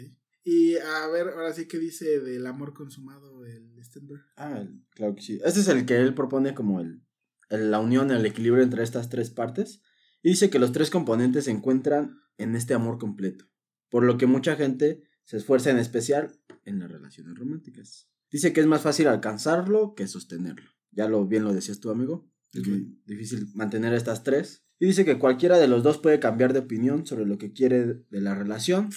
Y 0.45 0.77
a 0.77 1.07
ver, 1.09 1.29
ahora 1.29 1.53
sí 1.55 1.67
que 1.67 1.79
dice 1.79 2.21
del 2.21 2.47
amor 2.47 2.75
consumado 2.75 3.45
el 3.47 3.83
Stenberg. 3.83 4.23
Ah, 4.37 4.59
el- 4.61 4.85
claro 4.91 5.15
que 5.15 5.23
sí. 5.23 5.41
Este 5.45 5.61
es 5.61 5.69
el 5.69 5.87
que 5.87 5.97
él 5.97 6.15
propone 6.15 6.55
como 6.55 6.81
el, 6.81 7.03
el- 7.49 7.71
la 7.71 7.81
unión, 7.81 8.11
el 8.11 8.27
equilibrio 8.27 8.63
entre 8.63 8.83
estas 8.83 9.09
tres 9.09 9.31
partes. 9.31 9.81
Y 10.23 10.31
dice 10.31 10.51
que 10.51 10.59
los 10.59 10.73
tres 10.73 10.91
componentes 10.91 11.45
se 11.45 11.51
encuentran 11.51 12.19
en 12.39 12.57
este 12.57 12.75
amor 12.75 12.99
completo. 12.99 13.47
Por 13.89 14.05
lo 14.05 14.19
que 14.19 14.27
mucha 14.27 14.57
gente 14.57 15.03
se 15.25 15.39
esfuerza 15.39 15.71
en 15.71 15.79
especial 15.79 16.31
en 16.65 16.79
las 16.79 16.91
relaciones 16.91 17.35
románticas. 17.39 18.11
Dice 18.31 18.53
que 18.53 18.61
es 18.61 18.67
más 18.67 18.83
fácil 18.83 19.07
alcanzarlo 19.09 19.95
que 19.95 20.07
sostenerlo. 20.09 20.69
Ya 20.91 21.09
lo 21.09 21.27
bien 21.27 21.45
lo 21.45 21.55
decías 21.55 21.81
tú, 21.81 21.91
amigo. 21.91 22.31
Es 22.53 22.67
muy 22.69 23.01
difícil 23.07 23.49
mantener 23.55 23.95
estas 23.95 24.23
tres. 24.25 24.65
Y 24.79 24.87
dice 24.87 25.05
que 25.05 25.19
cualquiera 25.19 25.59
de 25.59 25.69
los 25.69 25.83
dos 25.83 25.99
puede 25.99 26.21
cambiar 26.21 26.53
de 26.53 26.59
opinión 26.61 27.07
sobre 27.07 27.25
lo 27.27 27.39
que 27.39 27.53
quiere 27.53 27.85
de 28.11 28.21
la 28.21 28.35
relación. 28.35 28.91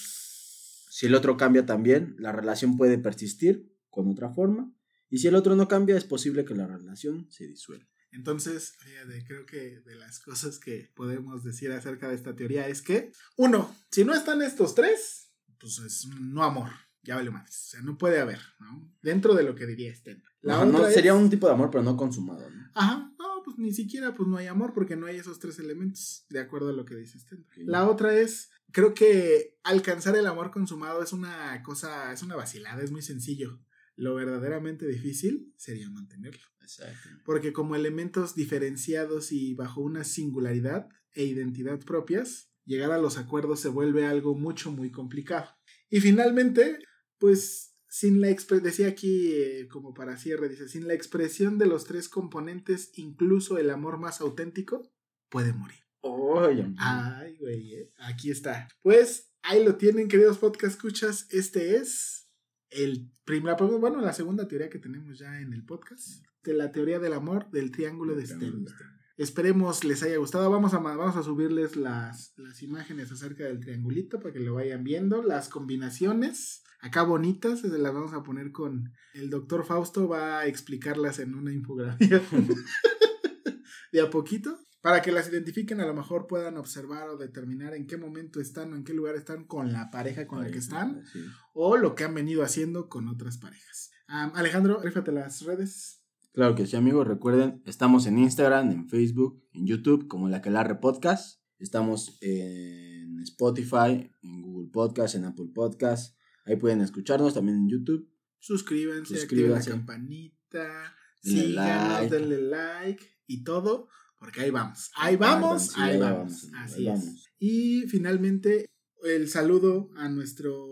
Si 0.89 1.05
el 1.05 1.15
otro 1.15 1.37
cambia 1.37 1.65
también, 1.65 2.15
la 2.19 2.31
relación 2.31 2.77
puede 2.77 2.97
persistir 2.97 3.71
con 3.89 4.09
otra 4.09 4.29
forma. 4.29 4.73
Y 5.09 5.19
si 5.19 5.27
el 5.27 5.35
otro 5.35 5.55
no 5.55 5.67
cambia, 5.67 5.97
es 5.97 6.03
posible 6.03 6.45
que 6.45 6.55
la 6.55 6.67
relación 6.67 7.29
se 7.29 7.47
disuelva. 7.47 7.87
Entonces, 8.11 8.73
fíjate, 8.79 9.25
creo 9.25 9.45
que 9.45 9.81
de 9.81 9.95
las 9.95 10.19
cosas 10.19 10.59
que 10.59 10.91
podemos 10.95 11.43
decir 11.43 11.71
acerca 11.71 12.09
de 12.09 12.15
esta 12.15 12.35
teoría 12.35 12.67
es 12.67 12.81
que, 12.81 13.11
uno, 13.35 13.75
si 13.91 14.05
no 14.05 14.13
están 14.13 14.41
estos 14.41 14.75
tres, 14.75 15.31
pues 15.59 15.79
es 15.79 16.07
no 16.19 16.43
amor. 16.43 16.69
Ya 17.03 17.15
vale 17.15 17.31
más. 17.31 17.49
O 17.49 17.69
sea, 17.71 17.81
no 17.81 17.97
puede 17.97 18.19
haber, 18.19 18.39
¿no? 18.59 18.93
Dentro 19.01 19.33
de 19.33 19.43
lo 19.43 19.55
que 19.55 19.65
diría 19.65 19.95
Sten. 19.95 20.23
La 20.41 20.55
Ajá, 20.55 20.65
no, 20.65 20.79
otra 20.79 20.91
sería 20.91 21.13
un 21.13 21.29
tipo 21.29 21.47
de 21.47 21.53
amor, 21.53 21.69
pero 21.71 21.83
no 21.83 21.95
consumado. 21.95 22.49
¿no? 22.49 22.71
Ajá, 22.73 23.13
pues 23.47 23.57
ni 23.59 23.71
siquiera 23.71 24.13
pues 24.13 24.27
no 24.27 24.35
hay 24.35 24.47
amor 24.47 24.73
porque 24.73 24.97
no 24.97 25.05
hay 25.05 25.15
esos 25.15 25.39
tres 25.39 25.57
elementos, 25.57 26.25
de 26.29 26.41
acuerdo 26.41 26.67
a 26.67 26.73
lo 26.73 26.83
que 26.83 26.95
dice 26.95 27.17
Sten. 27.17 27.39
Ok. 27.39 27.53
La 27.59 27.89
otra 27.89 28.13
es, 28.13 28.49
creo 28.73 28.93
que 28.93 29.57
alcanzar 29.63 30.17
el 30.17 30.27
amor 30.27 30.51
consumado 30.51 31.01
es 31.01 31.13
una 31.13 31.63
cosa, 31.63 32.11
es 32.11 32.21
una 32.23 32.35
vacilada, 32.35 32.83
es 32.83 32.91
muy 32.91 33.01
sencillo. 33.01 33.61
Lo 33.95 34.15
verdaderamente 34.15 34.85
difícil 34.85 35.53
sería 35.55 35.89
mantenerlo. 35.89 36.41
Exacto. 36.61 37.07
Porque 37.23 37.53
como 37.53 37.77
elementos 37.77 38.35
diferenciados 38.35 39.31
y 39.31 39.53
bajo 39.53 39.79
una 39.79 40.03
singularidad 40.03 40.89
e 41.13 41.23
identidad 41.23 41.79
propias, 41.79 42.51
llegar 42.65 42.91
a 42.91 42.97
los 42.97 43.17
acuerdos 43.17 43.61
se 43.61 43.69
vuelve 43.69 44.05
algo 44.05 44.35
mucho, 44.35 44.73
muy 44.73 44.91
complicado. 44.91 45.55
Y 45.89 46.01
finalmente, 46.01 46.79
pues 47.17 47.66
sin 47.99 48.21
la 48.21 48.29
decía 48.29 48.89
aquí 48.89 49.31
eh, 49.31 49.67
como 49.71 49.95
para 49.95 50.17
cierre, 50.17 50.49
dice, 50.49 50.69
sin 50.69 50.87
la 50.87 50.93
expresión 50.93 51.57
de 51.57 51.65
los 51.65 51.85
tres 51.85 52.09
componentes, 52.09 52.91
incluso 52.95 53.57
el 53.57 53.71
amor 53.71 53.97
más 53.97 54.21
auténtico 54.21 54.87
puede 55.29 55.51
morir. 55.51 55.79
Amigo. 56.03 56.75
Ay, 56.77 57.37
güey, 57.39 57.73
eh, 57.73 57.91
aquí 57.97 58.29
está. 58.29 58.67
Pues 58.83 59.33
ahí 59.41 59.65
lo 59.65 59.77
tienen, 59.77 60.09
queridos 60.09 60.37
podcast 60.37 60.75
escuchas. 60.75 61.27
Este 61.31 61.77
es 61.77 62.29
el 62.69 63.11
primer, 63.25 63.55
bueno, 63.57 63.99
la 63.99 64.13
segunda 64.13 64.47
teoría 64.47 64.69
que 64.69 64.77
tenemos 64.77 65.17
ya 65.17 65.39
en 65.39 65.53
el 65.53 65.65
podcast, 65.65 66.23
de 66.43 66.53
la 66.53 66.71
teoría 66.71 66.99
del 66.99 67.13
amor 67.13 67.49
del 67.49 67.71
triángulo 67.71 68.15
de 68.15 68.27
Stenberg. 68.27 68.75
Esperemos 69.17 69.83
les 69.83 70.03
haya 70.03 70.17
gustado. 70.17 70.51
Vamos 70.51 70.75
a, 70.75 70.77
vamos 70.77 71.15
a 71.15 71.23
subirles 71.23 71.75
las, 71.75 72.33
las 72.37 72.61
imágenes 72.61 73.11
acerca 73.11 73.45
del 73.45 73.59
triangulito 73.59 74.19
para 74.19 74.33
que 74.33 74.39
lo 74.39 74.53
vayan 74.53 74.83
viendo. 74.83 75.23
Las 75.23 75.49
combinaciones, 75.49 76.61
acá 76.87 77.03
bonitas, 77.03 77.59
se 77.61 77.67
las 77.69 77.93
vamos 77.93 78.13
a 78.13 78.23
poner 78.23 78.51
con 78.51 78.91
el 79.13 79.29
doctor 79.29 79.65
Fausto. 79.65 80.07
Va 80.07 80.39
a 80.39 80.45
explicarlas 80.47 81.19
en 81.19 81.35
una 81.35 81.53
infografía 81.53 82.21
de 83.91 84.01
a 84.01 84.09
poquito. 84.09 84.57
Para 84.81 85.01
que 85.01 85.11
las 85.11 85.27
identifiquen, 85.27 85.81
a 85.81 85.85
lo 85.85 85.93
mejor 85.93 86.27
puedan 86.27 86.55
observar 86.55 87.09
o 87.09 87.17
determinar 87.17 87.73
en 87.73 87.87
qué 87.87 87.97
momento 87.97 88.39
están 88.39 88.71
o 88.71 88.75
en 88.75 88.83
qué 88.83 88.93
lugar 88.93 89.15
están 89.15 89.45
con 89.45 89.73
la 89.73 89.89
pareja 89.91 90.27
con 90.27 90.41
la 90.41 90.49
que 90.49 90.59
están 90.59 91.03
Sí. 91.11 91.19
o 91.53 91.75
lo 91.77 91.93
que 91.95 92.03
han 92.05 92.13
venido 92.13 92.43
haciendo 92.43 92.87
con 92.87 93.07
otras 93.09 93.37
parejas. 93.37 93.91
Alejandro, 94.07 94.79
rífate 94.81 95.11
las 95.11 95.41
redes. 95.41 96.01
Claro 96.31 96.55
que 96.55 96.65
sí, 96.67 96.77
amigos. 96.77 97.07
Recuerden, 97.07 97.61
estamos 97.65 98.05
en 98.05 98.19
Instagram, 98.19 98.71
en 98.71 98.87
Facebook, 98.87 99.43
en 99.51 99.65
YouTube, 99.65 100.07
como 100.07 100.29
La 100.29 100.41
Quelarre 100.41 100.75
Podcast. 100.75 101.41
Estamos 101.57 102.17
en 102.21 103.19
Spotify, 103.23 104.09
en 104.21 104.41
Google 104.43 104.69
Podcast, 104.71 105.15
en 105.15 105.25
Apple 105.25 105.49
Podcast. 105.53 106.16
Ahí 106.47 106.55
pueden 106.55 106.81
escucharnos 106.81 107.33
también 107.33 107.57
en 107.57 107.69
YouTube. 107.69 108.09
Suscríbanse, 108.39 109.15
Suscríbanse. 109.17 109.23
activen 109.23 109.51
la 109.51 109.61
campanita, 109.85 110.95
Denle 111.23 111.41
síganos, 111.41 111.99
like. 112.01 112.15
denle 112.15 112.41
like 112.41 113.05
y 113.27 113.43
todo, 113.43 113.89
porque 114.19 114.41
ahí 114.41 114.49
vamos. 114.49 114.91
Ahí 114.95 115.15
vamos, 115.15 115.73
ahí 115.77 115.91
ahí 115.93 115.99
vamos. 115.99 116.49
vamos, 116.51 116.51
Así 116.55 116.87
ahí 116.87 116.95
es. 116.95 117.03
vamos. 117.05 117.29
Y 117.39 117.81
finalmente, 117.87 118.69
el 119.03 119.27
saludo 119.29 119.89
a 119.95 120.07
nuestro 120.09 120.65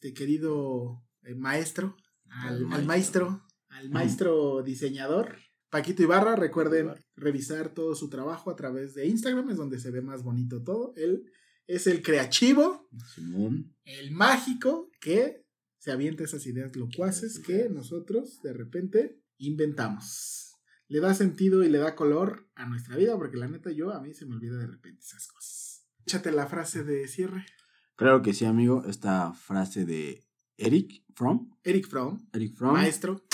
te 0.00 0.12
querido 0.14 1.02
eh, 1.22 1.34
maestro, 1.34 1.96
al, 2.30 2.72
Al 2.72 2.84
maestro. 2.86 3.42
al 3.68 3.90
maestro 3.90 4.62
diseñador. 4.62 5.36
Paquito 5.68 6.02
Ibarra, 6.02 6.34
recuerden 6.34 6.92
revisar 7.14 7.72
todo 7.74 7.94
su 7.94 8.08
trabajo 8.08 8.50
a 8.50 8.56
través 8.56 8.94
de 8.94 9.06
Instagram, 9.06 9.50
es 9.50 9.56
donde 9.56 9.78
se 9.78 9.90
ve 9.92 10.00
más 10.02 10.24
bonito 10.24 10.62
todo. 10.64 10.92
Él 10.96 11.30
es 11.66 11.86
el 11.86 12.02
creativo 12.02 12.88
Simón. 13.14 13.74
el 13.84 14.10
mágico 14.10 14.90
que 15.00 15.44
se 15.78 15.92
avienta 15.92 16.24
esas 16.24 16.46
ideas 16.46 16.76
locuaces 16.76 17.38
que 17.38 17.68
nosotros 17.70 18.40
de 18.42 18.52
repente 18.52 19.20
inventamos. 19.38 20.56
Le 20.88 21.00
da 21.00 21.14
sentido 21.14 21.62
y 21.62 21.68
le 21.68 21.78
da 21.78 21.94
color 21.94 22.48
a 22.54 22.66
nuestra 22.66 22.96
vida, 22.96 23.16
porque 23.16 23.36
la 23.36 23.48
neta 23.48 23.70
yo 23.70 23.92
a 23.92 24.00
mí 24.00 24.12
se 24.12 24.26
me 24.26 24.34
olvida 24.34 24.58
de 24.58 24.66
repente 24.66 25.00
esas 25.02 25.26
cosas. 25.28 25.86
Échate 26.04 26.32
la 26.32 26.46
frase 26.46 26.82
de 26.82 27.06
cierre. 27.06 27.46
Claro 27.94 28.22
que 28.22 28.34
sí, 28.34 28.44
amigo. 28.44 28.84
Esta 28.86 29.32
frase 29.32 29.84
de 29.84 30.24
Eric 30.56 31.04
Fromm. 31.14 31.50
Eric 31.62 31.86
Fromm, 31.86 32.28
Eric 32.32 32.56
Fromm. 32.56 32.72
maestro, 32.72 33.24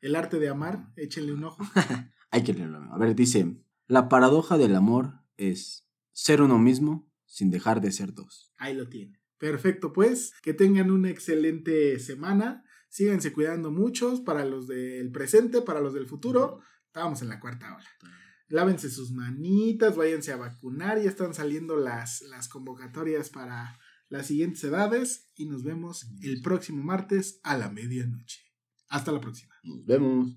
el 0.00 0.14
arte 0.14 0.38
de 0.38 0.48
amar, 0.48 0.92
échenle 0.96 1.32
un 1.32 1.44
ojo. 1.44 1.64
Hay 2.30 2.44
que 2.44 2.52
leerlo. 2.52 2.78
A 2.92 2.98
ver, 2.98 3.14
dice, 3.16 3.56
la 3.86 4.08
paradoja 4.08 4.58
del 4.58 4.76
amor 4.76 5.14
es 5.36 5.88
ser 6.12 6.42
uno 6.42 6.58
mismo 6.58 7.07
sin 7.28 7.50
dejar 7.50 7.80
de 7.80 7.92
ser 7.92 8.12
dos. 8.12 8.52
Ahí 8.56 8.74
lo 8.74 8.88
tiene. 8.88 9.20
Perfecto, 9.38 9.92
pues 9.92 10.32
que 10.42 10.52
tengan 10.52 10.90
una 10.90 11.10
excelente 11.10 12.00
semana. 12.00 12.64
Síganse 12.88 13.32
cuidando 13.32 13.70
muchos 13.70 14.20
para 14.20 14.44
los 14.44 14.66
del 14.66 15.12
presente, 15.12 15.62
para 15.62 15.80
los 15.80 15.94
del 15.94 16.08
futuro. 16.08 16.60
Estábamos 16.86 17.22
en 17.22 17.28
la 17.28 17.38
cuarta 17.38 17.76
ola. 17.76 17.88
Lávense 18.48 18.90
sus 18.90 19.12
manitas, 19.12 19.94
váyanse 19.94 20.32
a 20.32 20.36
vacunar. 20.36 21.00
Ya 21.00 21.10
están 21.10 21.34
saliendo 21.34 21.76
las, 21.76 22.22
las 22.22 22.48
convocatorias 22.48 23.28
para 23.30 23.78
las 24.08 24.26
siguientes 24.26 24.64
edades. 24.64 25.30
Y 25.36 25.46
nos 25.46 25.62
vemos 25.62 26.10
el 26.22 26.40
próximo 26.40 26.82
martes 26.82 27.40
a 27.44 27.56
la 27.56 27.70
medianoche. 27.70 28.40
Hasta 28.88 29.12
la 29.12 29.20
próxima. 29.20 29.54
Nos 29.62 29.84
vemos. 29.84 30.26